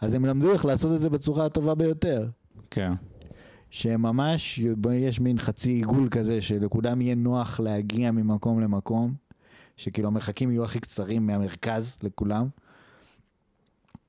[0.00, 2.28] אז הם למדו איך לעשות את זה בצורה הטובה ביותר.
[2.70, 2.92] כן.
[3.70, 4.60] שממש
[4.92, 9.14] יש מין חצי עיגול כזה שלכולם יהיה נוח להגיע ממקום למקום,
[9.76, 12.48] שכאילו המרחקים יהיו הכי קצרים מהמרכז לכולם.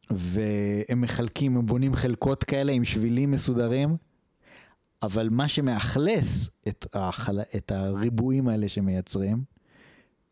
[0.10, 3.98] והם מחלקים, הם בונים חלקות כאלה עם שבילים מסודרים,
[5.04, 7.40] אבל מה שמאכלס את, החל...
[7.56, 9.44] את הריבועים האלה שמייצרים,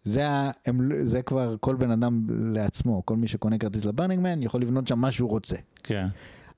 [0.03, 0.51] זה, ה...
[0.65, 1.05] הם...
[1.05, 5.11] זה כבר כל בן אדם לעצמו, כל מי שקונה כרטיס לברנינגמן יכול לבנות שם מה
[5.11, 5.55] שהוא רוצה.
[5.83, 6.07] כן.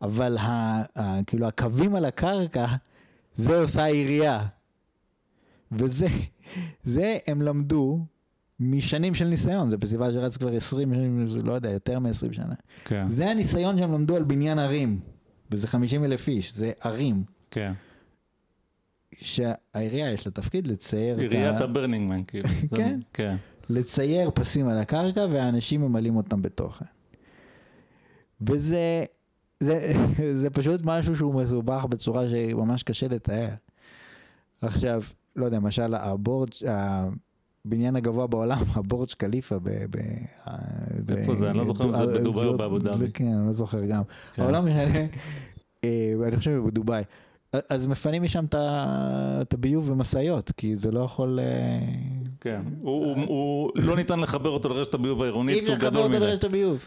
[0.02, 2.66] אבל ה, ה, כאילו הקווים על הקרקע,
[3.34, 4.46] זה עושה העירייה.
[5.72, 6.08] וזה,
[6.84, 8.06] זה הם למדו
[8.60, 12.56] משנים של ניסיון, זה פסטיבל שרץ כבר 20, זה לא יודע, יותר מ-20 שנה.
[12.86, 13.08] כן.
[13.08, 15.00] זה הניסיון שהם למדו על בניין ערים,
[15.52, 17.24] וזה 50 אלף איש, זה ערים.
[17.52, 17.72] כן.
[19.14, 21.64] שהעירייה יש לה תפקיד לצייר עיריית ה...
[21.64, 22.50] הברנינגמן, כאילו.
[22.78, 23.00] כן.
[23.14, 23.36] כן.
[23.70, 26.86] לצייר פסים על הקרקע והאנשים ממלאים אותם בתוכן.
[28.42, 29.06] וזה
[29.60, 29.94] זה,
[30.42, 33.50] זה פשוט משהו שהוא מסובך בצורה שממש קשה לתאר.
[34.62, 35.04] עכשיו,
[35.36, 36.50] לא יודע, למשל הבורג',
[37.68, 39.70] הבניין הגבוה בעולם, הבורג' קליפה ב...
[41.06, 41.50] ב איפה זה?
[41.50, 43.12] אני לא זוכר אם זה בדובאי או באבו דאבי.
[43.14, 44.02] כן, אני לא זוכר גם.
[44.34, 44.52] כן.
[44.52, 45.06] לא משנה,
[45.84, 47.04] אה, אני חושב בדובאי.
[47.70, 51.40] אז מפנים משם את הביוב במשאיות, כי זה לא יכול...
[51.40, 51.80] אה,
[52.42, 52.62] כן.
[52.82, 56.20] הוא- לא ניתן לחבר אותו לרשת הביוב העירונית, כי הוא אפשר לחבר גדול אותו מדי.
[56.26, 56.80] לרשת הביוב.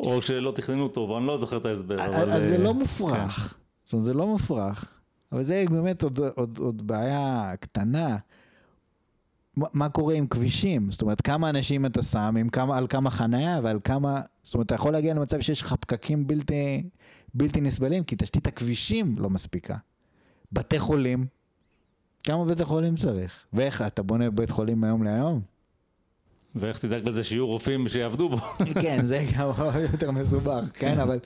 [0.00, 2.00] או שלא תכננו טוב, אני לא זוכר את ההסבר.
[2.00, 3.54] אז זה אה, לא מופרך.
[3.84, 4.98] זאת אומרת, זה לא מופרך,
[5.32, 6.02] אבל זה באמת
[6.58, 8.16] עוד בעיה קטנה.
[9.56, 10.90] מה, קורה עם כבישים?
[10.90, 14.20] זאת אומרת, כמה אנשים אתה שם, עם כמה, על כמה חניה ועל כמה...
[14.42, 16.82] זאת אומרת, אתה יכול להגיע למצב שיש לך פקקים בלתי,
[17.34, 19.76] בלתי נסבלים, כי תשתית הכבישים לא מספיקה.
[20.52, 21.26] בתי חולים,
[22.24, 23.44] כמה בתי חולים צריך?
[23.52, 25.40] ואיך, אתה בונה בית חולים מהיום להיום?
[26.54, 28.36] ואיך תדאג לזה שיהיו רופאים שיעבדו בו?
[28.82, 29.50] כן, זה גם
[29.92, 31.18] יותר מסובך, כן, אבל...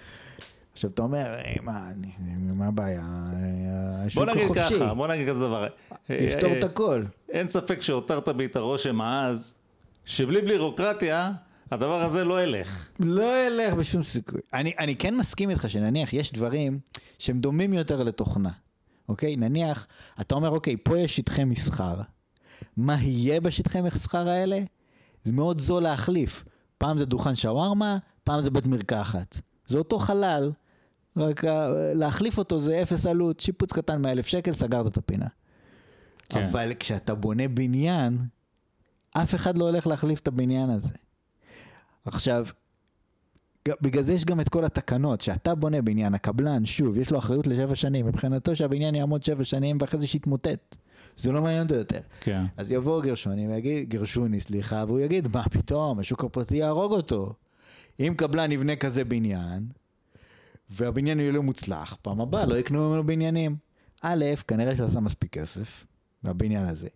[0.76, 3.00] עכשיו אתה אומר, "אה, מה, הבעיה?
[3.02, 5.66] אה, בוא נגיד ככה, בוא נגיד כזה דבר.
[6.08, 7.04] יפתור אה, את הכל.
[7.30, 9.54] אין ספק שהותרת בי את הרושם אז,
[10.04, 11.32] שבלי בירוקרטיה,
[11.70, 12.88] הדבר הזה לא ילך.
[13.00, 14.40] לא ילך בשום סיכוי.
[14.54, 16.78] אני, אני כן מסכים איתך שנניח יש דברים
[17.18, 18.50] שהם דומים יותר לתוכנה,
[19.08, 19.36] אוקיי?
[19.36, 19.86] נניח,
[20.20, 22.00] אתה אומר, אוקיי, פה יש שטחי מסחר.
[22.76, 24.58] מה יהיה בשטחי מסחר האלה?
[25.24, 26.44] זה מאוד זול להחליף.
[26.78, 29.40] פעם זה דוכן שווארמה, פעם זה בית מרקחת.
[29.66, 30.52] זה אותו חלל,
[31.16, 35.26] רק אה, להחליף אותו זה אפס עלות, שיפוץ קטן 100 אלף שקל, סגרת את הפינה.
[36.28, 36.48] כן.
[36.48, 38.18] אבל כשאתה בונה בניין,
[39.12, 40.94] אף אחד לא הולך להחליף את הבניין הזה.
[42.04, 42.46] עכשיו,
[43.80, 47.46] בגלל זה יש גם את כל התקנות, שאתה בונה בניין, הקבלן, שוב, יש לו אחריות
[47.46, 50.76] לשבע שנים, מבחינתו שהבניין יעמוד שבע שנים ואחרי זה שיתמוטט.
[51.16, 52.00] זה לא מעניין אותו יותר.
[52.20, 52.44] כן.
[52.56, 57.34] אז יבוא גרשוני ויגיד, גרשוני, סליחה, והוא יגיד, מה פתאום, השוק הפרטי יהרוג אותו.
[58.00, 59.66] אם קבלן יבנה כזה בניין,
[60.70, 63.56] והבניין יהיה לו מוצלח, פעם הבאה לא יקנו ממנו בניינים.
[64.02, 65.86] א', כנראה שהוא עשה מספיק כסף
[66.22, 66.88] בבניין הזה.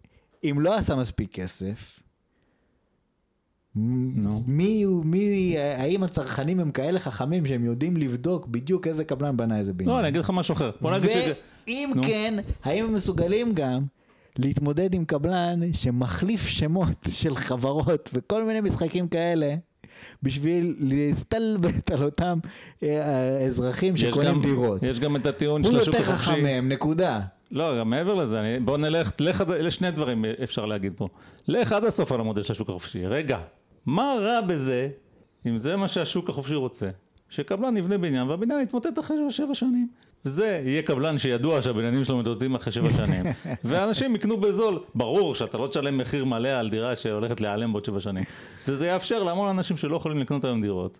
[0.44, 2.01] אם לא עשה מספיק כסף,
[3.74, 4.42] נו.
[4.47, 9.72] מי, מי, האם הצרכנים הם כאלה חכמים שהם יודעים לבדוק בדיוק איזה קבלן בנה איזה
[9.72, 9.90] בניין?
[9.90, 10.70] לא, אני אגיד לך משהו אחר.
[10.80, 11.14] בוא נגיד ש...
[11.66, 12.02] ואם נו.
[12.02, 12.34] כן,
[12.64, 13.82] האם הם מסוגלים גם
[14.38, 19.55] להתמודד עם קבלן שמחליף שמות של חברות וכל מיני משחקים כאלה,
[20.22, 22.38] בשביל להסתלבט על אותם
[22.82, 24.82] אה, אזרחים שקונים גם- דירות.
[24.82, 26.42] יש גם את הטיעון הוא של השוק יותר חכם החופשי.
[26.42, 27.20] מהם, נקודה.
[27.50, 31.08] לא, גם מעבר לזה, אני, בוא נלך, לך, אלה שני דברים אפשר להגיד פה.
[31.48, 33.06] לך עד הסוף על המודל של השוק החופשי.
[33.06, 33.38] רגע,
[33.86, 34.88] מה רע בזה,
[35.46, 36.88] אם זה מה שהשוק החופשי רוצה?
[37.28, 39.88] שקבלן יבנה בניין והבניין יתמוטט אחרי שבע שנים.
[40.24, 43.24] וזה יהיה קבלן שידוע שהבניינים שלו מתמוטטים אחרי שבע שנים.
[43.64, 44.80] ואנשים יקנו בזול.
[44.94, 48.24] ברור שאתה לא תשלם מחיר מלא על דירה שהולכת להיעלם בעוד שבע שנים.
[48.68, 50.98] וזה יאפשר להמון אנשים שלא יכולים לקנות היום דירות.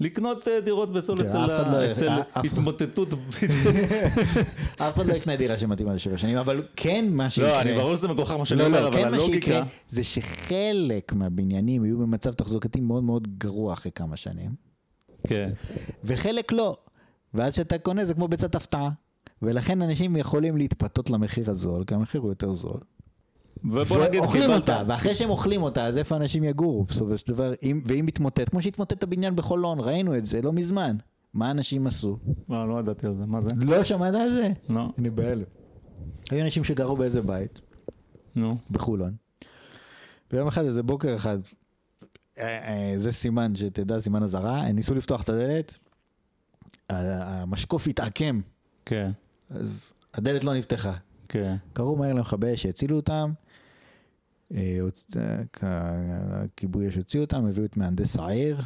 [0.00, 3.08] לקנות אה, דירות בזול תראה, אצל, התמוטטות.
[4.78, 7.50] אף אחד לא יקנה דירה שמתאימה לשבע שנים, אבל כן מה שיקרה...
[7.50, 9.62] לא, אני ברור שזה מגוחך מה שאני לא, אומר, לא, אבל כן הלוגיקה...
[9.88, 14.50] זה שחלק מהבניינים יהיו במצב תחזוקתי מאוד מאוד גרוע אחרי כמה שנים,
[15.26, 15.50] כן.
[16.04, 16.76] וחלק לא.
[17.34, 18.90] ואז כשאתה קונה זה כמו ביצת הפתעה.
[19.42, 22.80] ולכן אנשים יכולים להתפתות למחיר הזול, כי המחיר הוא יותר זול.
[23.64, 27.32] ובוא נגיד, ואוכלים קיבלת- אותה, ואחרי שהם אוכלים אותה, אז איפה אנשים יגורו בסופו של
[27.32, 27.52] דבר?
[27.62, 30.96] אם- ואם יתמוטט, כמו שהתמוטט הבניין בחולון, ראינו את זה לא מזמן.
[31.34, 32.18] מה אנשים עשו?
[32.48, 33.50] לא, לא ידעתי על זה, מה זה?
[33.56, 34.52] לא שמעת על זה?
[34.68, 35.44] לא, אני בהלם.
[36.30, 37.60] היו אנשים שגרו באיזה בית,
[38.36, 38.56] נו.
[38.70, 39.14] בחולון.
[40.32, 41.38] ויום אחד, איזה בוקר אחד,
[42.38, 45.78] אה, אה, זה סימן שתדע, סימן אזהרה, הם ניסו לפתוח את הדלת,
[46.90, 48.40] המשקוף התעקם,
[48.86, 49.10] כן,
[49.50, 50.92] אז הדלת לא נפתחה.
[51.28, 51.56] כן.
[51.72, 53.32] קראו מהר למכבי אש שהצילו אותם,
[54.54, 54.78] אה,
[55.16, 55.38] אה,
[56.44, 58.60] הכיבוי אש הוציאו אותם, הביאו את מהנדס העיר,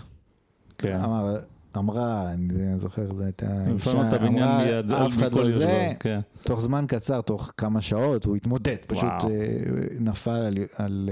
[0.79, 1.01] כן.
[1.01, 1.37] אמר,
[1.77, 3.47] אמרה, אני זוכר, זו הייתה
[4.13, 6.21] הבניין אמרה, מיד, אף אחד לא זה, כן.
[6.43, 9.31] תוך זמן קצר, תוך כמה שעות, הוא התמוטט, פשוט וואו.
[9.31, 9.37] אה,
[10.01, 11.11] נפל על, על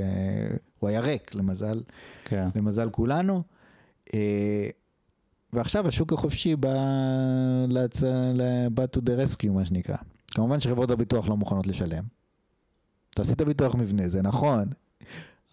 [0.79, 1.83] הוא היה ריק, למזל,
[2.25, 2.49] כן.
[2.55, 3.43] למזל כולנו.
[5.55, 6.75] ועכשיו השוק החופשי בא,
[7.69, 8.03] לצ...
[8.73, 9.97] בא to the rescue, מה שנקרא.
[10.31, 12.05] כמובן שחברות הביטוח לא מוכנות לשלם.
[13.11, 14.65] אתה עשית ביטוח מבנה, זה נכון.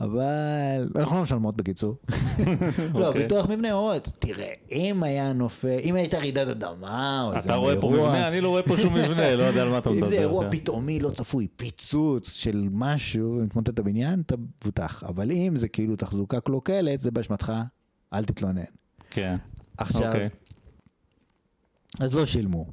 [0.02, 1.95] אבל אנחנו לא משלמות בקיצור.
[2.94, 3.22] לא, אוקיי.
[3.23, 7.82] ביטוח מבנה אומרות, תראה, אם היה נופל, אם הייתה רעידת אדמה, או איזה אתה רואה
[7.82, 10.02] פה אירוע- מבנה, אני לא רואה פה שום מבנה, לא יודע על מה אתה מדבר.
[10.06, 10.52] אם זה אירוע כן.
[10.57, 15.03] פתאומי לא צפוי, פיצוץ של משהו, מתמוטט את הבניין, אתה מבוטח.
[15.07, 17.53] אבל אם זה כאילו תחזוקה קלוקלת, זה באשמתך,
[18.14, 18.61] אל תתלונן.
[19.10, 19.36] כן,
[19.77, 20.30] עכשיו, אוקיי.
[21.99, 22.65] אז לא שילמו.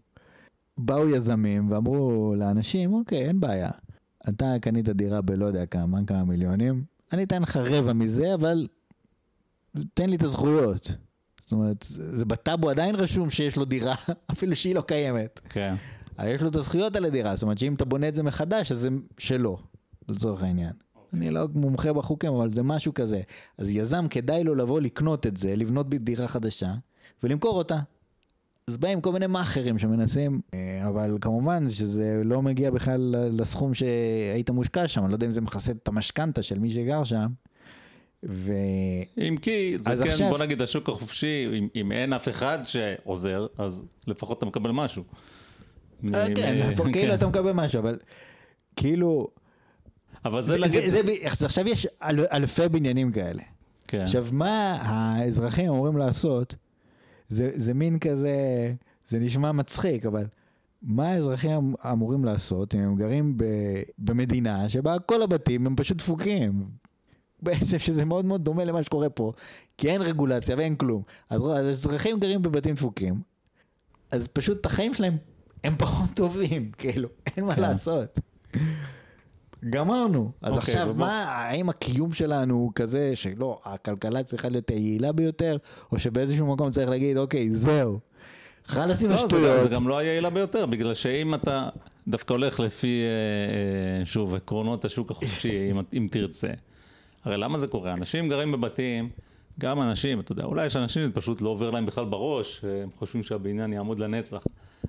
[0.78, 3.70] באו יזמים ואמרו לאנשים, אוקיי, אין בעיה.
[4.28, 8.66] אתה קנית דירה בלא יודע כמה, כמה מיליונים, אני אתן לך רבע מזה, אבל
[9.94, 10.92] תן לי את הזכויות.
[11.42, 13.94] זאת אומרת, זה בטאבו עדיין רשום שיש לו דירה,
[14.32, 15.40] אפילו שהיא לא קיימת.
[15.48, 15.74] כן.
[16.18, 18.72] אבל יש לו את הזכויות על הדירה, זאת אומרת שאם אתה בונה את זה מחדש,
[18.72, 18.88] אז זה
[19.18, 19.58] שלו,
[20.08, 20.72] לצורך העניין.
[21.12, 23.20] אני לא מומחה בחוקים, אבל זה משהו כזה.
[23.58, 26.74] אז יזם כדאי לו לבוא לקנות את זה, לבנות דירה חדשה,
[27.22, 27.78] ולמכור אותה.
[28.66, 34.50] אז באים כל מיני מאכערים שמנסים, אה, אבל כמובן שזה לא מגיע בכלל לסכום שהיית
[34.50, 37.26] מושקע שם, אני לא יודע אם זה מכסה את המשכנתה של מי שגר שם.
[38.22, 38.52] ו...
[39.18, 43.46] אם כי, זה כן, עכשיו- בוא נגיד, השוק החופשי, אם- אם אין אף אחד שעוזר,
[43.58, 45.02] אז לפחות אתה מקבל משהו.
[46.14, 47.98] אה, כן, כאילו אתה מקבל משהו, אבל
[48.76, 49.28] כאילו,
[50.24, 51.12] אבל זה זה, להגיד, זה, זה, זה,
[51.46, 53.42] עכשיו יש אל, אלפי בניינים כאלה.
[53.88, 54.00] כן.
[54.02, 56.54] עכשיו, מה האזרחים אמורים לעשות?
[57.28, 58.32] זה, זה מין כזה,
[59.08, 60.26] זה נשמע מצחיק, אבל
[60.82, 63.44] מה האזרחים אמ- אמורים לעשות אם הם גרים ב,
[63.98, 66.64] במדינה שבה כל הבתים הם פשוט דפוקים?
[67.42, 69.32] בעצם שזה מאוד מאוד דומה למה שקורה פה,
[69.78, 71.02] כי אין רגולציה ואין כלום.
[71.30, 73.20] אז רוא- אז האזרחים גרים בבתים דפוקים,
[74.12, 75.16] אז פשוט החיים שלהם
[75.64, 77.60] הם פחות טובים, כאילו, אין מה כן.
[77.62, 78.18] לעשות.
[79.70, 80.30] גמרנו.
[80.42, 85.12] אז אוקיי, עכשיו, ובוא- מה, האם הקיום שלנו הוא כזה שלא, הכלכלה צריכה להיות היעילה
[85.12, 85.56] ביותר,
[85.92, 87.98] או שבאיזשהו מקום צריך להגיד, אוקיי, זהו.
[88.66, 89.62] חלאס עם לא, השטויות.
[89.62, 91.68] זה גם לא היעילה ביותר, בגלל שאם אתה
[92.08, 96.48] דווקא הולך לפי, אה, אה, שוב, עקרונות השוק החופשי, אם, אם תרצה.
[97.24, 97.92] הרי למה זה קורה?
[97.92, 99.08] אנשים גרים בבתים,
[99.60, 102.88] גם אנשים, אתה יודע, אולי יש אנשים שזה פשוט לא עובר להם בכלל בראש, הם
[102.98, 104.42] חושבים שהבניין יעמוד לנצח.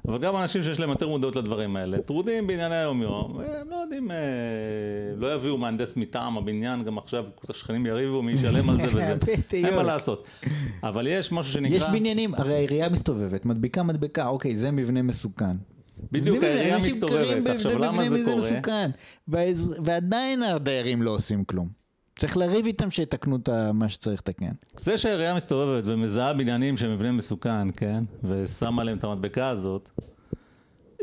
[0.07, 4.11] אבל גם אנשים שיש להם יותר מודעות לדברים האלה, טרודים בענייני היום-יום, הם לא יודעים,
[4.11, 4.17] אה,
[5.17, 9.15] לא יביאו מהנדס מטעם הבניין, גם עכשיו השכנים יריבו, מי ישלם על זה וזה.
[9.53, 10.27] אין מה לעשות.
[10.83, 11.75] אבל יש משהו שנקרא...
[11.75, 15.55] יש בניינים, הרי העירייה מסתובבת, מדביקה מדבקה, אוקיי, זה מבנה מסוכן.
[16.11, 17.47] בדיוק, העירייה מסתובבת.
[17.47, 18.37] עכשיו, למה זה קורה?
[18.37, 18.91] מסוכן.
[19.83, 21.78] ועדיין הדיירים לא עושים כלום.
[22.19, 24.51] צריך לריב איתם שיתקנו את מה שצריך לתקן.
[24.77, 28.03] זה שהעירייה מסתובבת ומזהה בניינים שהם מבנה מסוכן, כן?
[28.23, 29.89] ושמה עליהם את המדבקה הזאת,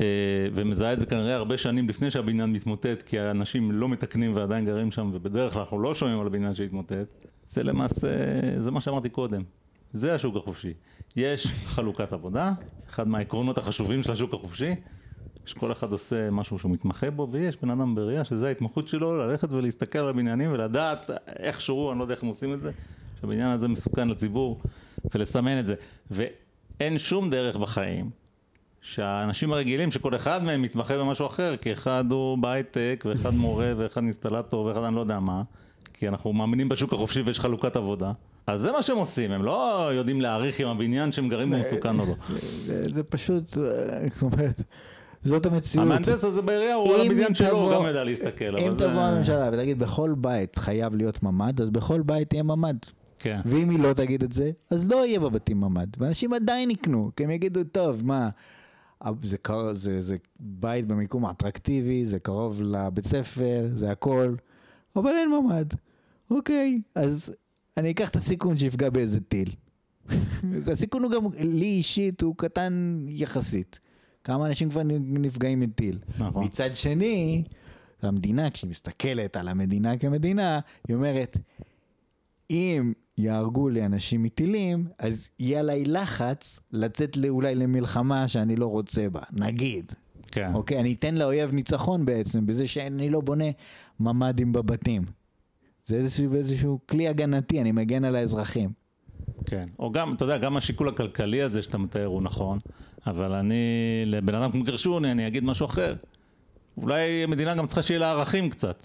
[0.00, 0.06] אה,
[0.54, 4.90] ומזהה את זה כנראה הרבה שנים לפני שהבניין מתמוטט, כי האנשים לא מתקנים ועדיין גרים
[4.90, 8.08] שם, ובדרך כלל אנחנו לא שומעים על הבניין שהתמוטט, זה למעשה,
[8.58, 9.42] זה מה שאמרתי קודם.
[9.92, 10.72] זה השוק החופשי.
[11.16, 12.52] יש חלוקת עבודה,
[12.88, 14.74] אחד מהעקרונות החשובים של השוק החופשי,
[15.46, 19.52] שכל אחד עושה משהו שהוא מתמחה בו, ויש בן אדם בראייה שזה ההתמחות שלו, ללכת
[19.52, 22.70] ולהסתכל על הבניינים ולדעת איכשהו, אני לא יודע איך הם עושים את זה,
[23.20, 24.60] שהבניין הזה מסוכן לציבור,
[25.14, 25.74] ולסמן את זה.
[26.10, 28.10] ואין שום דרך בחיים
[28.80, 34.00] שהאנשים הרגילים, שכל אחד מהם מתמחה במשהו אחר, כי אחד הוא בהייטק, ואחד מורה, ואחד
[34.00, 35.42] אינסטלטור, ואחד אני לא יודע מה,
[35.92, 38.12] כי אנחנו מאמינים בשוק החופשי ויש חלוקת עבודה.
[38.46, 41.98] אז זה מה שהם עושים, הם לא יודעים להעריך אם הבניין שהם גרים בו מסוכן
[41.98, 42.14] או לא.
[42.66, 43.62] זה, פשוט, אה,
[44.14, 44.62] זאת אומרת,
[45.22, 45.86] זאת המציאות.
[45.86, 48.58] המהנדס הזה בעירייה הוא על הבניין שלו, הוא גם יודע להסתכל.
[48.58, 52.76] אם תבוא הממשלה ותגיד בכל בית חייב להיות ממ"ד, אז בכל בית יהיה ממ"ד.
[53.18, 53.40] כן.
[53.46, 55.86] ואם היא לא תגיד את זה, אז לא יהיה בבתים ממ"ד.
[55.98, 58.28] ואנשים עדיין יקנו, כי הם יגידו, טוב, מה,
[59.22, 64.34] זה, קר- זה, זה בית במיקום אטרקטיבי, זה קרוב לבית ספר, זה הכל,
[64.96, 65.66] אבל אין ממ"ד.
[66.30, 67.34] אוקיי, אז
[67.76, 69.50] אני אקח את הסיכון שיפגע באיזה טיל.
[70.72, 73.80] הסיכון הוא גם, לי אישית, הוא קטן יחסית.
[74.26, 75.98] כמה אנשים כבר נפגעים מטיל.
[76.18, 76.44] נכון.
[76.44, 77.42] מצד שני,
[78.02, 81.36] המדינה, כשהיא מסתכלת על המדינה כמדינה, היא אומרת,
[82.50, 89.08] אם יהרגו לי אנשים מטילים, אז יהיה עליי לחץ לצאת אולי למלחמה שאני לא רוצה
[89.08, 89.92] בה, נגיד.
[90.26, 90.54] כן.
[90.54, 90.80] אוקיי?
[90.80, 93.50] אני אתן לאויב ניצחון בעצם, בזה שאני לא בונה
[94.00, 95.02] ממ"דים בבתים.
[95.84, 98.70] זה איזשהו, איזשהו כלי הגנתי, אני מגן על האזרחים.
[99.44, 102.58] כן, או גם, אתה יודע, גם השיקול הכלכלי הזה שאתה מתאר הוא נכון,
[103.06, 103.54] אבל אני,
[104.06, 105.94] לבן אדם כמו גרשוני, אני אגיד משהו אחר.
[106.76, 108.84] אולי המדינה גם צריכה שיהיה לה ערכים קצת,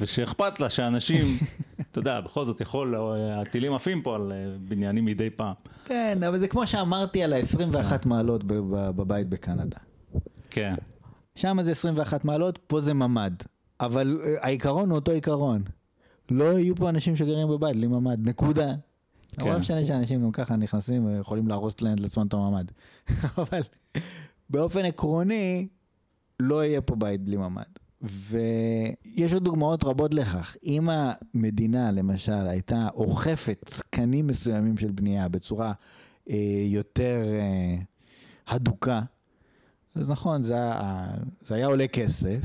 [0.00, 1.38] ושאכפת לה שאנשים,
[1.90, 4.36] אתה יודע, בכל זאת יכול, הטילים עפים פה על אה,
[4.68, 5.52] בניינים מדי פעם.
[5.84, 9.78] כן, אבל זה כמו שאמרתי על ה-21 מעלות ב- ב- בבית בקנדה.
[10.50, 10.74] כן,
[11.36, 13.32] שם זה 21 מעלות, פה זה ממ"ד.
[13.80, 15.62] אבל אה, העיקרון הוא אותו עיקרון.
[16.30, 18.72] לא יהיו פה אנשים שגרים בבית בלי ממ"ד, נקודה.
[19.42, 22.64] אבל לא משנה שאנשים גם ככה נכנסים ויכולים להרוס לעצמם את הממ"ד.
[23.38, 23.60] אבל
[24.50, 25.68] באופן עקרוני,
[26.40, 27.78] לא יהיה פה בית בלי ממ"ד.
[28.02, 30.56] ויש עוד דוגמאות רבות לכך.
[30.66, 35.72] אם המדינה, למשל, הייתה אוכפת תקנים מסוימים של בנייה בצורה
[36.30, 37.76] אה, יותר אה,
[38.48, 39.00] הדוקה,
[39.94, 41.06] אז נכון, זה היה,
[41.46, 42.40] זה היה עולה כסף,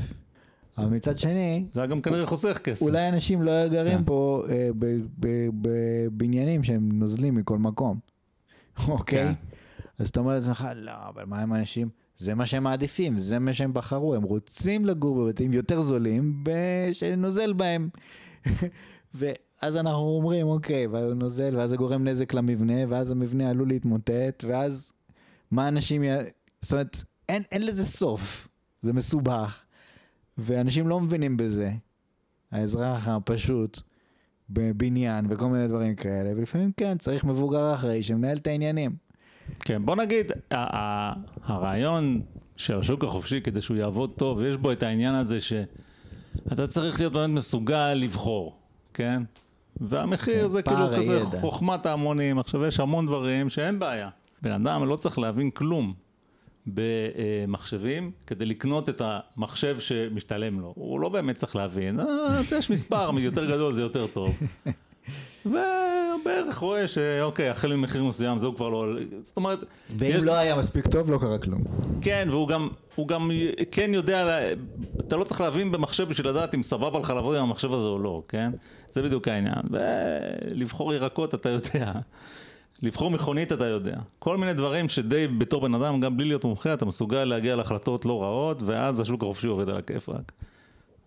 [0.80, 2.82] אבל מצד שני, זה גם כנראה חוסך כסף.
[2.82, 4.04] אולי אנשים לא גרים כן.
[4.04, 4.68] פה אה,
[5.52, 7.98] בבניינים שהם נוזלים מכל מקום,
[8.88, 9.26] אוקיי?
[9.26, 9.32] כן.
[9.98, 11.88] אז אתה אומר לעצמך, לא, אבל מה עם אנשים?
[12.16, 16.44] זה מה שהם מעדיפים, זה מה שהם בחרו, הם רוצים לגור בבתים יותר זולים
[16.92, 17.88] שנוזל בהם.
[19.14, 23.68] ואז אנחנו אומרים, אוקיי, ואז הוא נוזל, ואז זה גורם נזק למבנה, ואז המבנה עלול
[23.68, 24.92] להתמוטט, ואז
[25.50, 26.02] מה אנשים...
[26.02, 26.08] י...
[26.60, 28.48] זאת אומרת, אין, אין לזה סוף,
[28.80, 29.64] זה מסובך,
[30.40, 31.72] ואנשים לא מבינים בזה.
[32.52, 33.80] האזרח הפשוט,
[34.50, 38.90] בבניין וכל מיני דברים כאלה, ולפעמים כן, צריך מבוגר אחראי שמנהל את העניינים.
[39.60, 40.32] כן, בוא נגיד,
[41.42, 42.20] הרעיון
[42.56, 47.12] של השוק החופשי כדי שהוא יעבוד טוב, יש בו את העניין הזה שאתה צריך להיות
[47.12, 48.56] באמת מסוגל לבחור,
[48.94, 49.22] כן?
[49.80, 51.40] והמחיר כן, זה כאילו כזה הידע.
[51.40, 54.08] חוכמת ההמונים, עכשיו יש המון דברים שאין בעיה.
[54.42, 55.94] בן אדם לא צריך להבין כלום
[56.66, 60.72] במחשבים כדי לקנות את המחשב שמשתלם לו.
[60.76, 62.06] הוא לא באמת צריך להבין, אה,
[62.58, 64.34] יש מספר יותר גדול זה יותר טוב.
[65.46, 68.86] ובערך רואה שאוקיי, החל ממחיר מסוים זה הוא כבר לא...
[69.22, 69.58] זאת אומרת,
[69.90, 71.62] ואם יש- לא היה מספיק טוב, לא קרה כלום.
[72.02, 73.30] כן, והוא גם, הוא גם
[73.70, 74.38] כן יודע,
[75.00, 77.98] אתה לא צריך להבין במחשב בשביל לדעת אם סבבה לך לעבוד עם המחשב הזה או
[77.98, 78.50] לא, כן?
[78.90, 79.62] זה בדיוק העניין.
[79.70, 81.92] ולבחור ירקות אתה יודע.
[82.82, 83.96] לבחור מכונית אתה יודע.
[84.18, 88.04] כל מיני דברים שדי בתור בן אדם, גם בלי להיות מומחה, אתה מסוגל להגיע להחלטות
[88.04, 90.32] לא רעות, ואז השוק החופשי עובד על הכיפאק.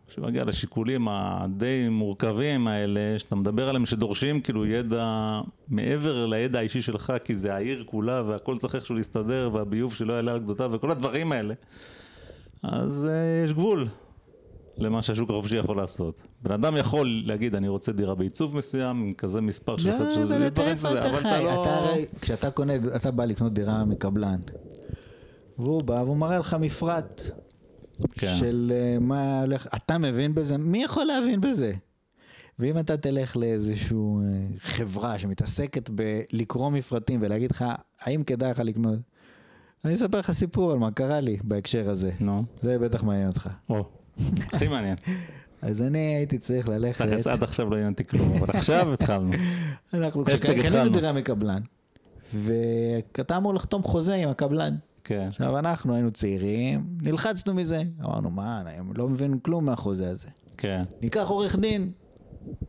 [0.09, 7.13] כשמגיע לשיקולים הדי מורכבים האלה, שאתה מדבר עליהם, שדורשים כאילו ידע מעבר לידע האישי שלך,
[7.23, 11.31] כי זה העיר כולה והכל צריך איכשהו להסתדר, והביוב שלא יעלה על גדותיו וכל הדברים
[11.31, 11.53] האלה,
[12.63, 13.87] אז uh, יש גבול
[14.77, 16.27] למה שהשוק החופשי יכול לעשות.
[16.41, 20.47] בן אדם יכול להגיד, אני רוצה דירה בעיצוב מסוים, עם כזה מספר של לא, אבל
[20.47, 20.99] אתה איפה חי?
[20.99, 21.61] אתה לא...
[21.63, 24.39] אתה הרי, כשאתה קונה, אתה בא לקנות דירה מקבלן,
[25.57, 27.21] והוא בא והוא מראה לך מפרט
[28.11, 28.35] כן.
[28.39, 30.57] של אה, מה הולך, אתה מבין בזה?
[30.57, 31.71] מי יכול להבין בזה?
[32.59, 33.97] ואם אתה תלך לאיזושהי
[34.59, 37.65] חברה שמתעסקת בלקרוא מפרטים ולהגיד לך,
[37.99, 38.99] האם כדאי לך לקנות?
[39.85, 42.11] אני אספר לך סיפור על מה קרה לי בהקשר הזה.
[42.19, 43.49] נו, זה בטח מעניין אותך.
[43.69, 43.89] או,
[44.53, 44.95] הכי מעניין.
[45.61, 49.31] אז אני הייתי צריך ללכת, תכלס עד עכשיו לא עניין אותי כלום, אבל עכשיו התחלנו.
[49.93, 50.89] אנחנו קנינו.
[50.89, 51.61] דירה מקבלן,
[52.33, 54.75] ואתה אמור לחתום חוזה עם הקבלן.
[55.03, 60.27] כן, עכשיו אנחנו היינו צעירים, נלחצנו מזה, אמרנו מה, הם לא מבינים כלום מהחוזה הזה.
[60.57, 61.91] כן, ניקח עורך דין,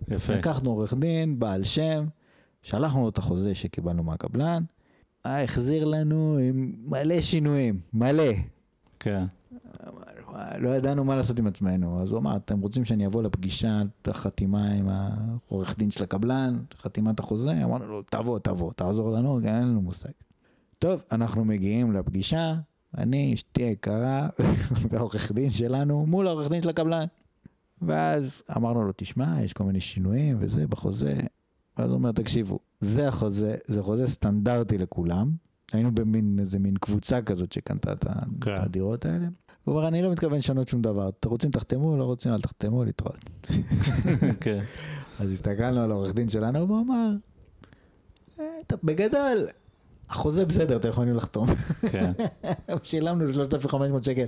[0.09, 0.35] יפה.
[0.35, 2.07] לקחנו עורך דין, בעל שם,
[2.63, 4.63] שלחנו לו את החוזה שקיבלנו מהקבלן,
[5.25, 8.33] החזיר לנו עם מלא שינויים, מלא.
[9.01, 9.25] כן,
[10.59, 14.09] לא ידענו מה לעשות עם עצמנו, אז הוא אמר, אתם רוצים שאני אבוא לפגישה, את
[14.09, 17.65] החתימה עם העורך דין של הקבלן, חתימת החוזה?
[17.65, 20.11] אמרנו לו, תבוא, תבוא, תעזור לנו, אין לנו מושג.
[20.79, 22.55] טוב, אנחנו מגיעים לפגישה,
[22.99, 24.29] אני, אשתי היקרה,
[24.91, 27.05] והעורך דין שלנו מול העורך דין של הקבלן.
[27.83, 31.17] ואז אמרנו לו, תשמע, יש כל מיני שינויים וזה בחוזה.
[31.77, 35.31] ואז הוא אומר, תקשיבו, זה החוזה, זה חוזה סטנדרטי לכולם.
[35.73, 38.05] היינו במין, איזה מין קבוצה כזאת שקנתה את
[38.41, 38.55] כן.
[38.55, 39.27] את הדירות האלה.
[39.65, 41.09] הוא אומר, אני לא מתכוון לשנות שום דבר.
[41.09, 43.19] אתם רוצים תחתמו, לא רוצים, אל תחתמו, להתראות.
[44.41, 44.59] כן.
[45.21, 47.11] אז הסתכלנו על העורך דין שלנו, והוא אמר,
[48.41, 49.47] "אה, טוב, בגדול,
[50.11, 51.47] החוזה בסדר, אתם יכולים לחתום.
[51.93, 52.13] כן.
[52.83, 54.25] שילמנו לו 3,500 שקל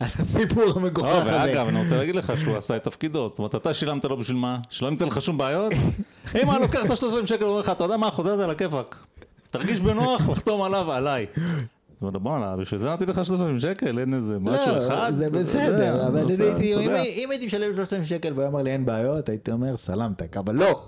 [0.00, 1.30] על הסיפור המגוחך לא, הזה.
[1.30, 4.36] ואגב, אני רוצה להגיד לך שהוא עשה את תפקידו, זאת אומרת, אתה שילמת לו בשביל
[4.36, 4.58] מה?
[4.70, 5.72] שלא ימצא לך שום בעיות?
[6.42, 8.50] אם היה לוקח את ה-30 שקל, הוא אומר לך, אתה יודע מה, החוזה הזה על
[8.50, 8.96] הכיפאק.
[9.50, 11.26] תרגיש בנוח לחתום עליו, עליי.
[12.00, 15.10] זאת אומרת, בואנה, בשביל זה נתתי לך 30 שקל, אין איזה משהו אחד.
[15.10, 16.26] לא, זה בסדר, אבל
[17.18, 20.82] אם- הייתי משלם 3,000 שקל והוא אמר לי אין בעיות, הייתי אומר סלמתק, אבל לא.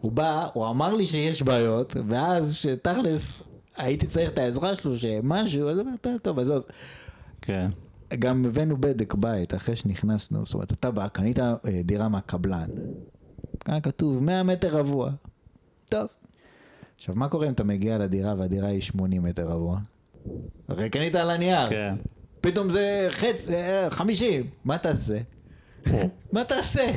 [0.00, 3.42] הוא בא, הוא אמר לי שיש בעיות, ואז שתכלס
[3.76, 6.62] הייתי צריך את העזרה שלו, שמשהו, אז הוא אומר, טוב, טוב, עזוב.
[7.42, 7.68] כן,
[8.18, 11.54] גם הבאנו בדק בית אחרי שנכנסנו, זאת אומרת, אתה בא, קנית אה,
[11.84, 12.68] דירה מהקבלן,
[13.66, 15.10] היה כתוב 100 מטר רבוע.
[15.86, 16.06] טוב.
[16.96, 19.78] עכשיו, מה קורה אם אתה מגיע לדירה והדירה היא 80 מטר רבוע?
[20.68, 21.68] הרי קנית על הנייר.
[21.68, 21.94] כן.
[22.40, 25.18] פתאום זה חץ, אה, 50, מה תעשה?
[26.32, 26.90] מה תעשה?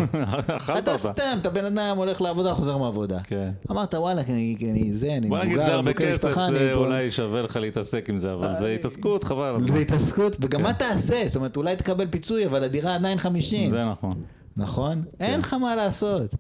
[0.78, 0.98] אתה.
[0.98, 3.20] סתם, אתה בן אדם הולך לעבודה, חוזר מעבודה.
[3.24, 3.52] כן.
[3.72, 4.56] אמרת וואלה, אני-
[4.94, 6.72] זה, אני בוא נגיד זה מבוגר, הרבה כסף, זה.
[6.76, 9.74] אולי שווה לך להתעסק עם זה, אבל זה התעסקות, חבל על הזמן.
[9.74, 10.64] בהתעסקות, וגם כן.
[10.66, 11.24] מה תעשה?
[11.28, 13.70] זאת אומרת, אולי תקבל פיצוי, אבל הדירה עדיין 50.
[13.70, 14.24] זה נכון.
[14.58, 15.04] נכון?
[15.20, 16.36] אין לך מה לעשות.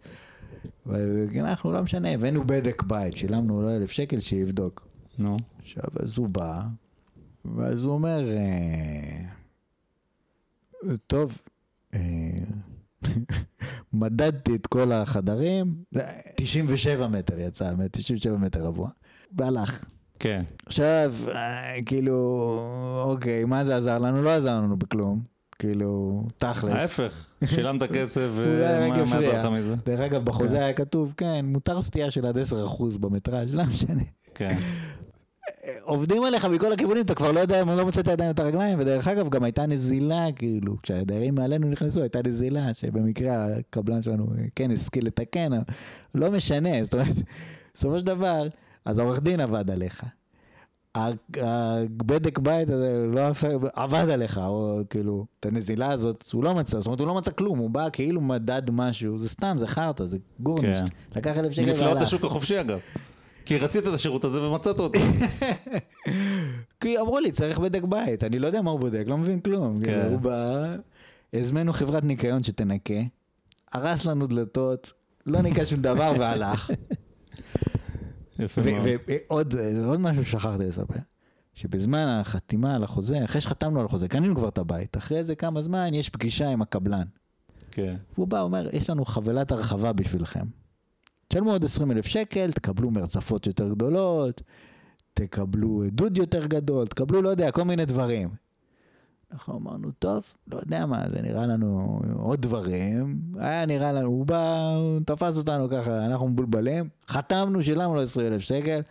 [0.86, 4.88] ואנחנו, לא משנה, הבאנו בדק בית, שילמנו לו אלף שקל שיבדוק.
[5.18, 5.38] נו.
[5.68, 6.61] עכשיו, אז הוא בא,
[7.45, 9.23] ואז הוא אומר, אה,
[11.07, 11.38] טוב,
[11.94, 11.99] אה,
[13.94, 16.03] מדדתי את כל החדרים, זה
[16.35, 18.89] 97 מטר יצא, 97 מטר רבוע,
[19.38, 19.85] והלך.
[20.19, 20.44] כן.
[20.65, 22.15] עכשיו, אה, כאילו,
[23.06, 24.22] אוקיי, מה זה עזר לנו?
[24.22, 25.22] לא עזר לנו בכלום.
[25.60, 26.73] כאילו, תכלס.
[26.73, 28.30] ההפך, שילמת כסף,
[29.10, 29.18] מה.
[29.18, 29.76] עזר לך מזה?
[29.85, 34.03] דרך אגב, בחוזה היה כתוב, כן, מותר סטייה של עד 10% במטראז', לא משנה.
[34.35, 34.57] כן.
[35.82, 39.07] עובדים עליך מכל הכיוונים, אתה כבר לא יודע, לא מוצא את הידיים ואת הרגליים, ודרך
[39.07, 45.06] אגב, גם הייתה נזילה, כאילו, כשהדיירים מעלינו נכנסו, הייתה נזילה, שבמקרה הקבלן שלנו כן השכיל
[45.06, 45.52] לתקן,
[46.15, 47.15] לא משנה, זאת אומרת,
[47.74, 48.48] בסופו של דבר,
[48.86, 50.03] אז העורך דין עבד עליך.
[51.38, 56.80] הבדק בית הזה לא עשה, עבד עליך, או כאילו, את הנזילה הזאת, הוא לא מצא,
[56.80, 60.06] זאת אומרת, הוא לא מצא כלום, הוא בא כאילו מדד משהו, זה סתם, זה חרטא,
[60.06, 60.82] זה גורנישט.
[60.82, 61.19] כן.
[61.19, 62.02] לקח אלף שקל והלך.
[62.02, 62.80] השוק החופשי אגב.
[63.48, 64.99] כי רצית את השירות הזה ומצאת אותו.
[66.80, 69.80] כי אמרו לי, צריך בדק בית, אני לא יודע מה הוא בודק, לא מבין כלום.
[69.80, 69.86] כן.
[69.86, 70.76] כאילו, הוא בא,
[71.34, 72.94] הזמנו חברת ניקיון שתנקה,
[73.74, 74.94] הרס לנו דלתות,
[75.26, 76.72] לא ניקה שום דבר והלך.
[78.40, 78.99] יפה מאוד.
[79.30, 79.56] ועוד
[79.86, 80.99] עוד משהו ששכחתי לספר,
[81.53, 85.61] שבזמן החתימה על החוזה, אחרי שחתמנו על החוזה, קנינו כבר את הבית, אחרי זה כמה
[85.61, 87.06] זמן יש פגישה עם הקבלן.
[87.72, 87.95] כן.
[88.14, 90.45] והוא בא, אומר, יש לנו חבילת הרחבה בשבילכם.
[91.28, 94.41] תשלמו עוד 20 אלף שקל, תקבלו מרצפות יותר גדולות,
[95.14, 98.30] תקבלו דוד יותר גדול, תקבלו, לא יודע, כל מיני דברים.
[99.32, 103.22] אנחנו אמרנו, טוב, לא יודע מה, זה נראה לנו עוד דברים.
[103.40, 108.34] היה נראה לנו, הוא בא, הוא תפס אותנו ככה, אנחנו מבולבלים, חתמנו, שילמנו לו 20
[108.34, 108.82] אלף שקל.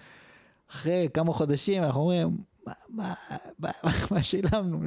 [0.70, 2.36] אחרי כמה חודשים אנחנו אומרים,
[2.66, 3.14] מה, מה,
[3.58, 3.70] מה,
[4.10, 4.80] מה שילמנו?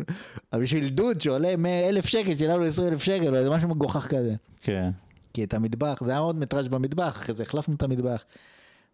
[0.53, 4.07] אבל בשביל דוד שעולה 100 אלף שקל, שילמנו 20 אלף שקל, או איזה משהו מגוחך
[4.07, 4.35] כזה.
[4.61, 4.89] כן.
[5.39, 8.23] כי את המטבח, זה היה עוד מטראז' במטבח, אחרי זה החלפנו את המטבח.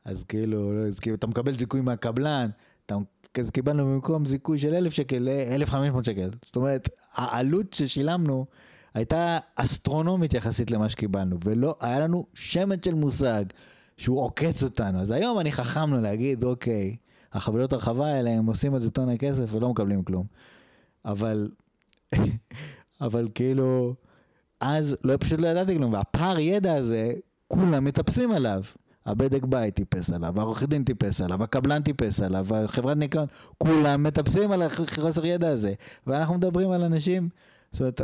[0.05, 2.49] אז כאילו, אז כאילו, אתה מקבל זיכוי מהקבלן,
[2.85, 2.95] אתה,
[3.39, 6.29] אז קיבלנו במקום זיכוי של אלף שקל, אלף חמש מאות שקל.
[6.45, 8.45] זאת אומרת, העלות ששילמנו
[8.93, 13.45] הייתה אסטרונומית יחסית למה שקיבלנו, ולא, היה לנו שמץ של מושג
[13.97, 14.99] שהוא עוקץ אותנו.
[14.99, 16.95] אז היום אני חכם לו להגיד, אוקיי,
[17.33, 20.25] החבילות הרחבה האלה, הם עושים על זה טונה כסף ולא מקבלים כלום.
[21.05, 21.49] אבל,
[23.01, 23.95] אבל כאילו,
[24.59, 27.13] אז לא, פשוט לא ידעתי כלום, והפער ידע הזה,
[27.47, 28.61] כולם מטפסים עליו.
[29.05, 33.25] הבדק בית טיפס עליו, העורך דין טיפס עליו, הקבלן טיפס עליו, החברת ניקיון,
[33.57, 35.73] כולם מטפסים על החוסר ידע הזה.
[36.07, 37.29] ואנחנו מדברים על אנשים,
[37.71, 38.01] זאת אומרת,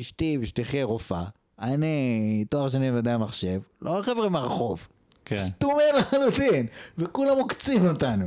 [0.00, 1.24] אשתי ושתחיה רופאה,
[1.60, 4.88] אני תואר שני במדעי המחשב, לא חבר'ה מהרחוב.
[5.24, 5.36] כן.
[5.36, 6.66] סתומי לחלוטין,
[6.98, 8.26] וכולם עוקצים אותנו.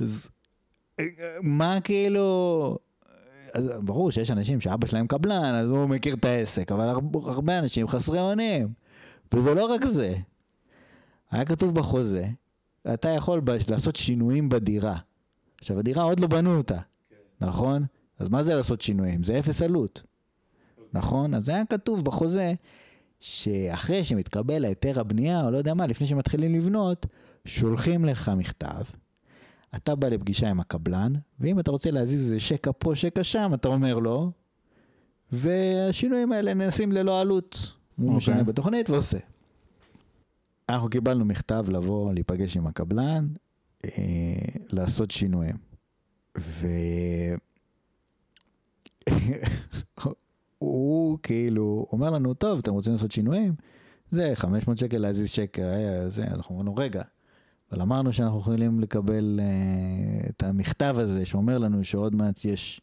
[0.00, 0.30] אז
[1.42, 2.78] מה כאילו...
[3.84, 8.20] ברור שיש אנשים שאבא שלהם קבלן, אז הוא מכיר את העסק, אבל הרבה, אנשים חסרי
[8.20, 8.68] אונים.
[9.34, 10.14] וזה לא רק זה.
[11.30, 12.26] היה כתוב בחוזה,
[12.94, 14.96] אתה יכול לעשות שינויים בדירה.
[15.60, 16.78] עכשיו, הדירה עוד לא בנו אותה,
[17.40, 17.84] נכון?
[18.18, 19.22] אז מה זה לעשות שינויים?
[19.22, 20.02] זה אפס עלות.
[20.92, 21.34] נכון?
[21.34, 22.54] אז היה כתוב בחוזה
[23.20, 27.06] שאחרי שמתקבל ההיתר הבנייה, או לא יודע מה, לפני שמתחילים לבנות,
[27.44, 28.82] שולחים לך מכתב.
[29.76, 33.68] אתה בא לפגישה עם הקבלן, ואם אתה רוצה להזיז איזה שקע פה, שקע שם, אתה
[33.68, 34.30] אומר לו,
[35.32, 37.72] והשינויים האלה נעשים ללא עלות.
[37.96, 38.16] הוא אוקיי.
[38.16, 39.18] משנה בתוכנית ועושה.
[40.68, 43.28] אנחנו קיבלנו מכתב לבוא, להיפגש עם הקבלן,
[43.84, 43.90] אה,
[44.72, 45.56] לעשות שינויים.
[46.38, 46.66] ו...
[50.58, 53.54] הוא כאילו אומר לנו, טוב, אתם רוצים לעשות שינויים?
[54.10, 57.02] זה 500 שקל להזיז שקע, אה, זה, אנחנו אמרנו, רגע,
[57.72, 62.80] אבל אמרנו שאנחנו יכולים לקבל אה, את המכתב הזה שאומר לנו שעוד מעט יש,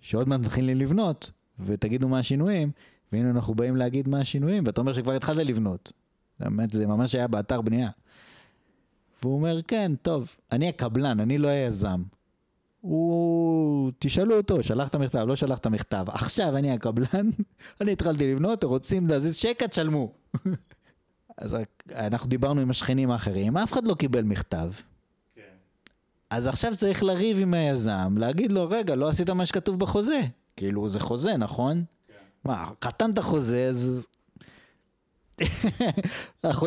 [0.00, 1.30] שעוד מעט מתחילים לבנות,
[1.60, 2.70] ותגידו מה השינויים,
[3.12, 5.92] והנה אנחנו באים להגיד מה השינויים, ואתה אומר שכבר התחלת לבנות.
[6.40, 7.90] באמת, זה ממש היה באתר בנייה.
[9.22, 12.02] והוא אומר, כן, טוב, אני הקבלן, אני לא היזם.
[12.80, 13.92] הוא...
[13.98, 16.04] תשאלו אותו, שלח את המכתב, לא שלח את המכתב.
[16.08, 17.28] עכשיו אני הקבלן,
[17.80, 20.12] אני התחלתי לבנות, רוצים להזיז שקע, תשלמו.
[21.38, 21.56] אז
[21.90, 24.70] אנחנו דיברנו עם השכנים האחרים, אף אחד לא קיבל מכתב.
[26.30, 30.20] אז עכשיו צריך לריב עם היזם, להגיד לו, רגע, לא עשית מה שכתוב בחוזה.
[30.56, 31.84] כאילו, זה חוזה, נכון?
[32.44, 34.06] מה, חתמת חוזה, אז...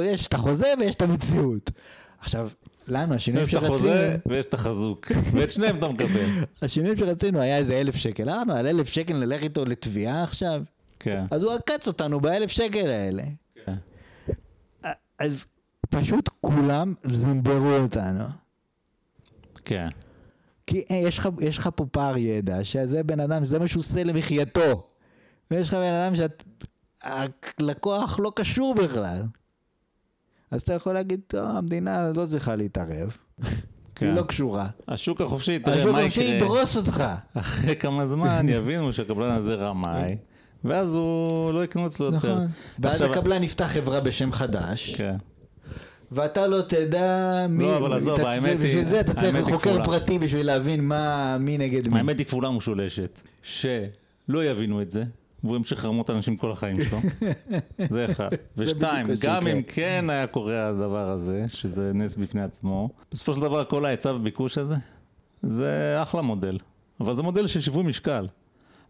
[0.02, 1.72] יש את החוזה ויש את המציאות.
[2.20, 2.50] עכשיו,
[2.88, 6.26] לנו, השינויים יש את שרצינו, החוזה ויש את החזוק, ואת שניהם אתה מקבל.
[6.62, 8.30] השינויים שרצינו היה איזה אלף שקל.
[8.30, 10.62] אמרנו, על אלף שקל נלך איתו לתביעה עכשיו?
[11.00, 13.24] כן, אז הוא עקץ אותנו באלף שקל האלה.
[13.66, 13.74] כן.
[15.20, 15.46] אז
[15.90, 18.24] פשוט כולם זימברו אותנו.
[19.66, 19.88] כן.
[20.68, 23.82] כי אה, יש לך, יש לך פה פער ידע, שזה בן אדם, זה מה שהוא
[23.82, 24.88] עושה למחייתו.
[25.52, 26.14] ויש לך בן אדם
[27.60, 29.22] שהלקוח לא קשור בכלל.
[30.52, 33.18] אז אתה יכול להגיד, טוב, המדינה לא צריכה להתערב,
[33.96, 34.06] כן.
[34.06, 34.68] היא לא קשורה.
[34.88, 36.36] השוק החופשי, תראה השוק מה החופשי יקרה.
[36.36, 37.04] ידרוס אותך.
[37.34, 40.18] אחרי כמה זמן יבינו שהקבלן הזה רמאי,
[40.64, 42.18] ואז הוא לא יקנו אצלו יותר.
[42.18, 42.48] נכון.
[42.80, 45.16] ואז הקבלן יפתח חברה בשם חדש, כן.
[46.12, 47.64] ואתה לא תדע מי...
[47.64, 49.84] לא, אבל עזוב, האמת בשביל היא- זה אתה צריך חוקר.
[49.84, 51.98] פרטי בשביל להבין מה, מי נגד מי.
[51.98, 55.04] האמת היא כפולה משולשת, שלא יבינו את זה,
[55.44, 56.98] והוא ימשיך לרמות אנשים כל החיים שלו.
[57.90, 58.30] זה אחד.
[58.58, 59.62] ושתיים, גם אם.
[59.68, 64.58] כן היה קורה הדבר הזה, שזה נס בפני עצמו, בסופו של דבר כל ההיצע וביקוש
[64.58, 64.76] הזה,
[65.44, 66.58] זה אחלה מודל.
[67.00, 68.28] אבל זה מודל של שיווי משקל.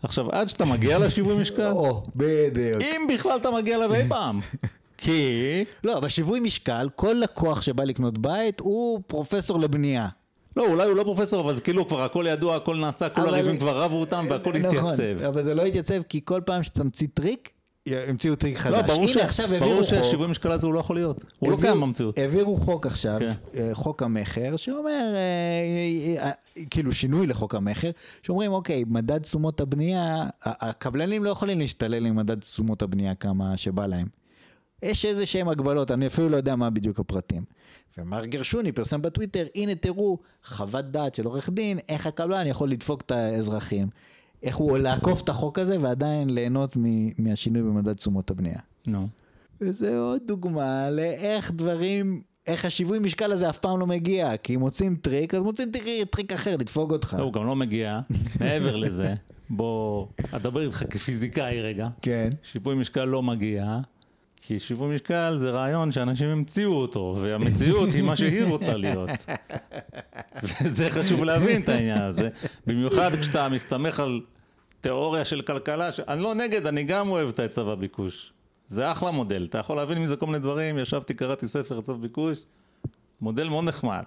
[0.04, 2.82] עכשיו, עד שאתה מגיע לשיווי משקל, או, בדיוק.
[2.82, 4.40] אם בכלל אתה מגיע אליו אי פעם.
[4.98, 5.64] כי...
[5.84, 10.08] לא, בשיווי משקל, כל לקוח שבא לקנות בית הוא פרופסור לבנייה.
[10.58, 13.30] לא, אולי הוא לא פרופסור, אבל זה כאילו כבר הכל ידוע, הכל נעשה, כל אבל-
[13.34, 15.24] הריבים כבר רבו אותם והכל נכון, התייצב.
[15.24, 17.50] אבל זה לא התייצב כי כל פעם שתמציא טריק,
[17.96, 18.76] המציאו טריק חדש.
[18.76, 19.16] לא, ברור, ש...
[19.16, 19.90] הנה עכשיו העבירו ברור חוק.
[19.90, 21.24] שהשיווי משקל הזה הוא לא יכול להיות.
[21.40, 22.18] הוא לא קיים במציאות.
[22.18, 23.32] העבירו חוק עכשיו, כן.
[23.56, 26.32] אה, חוק המכר, שאומר, אה, אה,
[26.70, 27.90] כאילו שינוי לחוק המכר,
[28.24, 33.86] שאומרים, אוקיי, מדד תשומות הבנייה, הקבלנים לא יכולים להשתולל עם מדד תשומות הבנייה כמה שבא
[33.86, 34.08] להם.
[34.84, 37.44] יש איזה שהם הגבלות, אני אפילו לא יודע מה בדיוק הפרטים.
[37.98, 43.02] ומר גרשוני פרסם בטוויטר, הנה תראו, חוות דעת של עורך דין, איך הקבלן יכול לדפוק
[43.02, 43.88] את האזרחים.
[44.44, 48.60] איך הוא לעקוף את החוק הזה ועדיין ליהנות מ- מהשינוי במדד תשומות הבנייה.
[48.88, 49.08] נו.
[49.62, 54.60] וזה עוד דוגמה לאיך דברים, איך השיווי משקל הזה אף פעם לא מגיע, כי אם
[54.60, 57.16] מוצאים טריק, אז מוצאים טריק, טריק אחר לדפוק אותך.
[57.20, 58.00] לא, הוא גם לא מגיע.
[58.40, 59.14] מעבר לזה,
[59.50, 61.88] בוא, אדבר איתך כפיזיקאי רגע.
[62.02, 62.30] כן.
[62.44, 63.80] שיווי משקל לא מגיע,
[64.40, 69.10] כי שיווי משקל זה רעיון שאנשים המציאו אותו, והמציאות היא מה שהיא רוצה להיות.
[70.44, 72.28] וזה חשוב להבין את העניין הזה,
[72.68, 74.22] במיוחד כשאתה מסתמך על
[74.82, 76.00] תיאוריה של כלכלה, ש...
[76.00, 78.34] אני לא נגד, אני גם אוהב את ההיצע והביקוש.
[78.68, 82.40] זה אחלה מודל, אתה יכול להבין מזה כל מיני דברים, ישבתי, קראתי ספר היצע וביקוש,
[83.22, 84.04] מודל מאוד נחמד.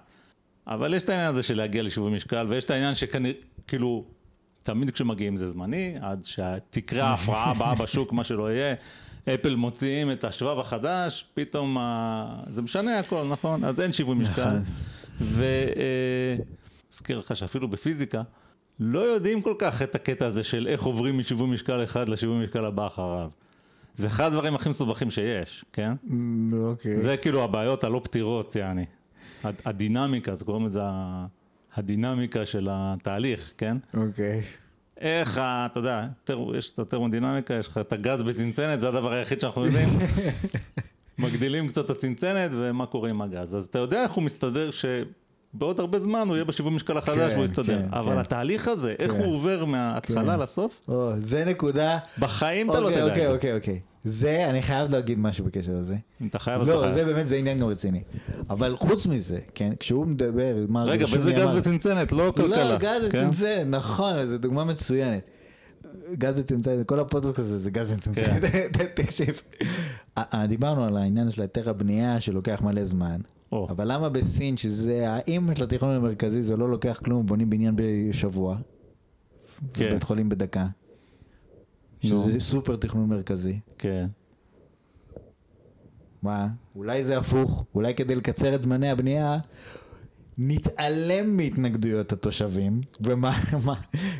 [0.67, 3.33] אבל יש את העניין הזה של להגיע לשיווי משקל, ויש את העניין שכנראה,
[3.67, 4.05] כאילו,
[4.63, 8.75] תמיד כשמגיעים זה זמני, עד שתקרה ההפרעה הבאה בשוק, מה שלא יהיה.
[9.29, 12.43] אפל מוציאים את השבב החדש, פתאום ה...
[12.47, 13.63] זה משנה הכל, נכון?
[13.63, 14.45] אז אין שיווי משקל.
[14.47, 14.61] נכון.
[16.91, 18.21] ואזכיר לך שאפילו בפיזיקה,
[18.79, 22.65] לא יודעים כל כך את הקטע הזה של איך עוברים משיווי משקל אחד לשיווי משקל
[22.65, 23.29] הבא אחריו.
[23.95, 25.93] זה אחד הדברים הכי מסובכים שיש, כן?
[26.53, 26.97] אוקיי.
[26.99, 28.85] זה כאילו הבעיות הלא פתירות, יעני.
[29.43, 30.81] הד- הדינמיקה, זה קוראים לזה
[31.75, 33.77] הדינמיקה של התהליך, כן?
[33.93, 34.41] אוקיי.
[34.97, 36.05] איך, ה- אתה יודע,
[36.57, 39.89] יש את הטרמודינמיקה, יש לך את הגז בצנצנת, זה הדבר היחיד שאנחנו יודעים.
[41.17, 43.55] מגדילים קצת את הצנצנת ומה קורה עם הגז.
[43.55, 44.69] אז אתה יודע איך הוא מסתדר
[45.53, 47.81] שבעוד הרבה זמן הוא יהיה בשיווי משקל החדש כן, והוא יסתדר.
[47.81, 48.17] כן, אבל כן.
[48.17, 49.23] התהליך הזה, איך כן.
[49.23, 50.39] הוא עובר מההתחלה כן.
[50.39, 51.97] לסוף, או, זה נקודה.
[52.19, 53.33] בחיים אתה לא אוקיי, תדע את אוקיי, זה.
[53.33, 53.79] אוקיי, אוקיי.
[54.03, 55.95] זה, אני חייב להגיד משהו בקשר לזה.
[56.21, 56.93] אם אתה חייב אז אתה לא, חייב.
[56.93, 58.01] זה באמת, זה עניין גם רציני.
[58.49, 62.69] אבל חוץ מזה, כן, כשהוא מדבר, מר רגע, וזה גז אמר- בצנצנת, לא כלכלה.
[62.69, 63.27] לא, גז כן?
[63.27, 65.21] בצנצנת, נכון, זו דוגמה מצוינת.
[66.13, 68.43] גז בצנצנת, כל הפודקאסט הזה זה גז בצנצנת,
[68.95, 69.41] תקשיב.
[70.17, 73.17] אה, אה, דיברנו על העניין של היתר הבנייה שלוקח מלא זמן,
[73.53, 73.67] או.
[73.69, 78.57] אבל למה בסין, שזה האם של התכנון המרכזי, זה לא לוקח כלום, בונים בניין בשבוע,
[79.73, 79.89] כן.
[79.93, 80.67] בית חולים בדקה.
[82.01, 83.59] שזה סופר תכנון מרכזי.
[83.77, 84.07] כן.
[86.21, 86.47] מה?
[86.75, 89.37] אולי זה הפוך, אולי כדי לקצר את זמני הבנייה,
[90.37, 93.31] נתעלם מהתנגדויות התושבים, ומה,
[93.65, 93.75] מה,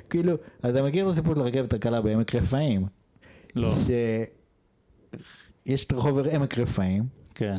[0.10, 2.86] כאילו, אתה מכיר את הסיפור של הרכבת הקלה בעמק רפאים?
[3.56, 3.76] לא.
[5.66, 7.04] שיש את רחוב עמק רפאים,
[7.36, 7.56] כן.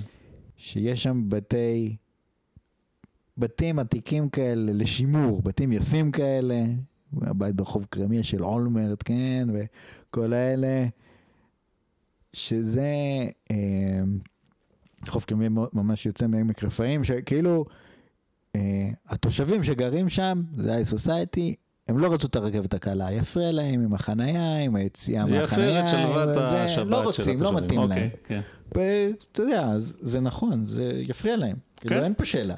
[0.64, 1.96] שיש שם בתי,
[3.38, 6.64] בתים עתיקים כאלה לשימור, בתים יפים כאלה,
[7.22, 10.86] הבית ברחוב קרמיה של אולמרט, כן, וכל האלה,
[12.32, 12.92] שזה
[13.50, 14.02] אה,
[15.06, 17.64] רחוב קרמיה ממש יוצא מעמק רפאים, שכאילו
[18.56, 21.54] אה, התושבים שגרים שם, זה היי סוסייטי,
[21.88, 25.70] הם לא רצו את הרכבת הקלה, יפריע להם עם החנייה, עם היציאה מהחנייה.
[25.70, 27.52] יפר את שלוות זה, השבת לא רוצים, לא.
[27.52, 27.90] מתאים להם.
[27.90, 28.40] אוקיי, כן.
[28.74, 31.56] ואתה יודע, זה נכון, זה יפריע להם.
[31.76, 32.54] כאילו, אין פה שאלה.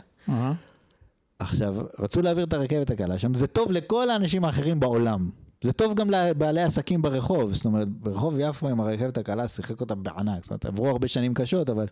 [1.38, 5.30] עכשיו, רצו להעביר את הרכבת הקלה שם, זה טוב לכל האנשים האחרים בעולם.
[5.60, 9.94] זה טוב גם לבעלי עסקים ברחוב, זאת אומרת, ברחוב יפו עם הרכבת הקלה שיחק אותה
[9.94, 11.86] בענק, זאת אומרת, עברו הרבה שנים קשות, אבל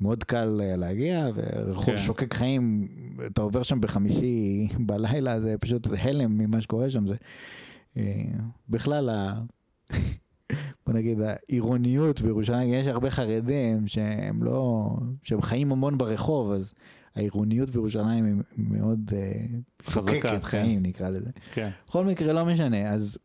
[0.00, 1.98] מאוד קל אה, להגיע, ורחוב כן.
[1.98, 2.88] שוקק חיים,
[3.26, 7.14] אתה עובר שם בחמישי בלילה, זה פשוט הלם ממה שקורה שם, זה
[7.96, 8.24] אה,
[8.68, 9.40] בכלל, ה...
[10.86, 14.88] בוא נגיד, העירוניות בירושלים, יש הרבה חרדים שהם לא,
[15.22, 16.74] שהם חיים המון ברחוב, אז
[17.14, 19.46] העירוניות בירושלים היא מאוד אה,
[19.90, 20.40] שוקקת כן.
[20.40, 21.30] חיים, נקרא לזה.
[21.54, 21.70] כן.
[21.86, 23.18] בכל מקרה, לא משנה, אז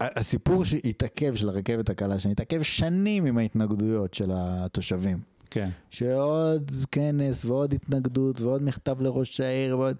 [0.00, 5.31] הסיפור שהתעכב של הרכבת הקלה, שהתעכב שנים עם ההתנגדויות של התושבים.
[5.52, 5.68] כן.
[5.90, 9.96] שעוד כנס ועוד התנגדות ועוד מכתב לראש העיר ועוד...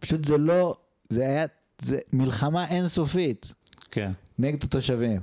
[0.00, 0.76] פשוט זה לא...
[1.08, 1.46] זה היה...
[1.80, 3.52] זה מלחמה אינסופית
[3.90, 4.10] כן.
[4.38, 5.20] נגד התושבים.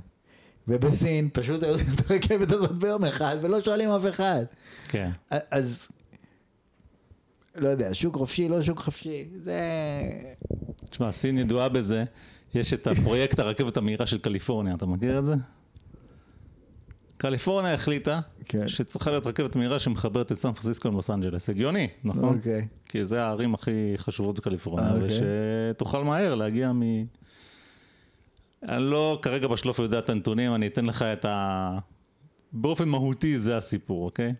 [0.68, 4.44] ובסין פשוט היו את הרכבת הזאת ביום אחד ולא שואלים אף אחד.
[4.88, 5.10] כן.
[5.50, 5.88] אז...
[7.56, 9.60] לא יודע, שוק חופשי, לא שוק חופשי, זה...
[10.90, 12.04] תשמע, סין ידועה בזה.
[12.54, 15.34] יש את הפרויקט הרכבת המהירה של קליפורניה, אתה מכיר את זה?
[17.18, 18.68] קליפורניה החליטה כן.
[18.68, 21.50] שצריכה להיות רכבת מהירה שמחברת את סן פרנסיסקו עם לוס אנג'לס.
[21.50, 22.36] הגיוני, נכון?
[22.36, 22.66] אוקיי.
[22.88, 25.08] כי זה הערים הכי חשובות בקליפורניה, אוקיי.
[25.70, 26.82] ושתוכל מהר להגיע מ...
[28.68, 31.78] אני לא כרגע בשלוף יודע את הנתונים, אני אתן לך את ה...
[32.52, 34.34] באופן מהותי זה הסיפור, אוקיי?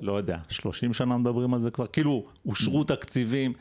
[0.00, 3.52] לא יודע, 30 שנה מדברים על זה כבר, כאילו אושרו תקציבים.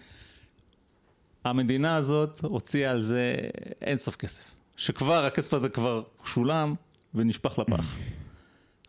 [1.46, 3.36] המדינה הזאת הוציאה על זה
[3.82, 4.44] אין סוף כסף.
[4.78, 6.74] שכבר, הכסף הזה כבר שולם
[7.16, 7.96] ונשפך לפח.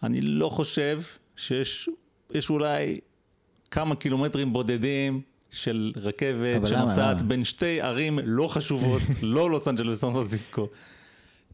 [0.02, 1.00] אני לא חושב
[1.36, 1.88] שיש
[2.34, 2.98] יש אולי
[3.70, 5.20] כמה קילומטרים בודדים
[5.50, 6.68] של רכבת?
[6.68, 7.28] שנוסעת למה?
[7.28, 10.68] בין שתי ערים לא חשובות, לא לוס אנג'לס וסן פרנסיסקו.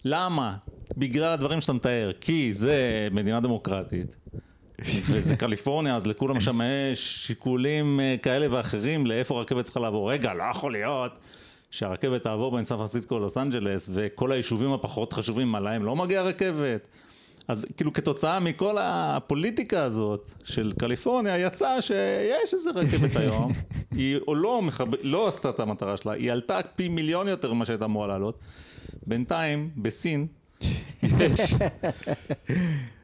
[0.04, 0.56] למה?
[0.96, 4.16] בגלל הדברים שאתה מתאר, כי זה מדינה דמוקרטית.
[5.10, 6.60] וזה קליפורניה, אז לכולם שם
[6.92, 10.12] יש שיקולים אה, כאלה ואחרים לאיפה הרכבת צריכה לעבור.
[10.12, 11.18] רגע, לא יכול להיות
[11.70, 16.88] שהרכבת תעבור בין סן פרנסיסקו ללוס אנג'לס, וכל היישובים הפחות חשובים, עליהם לא מגיעה רכבת.
[17.48, 23.52] אז כאילו כתוצאה מכל הפוליטיקה הזאת של קליפורניה, יצא שיש איזה רכבת היום,
[23.90, 24.86] היא או לא, מחב...
[25.02, 28.38] לא עשתה את המטרה שלה, היא עלתה פי מיליון יותר ממה שהייתה אמורה לעלות.
[29.06, 30.26] בינתיים, בסין,
[31.02, 31.54] יש...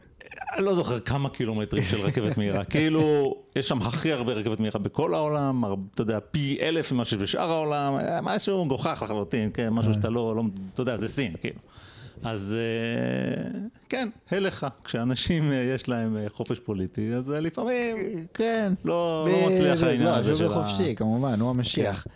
[0.54, 4.80] אני לא זוכר כמה קילומטרים של רכבת מהירה, כאילו, יש שם הכי הרבה רכבת מהירה
[4.80, 5.64] בכל העולם,
[5.94, 10.36] אתה יודע, פי אלף ממה שבשאר העולם, אה, משהו מגוחך לחלוטין, כן, משהו שאתה לא,
[10.36, 10.42] לא,
[10.74, 11.60] אתה יודע, זה סין, כאילו.
[12.22, 17.96] אז אה, כן, הלך, כשאנשים אה, יש להם אה, חופש פוליטי, אז אה, לפעמים
[18.34, 18.72] כן.
[18.84, 20.50] לא, לא מצליח העניין לא, הזה של ה...
[20.50, 22.06] החופשי, כמובן, הוא המשיח.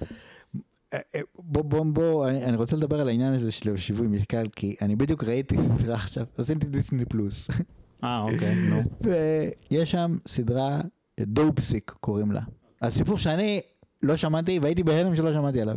[0.92, 4.46] אה, אה, בוא, בוא, בוא, אני, אני רוצה לדבר על העניין הזה של שיווי משקל,
[4.56, 7.48] כי אני בדיוק ראיתי סדרה עכשיו, עשיתי דיסני פלוס,
[8.04, 8.82] אה, אוקיי, נו.
[9.00, 10.80] ויש שם סדרה,
[11.20, 12.40] דופסיק קוראים לה.
[12.82, 13.60] הסיפור שאני
[14.02, 15.76] לא שמעתי, והייתי בהלם שלא שמעתי עליו.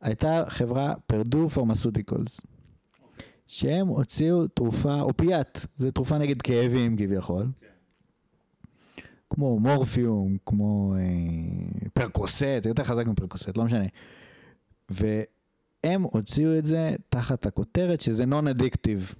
[0.00, 2.40] הייתה חברה פרדו פרמסוטיקולס,
[3.46, 7.46] שהם הוציאו תרופה, אופיאט, זו תרופה נגד כאבים כביכול.
[9.30, 13.84] כמו מורפיום, כמו אה, פרקוסט, יותר חזק מפרקוסט, לא משנה.
[14.88, 19.14] והם הוציאו את זה תחת הכותרת שזה נון אדיקטיב.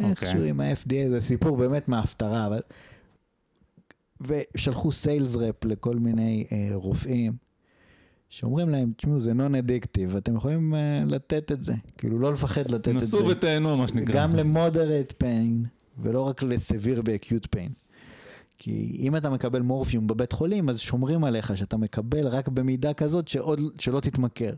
[0.00, 2.60] איכשהו עם ה-FDA זה סיפור באמת מההפטרה, אבל...
[4.20, 7.32] ושלחו סיילס רפ לכל מיני אה, רופאים,
[8.28, 12.70] שאומרים להם, תשמעו, זה נון אדיקטיב, אתם יכולים אה, לתת את זה, כאילו לא לפחד
[12.70, 12.98] לתת את זה.
[13.00, 14.14] נסו ותהנו, מה שנקרא.
[14.14, 15.64] גם למודרט פיין,
[16.02, 17.72] ולא רק לסביר באקיוט פיין.
[18.58, 23.28] כי אם אתה מקבל מורפיום בבית חולים, אז שומרים עליך שאתה מקבל רק במידה כזאת
[23.28, 24.52] שעוד, שלא תתמכר.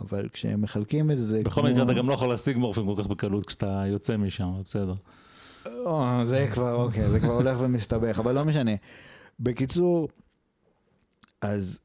[0.00, 3.06] אבל כשהם מחלקים את זה בכל מקרה אתה גם לא יכול להשיג מורפין כל כך
[3.06, 4.94] בקלות כשאתה יוצא משם, בסדר.
[6.24, 8.70] זה כבר, אוקיי, זה כבר הולך ומסתבך, אבל לא משנה.
[9.40, 10.08] בקיצור,
[11.40, 11.80] אז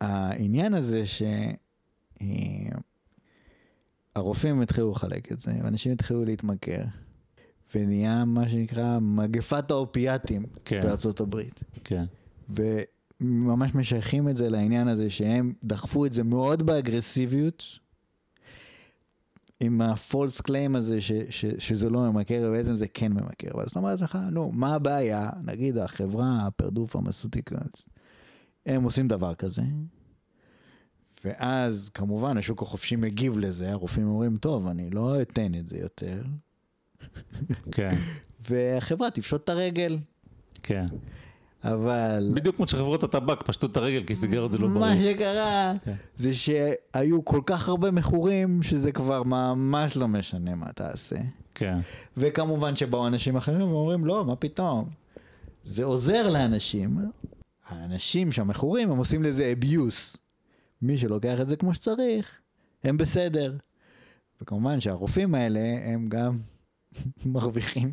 [0.00, 1.22] העניין הזה ש...
[2.22, 2.78] אה,
[4.62, 6.82] התחילו לחלק את זה, ואנשים התחילו להתמכר,
[7.74, 10.80] ונהיה מה שנקרא מגפת האופיאטים כן.
[10.82, 11.60] בארצות הברית.
[11.84, 12.04] כן,
[13.20, 17.78] וממש משייכים את זה לעניין הזה שהם דחפו את זה מאוד באגרסיביות,
[19.60, 23.56] עם ה false claim הזה ש, ש, שזה לא ממכר, ובעצם זה כן ממכר.
[23.58, 25.30] ואז אתה אומר לעצמך, נו, מה הבעיה?
[25.44, 27.88] נגיד החברה, Purdue Pharmaceuticals,
[28.66, 29.62] הם עושים דבר כזה,
[31.24, 36.22] ואז כמובן השוק החופשי מגיב לזה, הרופאים אומרים, טוב, אני לא אתן את זה יותר,
[37.72, 37.96] כן,
[38.48, 39.98] והחברה תפשוט את הרגל.
[40.62, 40.86] כן.
[41.72, 42.32] אבל...
[42.34, 44.80] בדיוק כמו שחברות הטבק פשטו את הרגל כי סיגריות זה לא בריא.
[44.80, 45.94] מה שקרה כן.
[46.16, 51.16] זה שהיו כל כך הרבה מכורים שזה כבר ממש לא משנה מה תעשה.
[51.54, 51.78] כן,
[52.16, 54.88] וכמובן שבאו אנשים אחרים ואומרים לא, מה פתאום?
[55.64, 56.98] זה עוזר לאנשים.
[57.68, 60.16] האנשים שהמכורים הם עושים לזה abuse.
[60.82, 62.38] מי שלוקח את זה כמו שצריך,
[62.84, 63.56] הם בסדר.
[64.40, 66.36] וכמובן שהרופאים האלה הם גם
[67.26, 67.92] מרוויחים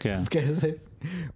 [0.00, 0.70] כן, כסף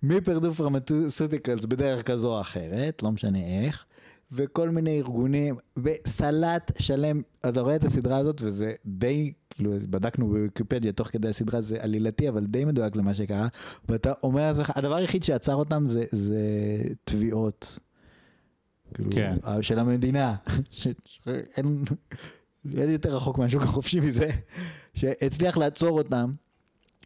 [0.02, 3.86] מ Purdue Pharmaceuticals בדרך כזו או אחרת, לא משנה איך,
[4.32, 10.92] וכל מיני ארגונים, וסלט שלם, אתה רואה את הסדרה הזאת וזה די, כאילו בדקנו בוויקיפדיה
[10.92, 13.48] תוך כדי הסדרה, זה עלילתי אבל די מדויק למה שקרה,
[13.88, 16.40] ואתה אומר לעצמך, הדבר היחיד שעצר אותם זה, זה
[17.04, 17.78] תביעות.
[18.94, 19.36] כאילו, כן.
[19.60, 20.34] של המדינה,
[20.70, 21.84] ש- שאין
[22.76, 24.30] אין יותר רחוק מהשוק החופשי מזה,
[24.94, 26.32] שהצליח לעצור אותם.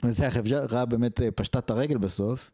[0.03, 2.51] וזה החברה באמת אה, פשטה את הרגל בסוף,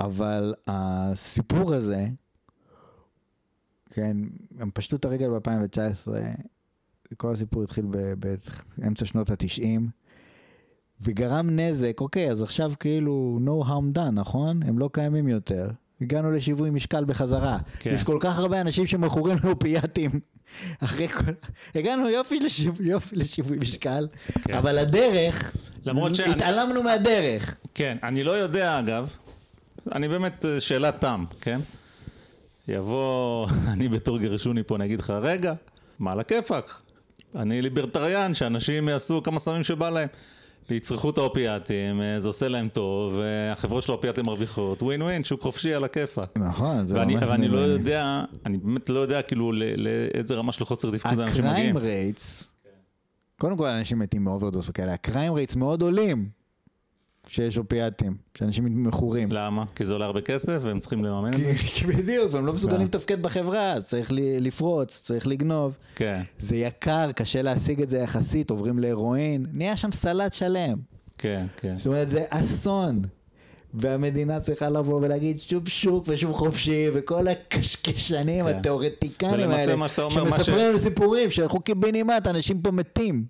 [0.00, 2.06] אבל הסיפור הזה,
[3.90, 4.16] כן,
[4.58, 6.12] הם פשטו את הרגל ב-2019,
[7.16, 7.86] כל הסיפור התחיל
[8.78, 9.82] באמצע שנות ה-90,
[11.00, 14.62] וגרם נזק, אוקיי, אז עכשיו כאילו no harm done, נכון?
[14.62, 15.70] הם לא קיימים יותר.
[16.00, 17.58] הגענו לשיווי משקל בחזרה.
[17.78, 17.90] כן.
[17.94, 20.10] יש כל כך הרבה אנשים שמכורים לאופיאטים.
[20.80, 21.22] אחרי כל...
[21.74, 24.08] הגענו יופי לשיווי, יופי לשיווי משקל,
[24.44, 24.54] כן.
[24.54, 27.56] אבל הדרך, למרות שאני- התעלמנו מהדרך.
[27.74, 29.10] כן, אני לא יודע אגב,
[29.92, 31.60] אני באמת, אה, שאלת תם, כן?
[32.68, 35.52] יבוא, אני בתור גרשוני פה, אני אגיד לך, רגע,
[35.98, 36.80] מה על הכיפאק?
[37.36, 40.08] אני ליברטריאן, שאנשים יעשו כמה סמים שבא להם.
[40.74, 43.20] יצרכו את האופיאטים, אה, זה עושה להם טוב,
[43.52, 46.38] החברות של האופיאטים מרוויחות, ווין ווין, שוק חופשי על הכיפאק.
[46.38, 47.24] נכון, זה ואני, ממש...
[47.28, 47.58] ואני לא.
[47.58, 51.76] יודע, אני באמת לא יודע כאילו לאיזה רמה של חוסר תפקוד אנשים ה crime מגיעים.
[51.76, 52.50] rates,
[53.40, 56.41] קודם כל אנשים מתים מ overdose וכאלה, ה crime rates מאוד עולים
[57.32, 59.32] כשיש אופיאטים, שאנשים מכורים.
[59.32, 59.64] למה?
[59.74, 61.52] כי זה עולה הרבה כסף והם צריכים לממן את זה?
[61.74, 62.84] כי- בדיוק, והם לא מסוגלים כן.
[62.84, 64.10] לתפקד בחברה, אז צריך
[64.40, 65.78] לפרוץ, צריך לגנוב.
[65.96, 70.78] כן, זה יקר, קשה להשיג את זה יחסית, עוברים להרואין, נהיה שם סלט שלם.
[71.18, 71.74] כן, כן.
[71.78, 73.02] זאת אומרת, זה אסון.
[73.74, 78.56] והמדינה צריכה לבוא ולהגיד שוב שוק ושוב חופשי, וכל הקשקשנים, כן.
[78.56, 83.24] התיאורטיקנים האלה, שמספרים לנו סיפורים שהלכו קיבינימט, אנשים פה מתים.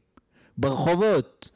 [0.58, 1.50] ברחובות.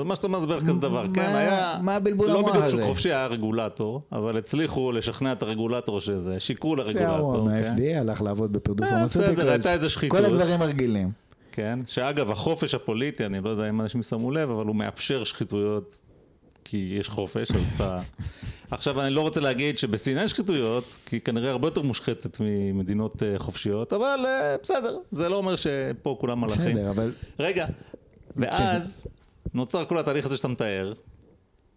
[0.00, 1.78] אז מה שאתה אומר זה בערך כזה דבר, מה- כן, היה...
[1.82, 2.76] מה הבלבול לא המוח בדיוק הזה?
[2.76, 7.74] שוק חופשי, היה רגולטור, אבל הצליחו לשכנע את הרגולטור שזה, שיקרו לרגולטור, והוא כן?
[7.76, 10.18] מה-FDA הלך לעבוד בפרדו אה, בסדר, הייתה איזה שחיתות.
[10.18, 11.10] כל הדברים הרגילים.
[11.52, 15.98] כן, שאגב, החופש הפוליטי, אני לא יודע אם אנשים שמו לב, אבל הוא מאפשר שחיתויות,
[16.64, 17.98] כי יש חופש, אז אתה...
[18.70, 23.38] עכשיו, אני לא רוצה להגיד שבסין אין שחיתויות, כי כנראה הרבה יותר מושחתת ממדינות אה,
[23.38, 26.74] חופשיות, אבל אה, בסדר, זה לא אומר שפה כולם מלאכים.
[26.76, 27.66] בסדר, אבל רגע,
[28.36, 29.06] ואז
[29.54, 30.92] נוצר כל התהליך הזה שאתה מתאר,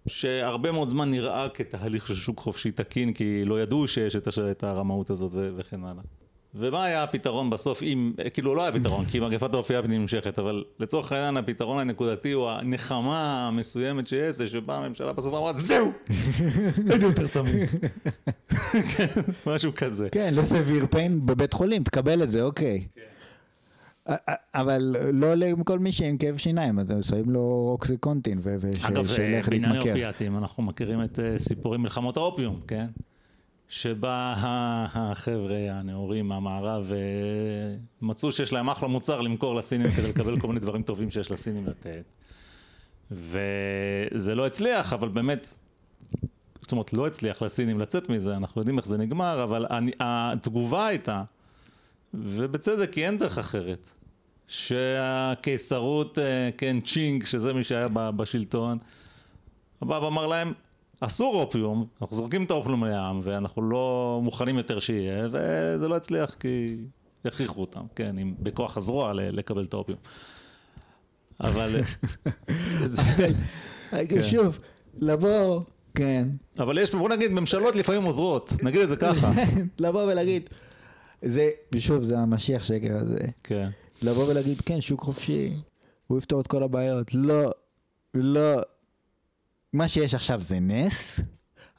[0.07, 4.27] שהרבה מאוד זמן נראה כתהליך של שוק חופשי תקין, כי לא ידעו שיש את.
[4.51, 5.49] את הרמאות הזאת ו...
[5.55, 6.03] וכן הלאה.
[6.55, 11.11] ומה היה הפתרון בסוף, אם, כאילו לא היה פתרון, כי מגפת האופיאפית נמשכת, אבל לצורך
[11.11, 15.91] העניין הפתרון הנקודתי הוא הנחמה המסוימת שיש, זה שבה הממשלה בסוף אמרה, זהו,
[16.91, 17.65] אין יותר סמים.
[18.97, 19.07] כן,
[19.45, 20.09] משהו כזה.
[20.09, 22.85] כן, לסביר פיין בבית חולים, תקבל את זה, אוקיי.
[22.97, 23.12] א-
[24.53, 29.49] אבל לא לכל מי שעם כאב שיניים, אתם שמים לו אוקסיקונטין ו- וש- אגב, שילך
[29.49, 29.89] בענייני להתמכר.
[29.89, 32.85] אופיאטים, אנחנו מכירים את אה, סיפורי מלחמות האופיום, כן?
[33.69, 34.33] שבה
[34.93, 36.97] החבר'ה הנאורים מהמערב אה,
[38.01, 41.67] מצאו שיש להם אחלה מוצר למכור לסינים כדי לקבל כל מיני דברים טובים שיש לסינים
[41.67, 42.03] לתת.
[43.11, 45.53] וזה לא הצליח, אבל באמת,
[46.61, 49.65] זאת אומרת, לא הצליח לסינים לצאת מזה, אנחנו יודעים איך זה נגמר, אבל
[49.99, 51.23] התגובה הייתה,
[52.13, 53.87] ובצדק, כי אין דרך אחרת,
[54.47, 58.77] שהקיסרות, אה, כן, צ'ינג, שזה מי שהיה בשלטון,
[59.81, 60.53] בא ואמר להם,
[60.99, 66.33] אסור אופיום, אנחנו זורקים את האופיום לים, ואנחנו לא מוכנים יותר שיהיה, וזה לא הצליח
[66.39, 66.75] כי
[67.25, 69.97] יכריחו אותם, כן, עם, בכוח הזרוע לקבל את האופיום.
[71.41, 71.75] אבל,
[72.85, 73.01] זה-
[74.09, 74.23] כן.
[74.23, 74.59] שוב,
[74.97, 75.61] לבוא,
[75.95, 76.27] כן,
[76.59, 79.31] אבל יש, בוא נגיד, ממשלות לפעמים עוזרות, נגיד את זה ככה.
[79.79, 80.49] לבוא ולהגיד,
[81.23, 83.19] זה, שוב, זה המשיח שקר הזה.
[83.43, 83.69] כן,
[84.01, 85.53] לבוא ולהגיד, כן, שוק חופשי,
[86.07, 87.13] הוא יפתור את כל הבעיות.
[87.13, 87.51] לא,
[88.13, 88.61] לא.
[89.73, 91.19] מה שיש עכשיו זה נס,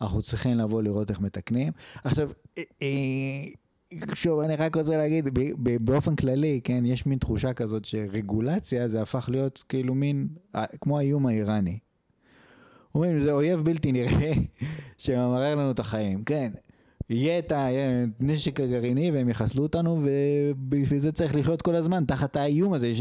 [0.01, 1.73] אנחנו צריכים לבוא לראות איך מתקנים.
[2.05, 2.89] עכשיו, אה, אה,
[4.15, 5.29] שוב, אני רק רוצה להגיד,
[5.81, 10.99] באופן כללי, כן, יש מין תחושה כזאת שרגולציה זה הפך להיות כאילו מין, אה, כמו
[10.99, 11.79] האיום האיראני.
[12.95, 14.33] אומרים, זה אויב בלתי נראה
[14.99, 16.53] שממרר לנו את החיים, כן.
[17.11, 22.73] יהיה את הנשק הגרעיני והם יחסלו אותנו ובשביל זה צריך לחיות כל הזמן תחת האיום
[22.73, 22.93] הזה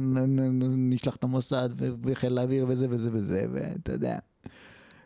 [0.00, 1.68] שנשלח את המוסד
[2.04, 4.18] וחיל האוויר וזה וזה וזה ואתה יודע.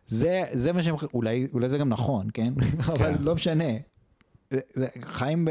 [0.07, 2.55] זה, זה מה שהם, אולי, אולי זה גם נכון, כן?
[2.93, 3.71] אבל לא משנה.
[4.51, 5.49] זה, זה, חיים,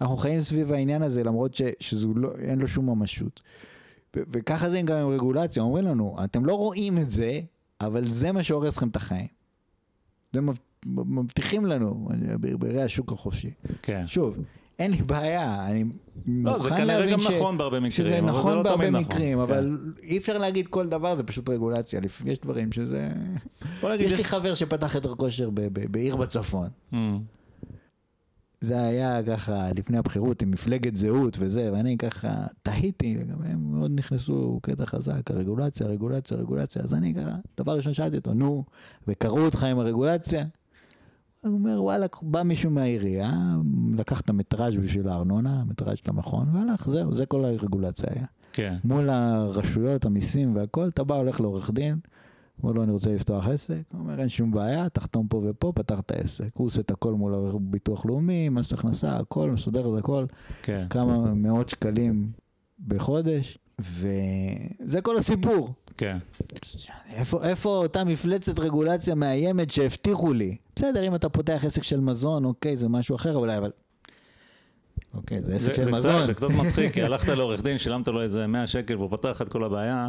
[0.00, 3.42] אנחנו חיים סביב העניין הזה למרות ש, שזה לא, אין לו שום ממשות.
[4.16, 7.40] ו- וככה זה גם עם רגולציה, אומרים לנו, אתם לא רואים את זה,
[7.80, 9.26] אבל זה מה שהורס לכם את החיים.
[10.32, 10.40] זה
[10.86, 12.08] מבטיחים לנו
[12.58, 13.50] בראי השוק החופשי.
[13.82, 14.04] כן.
[14.06, 14.38] שוב,
[14.78, 15.84] אין לי בעיה, אני
[16.26, 17.26] לא, זה מוכן כנראה להבין גם ש...
[17.30, 17.90] נכון בהרבה מקרים.
[17.90, 19.04] שזה זה נכון לא בהרבה נכון.
[19.04, 19.42] מקרים, כן.
[19.42, 22.00] אבל אי אפשר להגיד כל דבר, זה פשוט רגולציה.
[22.24, 23.08] יש דברים שזה...
[23.82, 25.50] יש לי חבר שפתח חדר כושר
[25.90, 26.68] בעיר בצפון.
[26.92, 26.96] Mm,
[28.60, 34.60] זה היה ככה לפני הבחירות עם מפלגת זהות וזה, ואני ככה תהיתי לגביהם, מאוד נכנסו
[34.62, 38.64] קטע חזק, הרגולציה, רגולציה, רגולציה, אז אני ככה, דבר ראשון שאלתי אותו, נו,
[39.08, 40.44] וקראו אותך עם הרגולציה?
[41.44, 43.56] הוא אומר, וואלה, בא מישהו מהעירייה,
[43.96, 48.26] לקח את המטראז' בשביל הארנונה, המטראז' של המכון, והלך, זהו, זה כל הרגולציה היה.
[48.52, 48.76] כן.
[48.84, 51.98] מול הרשויות, המיסים והכל, אתה בא, הולך לעורך דין,
[52.62, 56.00] אומר לו, אני רוצה לפתוח עסק, הוא אומר, אין שום בעיה, תחתום פה ופה, פתח
[56.00, 56.48] את העסק.
[56.56, 60.26] הוא עושה את הכל מול הביטוח לאומי, מס הכנסה, הכל, מסודר את הכל,
[60.62, 60.86] כן.
[60.90, 62.30] כמה מאות שקלים
[62.86, 65.74] בחודש, וזה כל הסיפור.
[65.98, 66.18] כן.
[67.14, 70.56] איפה, איפה אותה מפלצת רגולציה מאיימת שהבטיחו לי?
[70.76, 73.70] בסדר, אם אתה פותח עסק של מזון, אוקיי, זה משהו אחר אולי, אבל...
[75.14, 76.16] אוקיי, זה עסק זה, של זה, מזון.
[76.16, 79.42] קצת, זה קצת מצחיק, כי הלכת לעורך דין, שילמת לו איזה 100 שקל והוא לך
[79.42, 80.08] את כל הבעיה.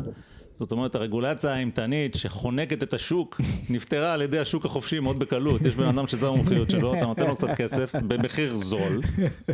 [0.59, 5.61] זאת אומרת, הרגולציה האימתנית שחונקת את השוק, נפתרה על ידי השוק החופשי מאוד בקלות.
[5.61, 8.99] יש בן אדם שזו המומחיות שלו, אתה נותן לו קצת כסף במחיר זול,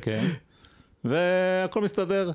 [0.01, 0.25] כן,
[1.03, 2.31] והכל מסתדר.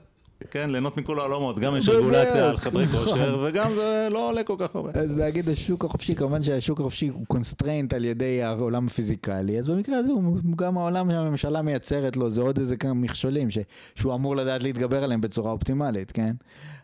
[0.50, 3.00] כן, ליהנות מכל העולמות, גם יש רגולציה על חדרי נכון.
[3.00, 4.90] כושר, וגם זה לא עולה כל כך הרבה.
[4.94, 9.98] אז להגיד השוק החופשי, כמובן שהשוק החופשי הוא constrained על ידי העולם הפיזיקלי, אז במקרה
[9.98, 13.48] הזה הוא גם העולם שהממשלה מייצרת לו, זה עוד איזה כמה מכשולים
[13.94, 16.32] שהוא אמור לדעת להתגבר עליהם בצורה אופטימלית, כן?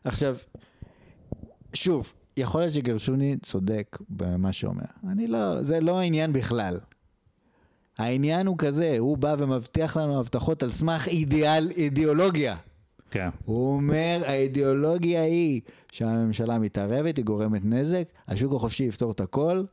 [0.05, 0.37] עכשיו,
[1.73, 4.83] שוב, יכול להיות שגרשוני צודק במה שאומר.
[5.11, 6.79] אני לא, זה לא העניין בכלל.
[7.99, 12.57] העניין הוא כזה, הוא בא ומבטיח לנו הבטחות על סמך אידיאל, אידיאולוגיה.
[13.17, 13.29] כן.
[13.45, 15.61] הוא אומר, האידיאולוגיה היא
[15.93, 19.65] שהממשלה מתערבת, היא גורמת נזק, השוק החופשי יפתור את הכל,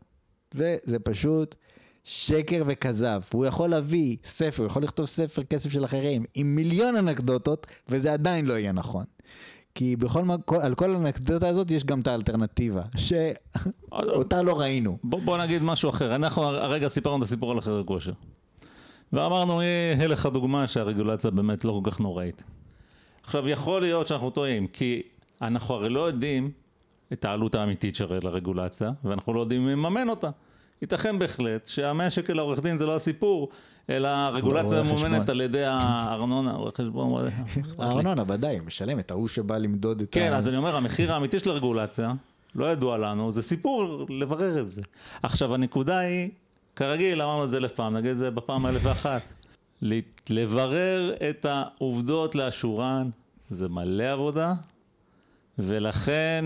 [0.55, 1.55] וזה פשוט
[2.03, 3.21] שקר וכזב.
[3.33, 8.13] הוא יכול להביא ספר, הוא יכול לכתוב ספר כסף של אחרים עם מיליון אנקדוטות, וזה
[8.13, 9.03] עדיין לא יהיה נכון.
[9.75, 14.97] כי בכל מקום, על כל האנקדוטה הזאת יש גם את האלטרנטיבה, שאותה לא ראינו.
[15.03, 18.13] בוא, בוא נגיד משהו אחר, אנחנו הרגע סיפרנו את הסיפור על החדר כושר.
[19.13, 22.43] ואמרנו, הנה לך דוגמה שהרגולציה באמת לא כל כך נוראית.
[23.23, 25.01] עכשיו, יכול להיות שאנחנו טועים, כי
[25.41, 26.51] אנחנו הרי לא יודעים
[27.13, 30.29] את העלות האמיתית של הרגולציה, ואנחנו לא יודעים מי מממן אותה.
[30.81, 33.49] ייתכן בהחלט שהמאה שקל לעורך דין זה לא הסיפור,
[33.89, 34.83] אלא הרגולציה.
[34.83, 37.25] ממומנת על ידי הארנונה, רואה חשבון.
[37.79, 40.37] הארנונה ודאי, משלם את ההוא שבא למדוד את כן, ה...
[40.37, 42.13] אז אני אומר, המחיר האמיתי של הרגולציה,
[42.55, 44.81] לא ידוע לנו, זה סיפור לברר את זה.
[45.23, 46.29] עכשיו, הנקודה היא,
[46.75, 49.21] כרגיל, אמרנו את זה אלף פעם, נגיד את זה בפעם האלף ואחת.
[50.29, 53.09] לברר את העובדות לאשורן,
[53.49, 54.53] זה מלא עבודה,
[55.59, 56.45] ולכן,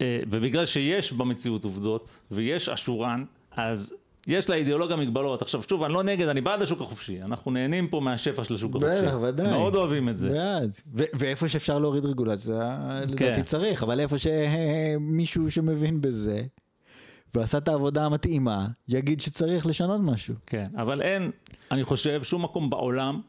[0.00, 3.24] אה, ובגלל שיש במציאות עובדות, ויש אשורן,
[3.56, 3.94] אז
[4.26, 5.42] יש לאידיאולוגיה מגבלות.
[5.42, 7.22] עכשיו, שוב, אני לא נגד, אני בעד השוק החופשי.
[7.22, 9.02] אנחנו נהנים פה מהשפע של השוק החופשי.
[9.02, 9.50] בטח, ודאי.
[9.50, 10.30] מאוד אוהבים את זה.
[10.30, 10.76] בעד.
[10.94, 13.42] ואיפה שאפשר להוריד רגולציה, לדעתי כן.
[13.42, 16.42] צריך, אבל איפה שמישהו שמבין בזה,
[17.34, 20.34] ועשה את העבודה המתאימה, יגיד שצריך לשנות משהו.
[20.46, 21.30] כן, אבל אין,
[21.70, 23.20] אני חושב, שום מקום בעולם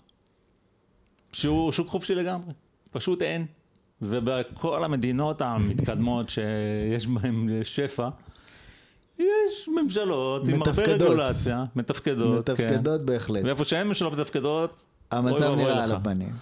[1.32, 2.54] שהוא שוק חופשי לגמרי.
[2.92, 3.46] פשוט אין.
[4.02, 8.10] ובכל המדינות המתקדמות שיש בהן שפע,
[9.20, 11.02] יש ממשלות עם הרבה מתפקדות.
[11.02, 12.50] רגולציה, מתפקדות.
[12.50, 13.42] מתפקדות בהחלט.
[13.42, 13.46] כן.
[13.46, 15.92] ואיפה שאין ממשלות מתפקדות, המצב נראה על.
[15.92, 16.34] הפנים.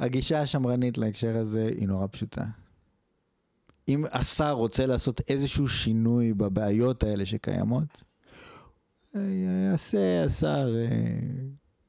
[0.00, 2.44] הגישה השמרנית להקשר הזה היא נורא פשוטה.
[3.88, 8.02] אם השר רוצה לעשות איזשהו שינוי בבעיות האלה שקיימות,
[9.16, 9.20] אה,
[9.70, 11.18] יעשה השר אה,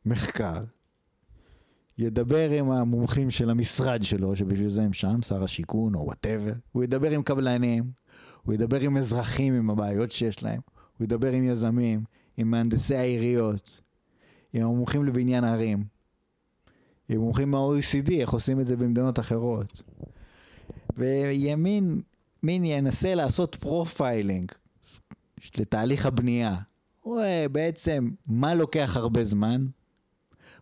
[0.06, 0.64] מחקר,
[1.98, 6.54] ידבר עם המומחים של המשרד שלו, שבשביל זה הם שם, שר השיכון או וואטאבר.
[6.72, 7.92] הוא ידבר עם קבלנים,
[8.44, 10.62] הוא ידבר עם אזרחים, עם הבעיות שיש להם.
[10.98, 12.04] הוא ידבר עם יזמים,
[12.38, 13.82] עם מהנדסי העיריות,
[14.54, 15.84] עם המומחים לבניין ערים,
[17.10, 19.82] עם מומחים מה-OECD, איך עושים את זה במדינות אחרות.
[20.98, 22.02] וימין,
[22.44, 24.52] מין ינסה לעשות profiling
[25.58, 26.56] לתהליך הבנייה.
[27.02, 29.66] הוא רואה בעצם מה לוקח הרבה זמן,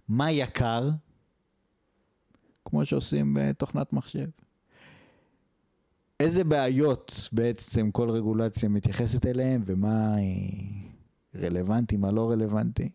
[0.08, 0.90] מה יקר,
[2.66, 4.28] כמו שעושים בתוכנת מחשב.
[6.20, 10.82] איזה בעיות בעצם כל רגולציה מתייחסת אליהן ומה היא
[11.36, 12.90] רלוונטי, מה לא רלוונטי.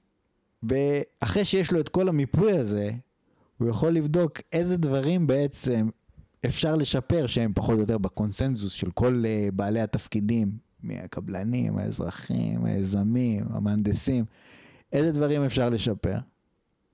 [0.62, 2.90] ואחרי שיש לו את כל המיפוי הזה,
[3.58, 5.88] הוא יכול לבדוק איזה דברים בעצם
[6.46, 10.52] אפשר לשפר שהם פחות או יותר בקונסנזוס של כל אה, בעלי התפקידים,
[10.82, 14.24] מהקבלנים, האזרחים, היזמים, המהנדסים,
[14.92, 16.18] איזה דברים אפשר לשפר.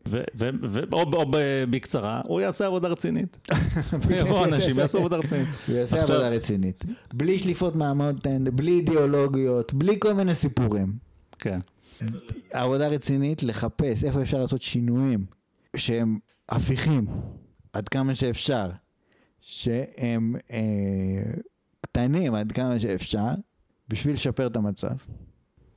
[0.09, 1.25] ו- ו- ו- או, או
[1.71, 3.51] בקצרה, הוא יעשה עבודה רצינית.
[4.11, 5.49] יבואו אנשים, יעשו עבודה רצינית.
[5.69, 6.85] הוא יעשה עבודה רצינית.
[7.15, 10.93] בלי שליפות מהמותן, בלי אידיאולוגיות, בלי כל מיני סיפורים.
[11.39, 11.59] כן.
[12.53, 15.27] עבודה רצינית, לחפש איפה אפשר לעשות שינויים
[15.77, 16.19] שהם
[16.49, 17.07] הפיכים
[17.73, 18.71] עד כמה שאפשר,
[19.51, 21.33] שהם אה,
[21.81, 23.31] קטנים עד כמה שאפשר,
[23.89, 24.97] בשביל לשפר את המצב.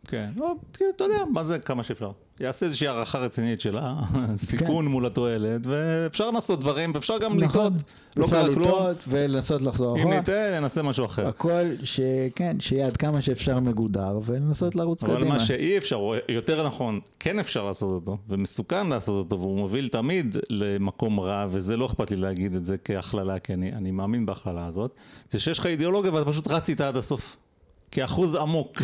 [0.07, 2.11] כן, לא, כאילו, אתה יודע, מה זה כמה שאפשר.
[2.41, 7.73] יעשה איזושהי הערכה רצינית של הסיכון מול התועלת, ואפשר לעשות דברים, ואפשר גם לטעות,
[8.17, 8.67] לא אפשר קרה כלום.
[8.67, 10.19] לטעות ולנסות לחזור אם אחורה.
[10.19, 11.27] נטעה, נעשה משהו אחר.
[11.27, 15.29] הכל, שכן, שיהיה עד כמה שאפשר מגודר, ולנסות לרוץ אבל קדימה.
[15.29, 19.87] מה שאי אפשר, או יותר נכון, כן אפשר לעשות אותו, ומסוכן לעשות אותו, והוא מוביל
[19.87, 24.25] תמיד למקום רע, וזה לא אכפת לי להגיד את זה כהכללה, כי אני, אני מאמין
[24.25, 24.95] בהכללה הזאת,
[25.31, 27.37] זה שיש לך אידיאולוגיה ואתה פשוט רץ איתה עד הסוף.
[27.91, 28.77] כאחוז עמוק.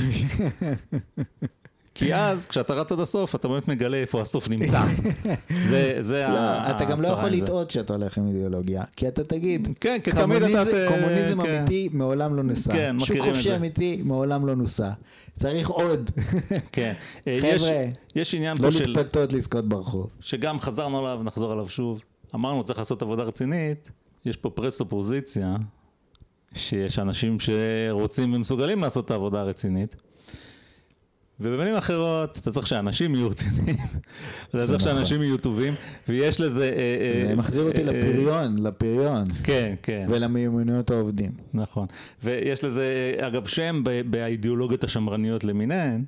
[1.98, 4.84] כי אז, כשאתה רץ עד הסוף, אתה באמת מגלה איפה הסוף נמצא.
[5.69, 7.30] זה, זה לא, ה- אתה גם לא יכול.
[7.30, 10.64] לטעות כשאתה הולך עם אידיאולוגיה, כי אתה תגיד, כן, כי תמיד אתה...
[10.88, 11.57] קומוניזם- כן.
[11.60, 12.74] אמיתי מעולם לא נוסה.
[12.74, 13.56] כן, שוק מכירים את חופשי זה.
[13.56, 14.90] אמיתי מעולם לא נוסה.
[15.40, 16.10] צריך עוד.
[16.72, 16.94] כן.
[17.28, 18.88] אה, יש, חבר'ה, יש עניין לא פה של...
[18.90, 20.07] להתפתות לזכות ברחוב.
[20.22, 22.02] שגם חזרנו עליו, נחזור עליו שוב.
[22.36, 23.91] אמרנו, צריך לעשות עבודה רצינית,
[24.26, 25.56] יש פה פרס אופוזיציה,
[26.53, 29.95] שיש אנשים שרוצים ומסוגלים לעשות את העבודה הרצינית.
[31.39, 33.77] ובמילים אחרות, אתה צריך שאנשים יהיו רציניים,
[34.49, 34.80] אתה צריך נכון.
[34.80, 35.73] שאנשים יהיו טובים,
[36.07, 36.73] ויש לזה...
[36.77, 39.27] אה, זה אה, מחזיר אותי אה, לפריון, לפריון.
[39.43, 40.07] כן, כן.
[40.09, 41.31] ולמיומנויות העובדים.
[41.53, 41.88] נכון.
[42.23, 46.03] ויש לזה, אגב, שם באידיאולוגיות השמרניות למיניהן,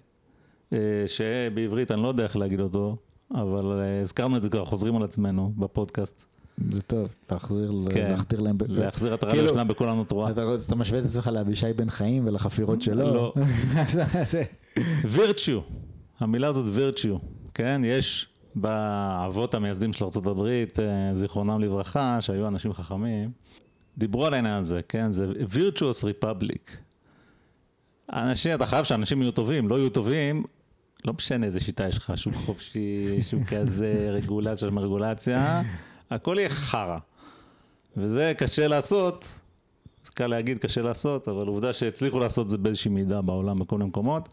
[1.07, 2.97] שבעברית אני לא יודע איך להגיד אותו,
[3.31, 6.25] אבל הזכרנו את זה כבר, חוזרים על עצמנו בפודקאסט.
[6.71, 8.11] זה טוב, להחזיר, כן.
[8.11, 8.57] להכתיר להם.
[8.67, 10.31] להחזיר את הרדיו כאילו, שלנו בקול הנותרועה.
[10.31, 13.13] אתה אתה משווה את עצמך לאבישי בן חיים ולחפירות שלו?
[13.13, 13.33] לא.
[15.05, 15.59] וירצ'יו,
[16.19, 17.17] המילה הזאת וירצ'יו,
[17.53, 17.81] כן?
[17.85, 20.39] יש באבות המייסדים של ארה"ב,
[20.79, 23.31] אה, זיכרונם לברכה, שהיו אנשים חכמים,
[23.97, 25.11] דיברו על העניין הזה, כן?
[25.11, 26.75] זה virtuous republic.
[28.13, 30.43] אנשים, אתה חייב שאנשים יהיו טובים, לא יהיו טובים,
[31.05, 35.61] לא משנה איזה שיטה יש לך, שוק חופשי, שוק כזה, רגולציה, רגולציה,
[36.11, 36.97] הכל יהיה חרא.
[37.97, 39.39] וזה קשה לעשות,
[40.13, 44.29] קל להגיד, קשה לעשות, אבל עובדה שהצליחו לעשות זה באיזושהי מידה בעולם, בכל מיני מקומות.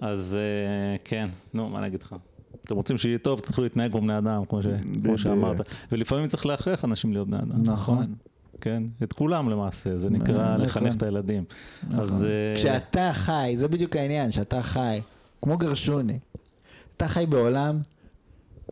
[0.00, 2.16] אז אה, כן, נו, מה אני אגיד לך?
[2.64, 4.66] אתם רוצים שיהיה טוב, תתחילו להתנהג כמו בני אדם, כמו, ש...
[5.02, 5.18] כמו.
[5.18, 5.56] שאמרת.
[5.92, 7.62] ולפעמים צריך להכריח אנשים להיות בני אדם.
[7.62, 8.14] נכון.
[8.60, 10.60] כן, את כולם למעשה, זה נקרא נכון.
[10.60, 11.44] לחנך את הילדים.
[11.94, 12.24] אז...
[12.24, 15.00] אה, כשאתה חי, זה בדיוק העניין, שאתה חי,
[15.42, 16.18] כמו גרשוני,
[16.96, 17.78] אתה חי בעולם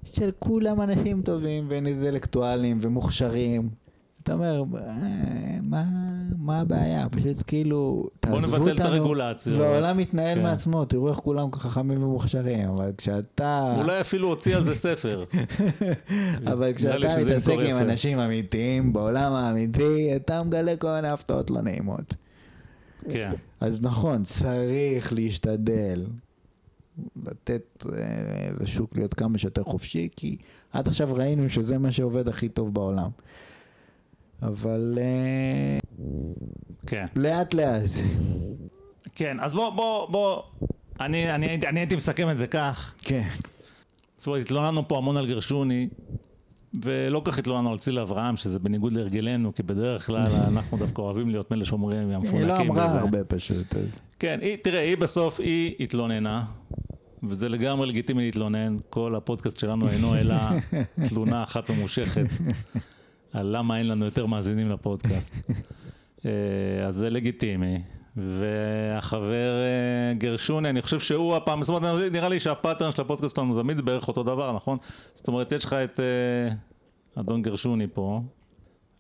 [0.04, 3.83] של כולם אנשים טובים ואינטלקטואלים ומוכשרים.
[4.24, 5.84] אתה אומר, "אה, מה,
[6.38, 7.08] מה הבעיה?
[7.10, 8.56] פשוט כאילו, תעזבו אותנו.
[8.56, 9.60] נבטל את הרגולציה.
[9.60, 10.42] והעולם מתנהל כן.
[10.42, 13.74] מעצמו, תראו איך כולם חכמים ומוכשרים, אבל כשאתה...
[13.78, 15.24] אולי אפילו הוציא על זה ספר.
[16.52, 17.76] אבל כשאתה מתעסק עם.
[17.76, 22.14] אנשים אמיתיים בעולם האמיתי, אתה מגלה כל מיני הפתעות לא נעימות.
[23.10, 23.30] כן.
[23.60, 26.06] אז נכון, צריך להשתדל
[27.26, 27.98] לתת אה,
[28.60, 30.36] לשוק להיות כמה שיותר חופשי, כי
[30.72, 33.10] עד עכשיו ראינו שזה מה שעובד הכי טוב בעולם.
[34.42, 35.78] אבל אה,
[36.86, 37.06] כן.
[37.16, 37.90] לאט לאט.
[39.14, 40.42] כן, אז בוא, בוא, בוא,
[41.00, 42.94] אני, אני, הייתי- אני הייתי מסכם את זה כך.
[43.02, 43.28] כן.
[44.18, 45.88] זאת אומרת, התלוננו פה המון על גרשוני,
[46.82, 51.30] ולא כך התלוננו על צילה אברהם, שזה בניגוד להרגלנו, כי בדרך כלל אנחנו דווקא אוהבים
[51.30, 52.36] להיות מלא שומרים והמפונקים.
[52.40, 52.98] היא לא אמרה וזה.
[53.00, 53.98] הרבה פשוט, אז...
[54.18, 56.44] כן, היא, תראה, היא בסוף, היא התלוננה,
[57.28, 58.76] וזה לגמרי לגיטימי להתלונן.
[58.90, 60.34] כל הפודקאסט שלנו אינו אלא
[61.08, 62.26] תלונה אחת ממושכת
[63.34, 65.34] על למה אין לנו יותר מאזינים לפודקאסט.
[66.26, 66.30] אה,
[66.88, 67.78] אז זה לגיטימי.
[68.16, 73.62] והחבר אה, גרשוני, אני חושב שהוא הפעם, זאת אומרת, נראה לי שהפאטרן של הפודקאסט שלנו
[73.62, 74.78] תמיד בערך אותו דבר, נכון?
[75.14, 76.00] זאת אומרת, יש לך את...
[76.00, 76.54] אה,
[77.20, 78.20] אדון גרשוני פה,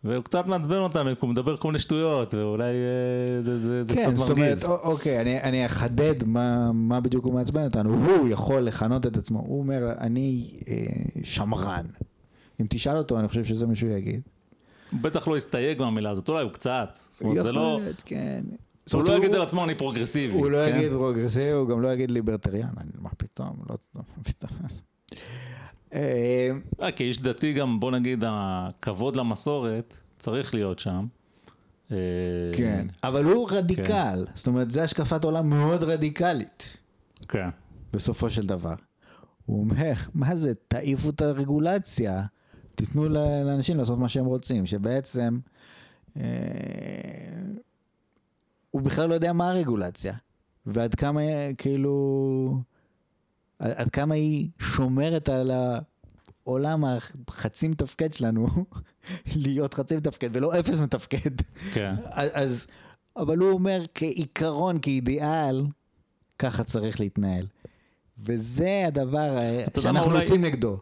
[0.04, 3.94] והוא קצת מעצבן אותנו, כי הוא מדבר כל מיני שטויות, ואולי אה, זה, זה, זה
[3.94, 4.64] כן, קצת זאת אומרת, מרגיז.
[4.64, 7.94] א- אוקיי, אני, אני אחדד מה, מה בדיוק הוא מעצבן אותנו.
[7.94, 10.74] הוא יכול לכנות את עצמו, הוא אומר, אני אה,
[11.22, 11.84] שמרן.
[12.60, 14.20] אם תשאל אותו, אני חושב שזה מה שהוא יגיד.
[14.92, 16.98] הוא בטח לא הסתייג מהמילה הזאת, אולי הוא קצת.
[17.12, 17.80] זה לא...
[18.04, 18.44] כן.
[18.92, 20.32] הוא לא יגיד על עצמו אני פרוגרסיבי.
[20.34, 20.76] הוא לא כן?
[20.76, 24.50] יגיד פרוגרסיבי, הוא גם לא יגיד ליברטריאן, אני- מה פתאום, לא, מה פתאום.
[25.94, 26.50] אה,
[26.82, 31.06] אה, כאיש דתי גם, בוא נגיד, הכבוד למסורת צריך להיות שם.
[31.92, 31.96] אה,
[32.56, 36.76] כן, אבל הוא רדיקל, זאת אומרת, זו השקפת עולם מאוד רדיקלית,
[37.28, 37.48] כן.
[37.92, 38.74] בסופו של דבר.
[39.46, 42.22] הוא אומר, מה זה, תעיפו את הרגולציה,
[42.74, 45.38] תיתנו לאנשים לעשות מה שהם רוצים, שבעצם
[46.16, 46.22] אה,
[48.70, 50.14] הוא בכלל לא יודע מה הרגולציה,
[50.66, 51.20] ועד כמה,
[51.58, 52.58] כאילו,
[53.58, 55.50] עד עד כמה היא שומרת על
[56.46, 56.84] העולם
[57.28, 58.46] החצי מתפקד שלנו,
[59.44, 61.30] להיות חצי מתפקד ולא אפס מתפקד.
[61.72, 61.94] כן.
[62.12, 62.66] אז,
[63.16, 65.66] אבל הוא אומר כעיקרון, כאידיאל,
[66.38, 67.46] ככה צריך להתנהל.
[68.18, 70.76] וזה הדבר אה, שאנחנו אולי- יוצאים נגדו.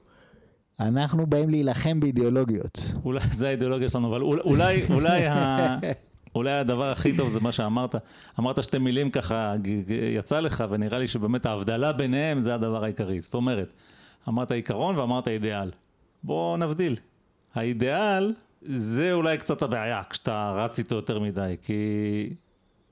[0.81, 2.93] אנחנו באים להילחם באידיאולוגיות.
[3.05, 5.77] אולי זה האידיאולוגיה שלנו, אבל אולי, אולי, ה...
[6.35, 7.94] אולי הדבר הכי טוב זה מה שאמרת.
[8.39, 9.55] אמרת שתי מילים ככה,
[10.16, 13.19] יצא לך, ונראה לי שבאמת ההבדלה ביניהם זה הדבר העיקרי.
[13.19, 13.73] זאת אומרת,
[14.28, 15.70] אמרת עיקרון ואמרת אידיאל.
[16.23, 16.97] בוא נבדיל.
[17.55, 21.74] האידיאל זה אולי קצת הבעיה כשאתה רץ איתו יותר מדי, כי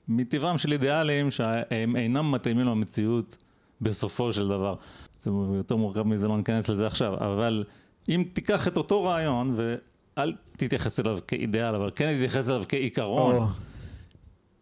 [0.07, 3.37] מטבעם של אידיאלים שהם אינם מתאימים למציאות
[3.81, 4.75] בסופו של דבר.
[5.21, 7.63] זה יותר מורכב מזה, לא ניכנס לזה עכשיו, אבל
[8.09, 13.47] אם תיקח את אותו רעיון ואל תתייחס אליו כאידיאל, אבל כן תתייחס אליו כעיקרון,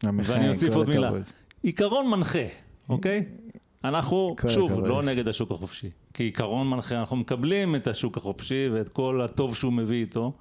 [0.06, 1.12] עמיחי, ואני אוסיף עוד מילה.
[1.64, 2.46] עיקרון מנחה,
[2.90, 3.26] אוקיי?
[3.84, 4.88] אנחנו, שוב, הכבוד.
[4.88, 5.90] לא נגד השוק החופשי.
[6.14, 10.34] כעיקרון מנחה, אנחנו מקבלים את השוק החופשי ואת כל הטוב שהוא מביא איתו,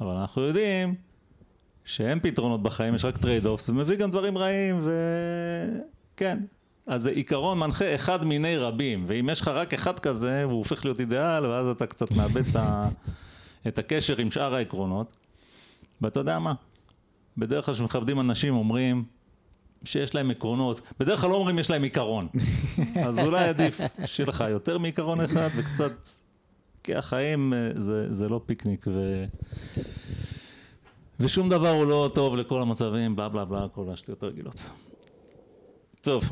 [0.00, 0.94] אבל אנחנו יודעים
[1.84, 4.80] שאין פתרונות בחיים, יש רק trade-offs, ומביא גם דברים רעים,
[6.14, 6.38] וכן.
[6.86, 10.84] אז זה עיקרון מנחה אחד מיני רבים, ואם יש לך רק אחד כזה, הוא הופך
[10.84, 12.88] להיות אידיאל, ואז אתה קצת מאבד את, ה...
[13.68, 15.16] את הקשר עם שאר העקרונות.
[16.00, 16.54] ואתה יודע מה?
[17.36, 19.04] בדרך כלל כשמכבדים אנשים אומרים
[19.84, 22.28] שיש להם עקרונות, בדרך כלל לא אומרים יש להם עיקרון.
[23.06, 25.92] אז אולי עדיף שיהיה לך יותר מעיקרון אחד וקצת,
[26.82, 29.24] כי החיים אה, זה, זה לא פיקניק ו...
[31.20, 34.60] ושום דבר הוא לא טוב לכל המצבים, בלה בלה בלה, כל השטויות הרגילות.
[36.00, 36.24] טוב,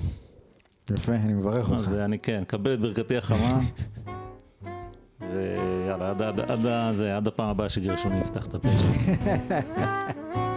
[0.90, 1.88] יפה, אני מברך אותך.
[1.88, 3.59] אז אני כן, קבל את ברכתי החמה.
[5.20, 8.68] ויאללה, עד, עד, עד, עד, עד הפעם הבאה שגרשוני יפתח את הפה.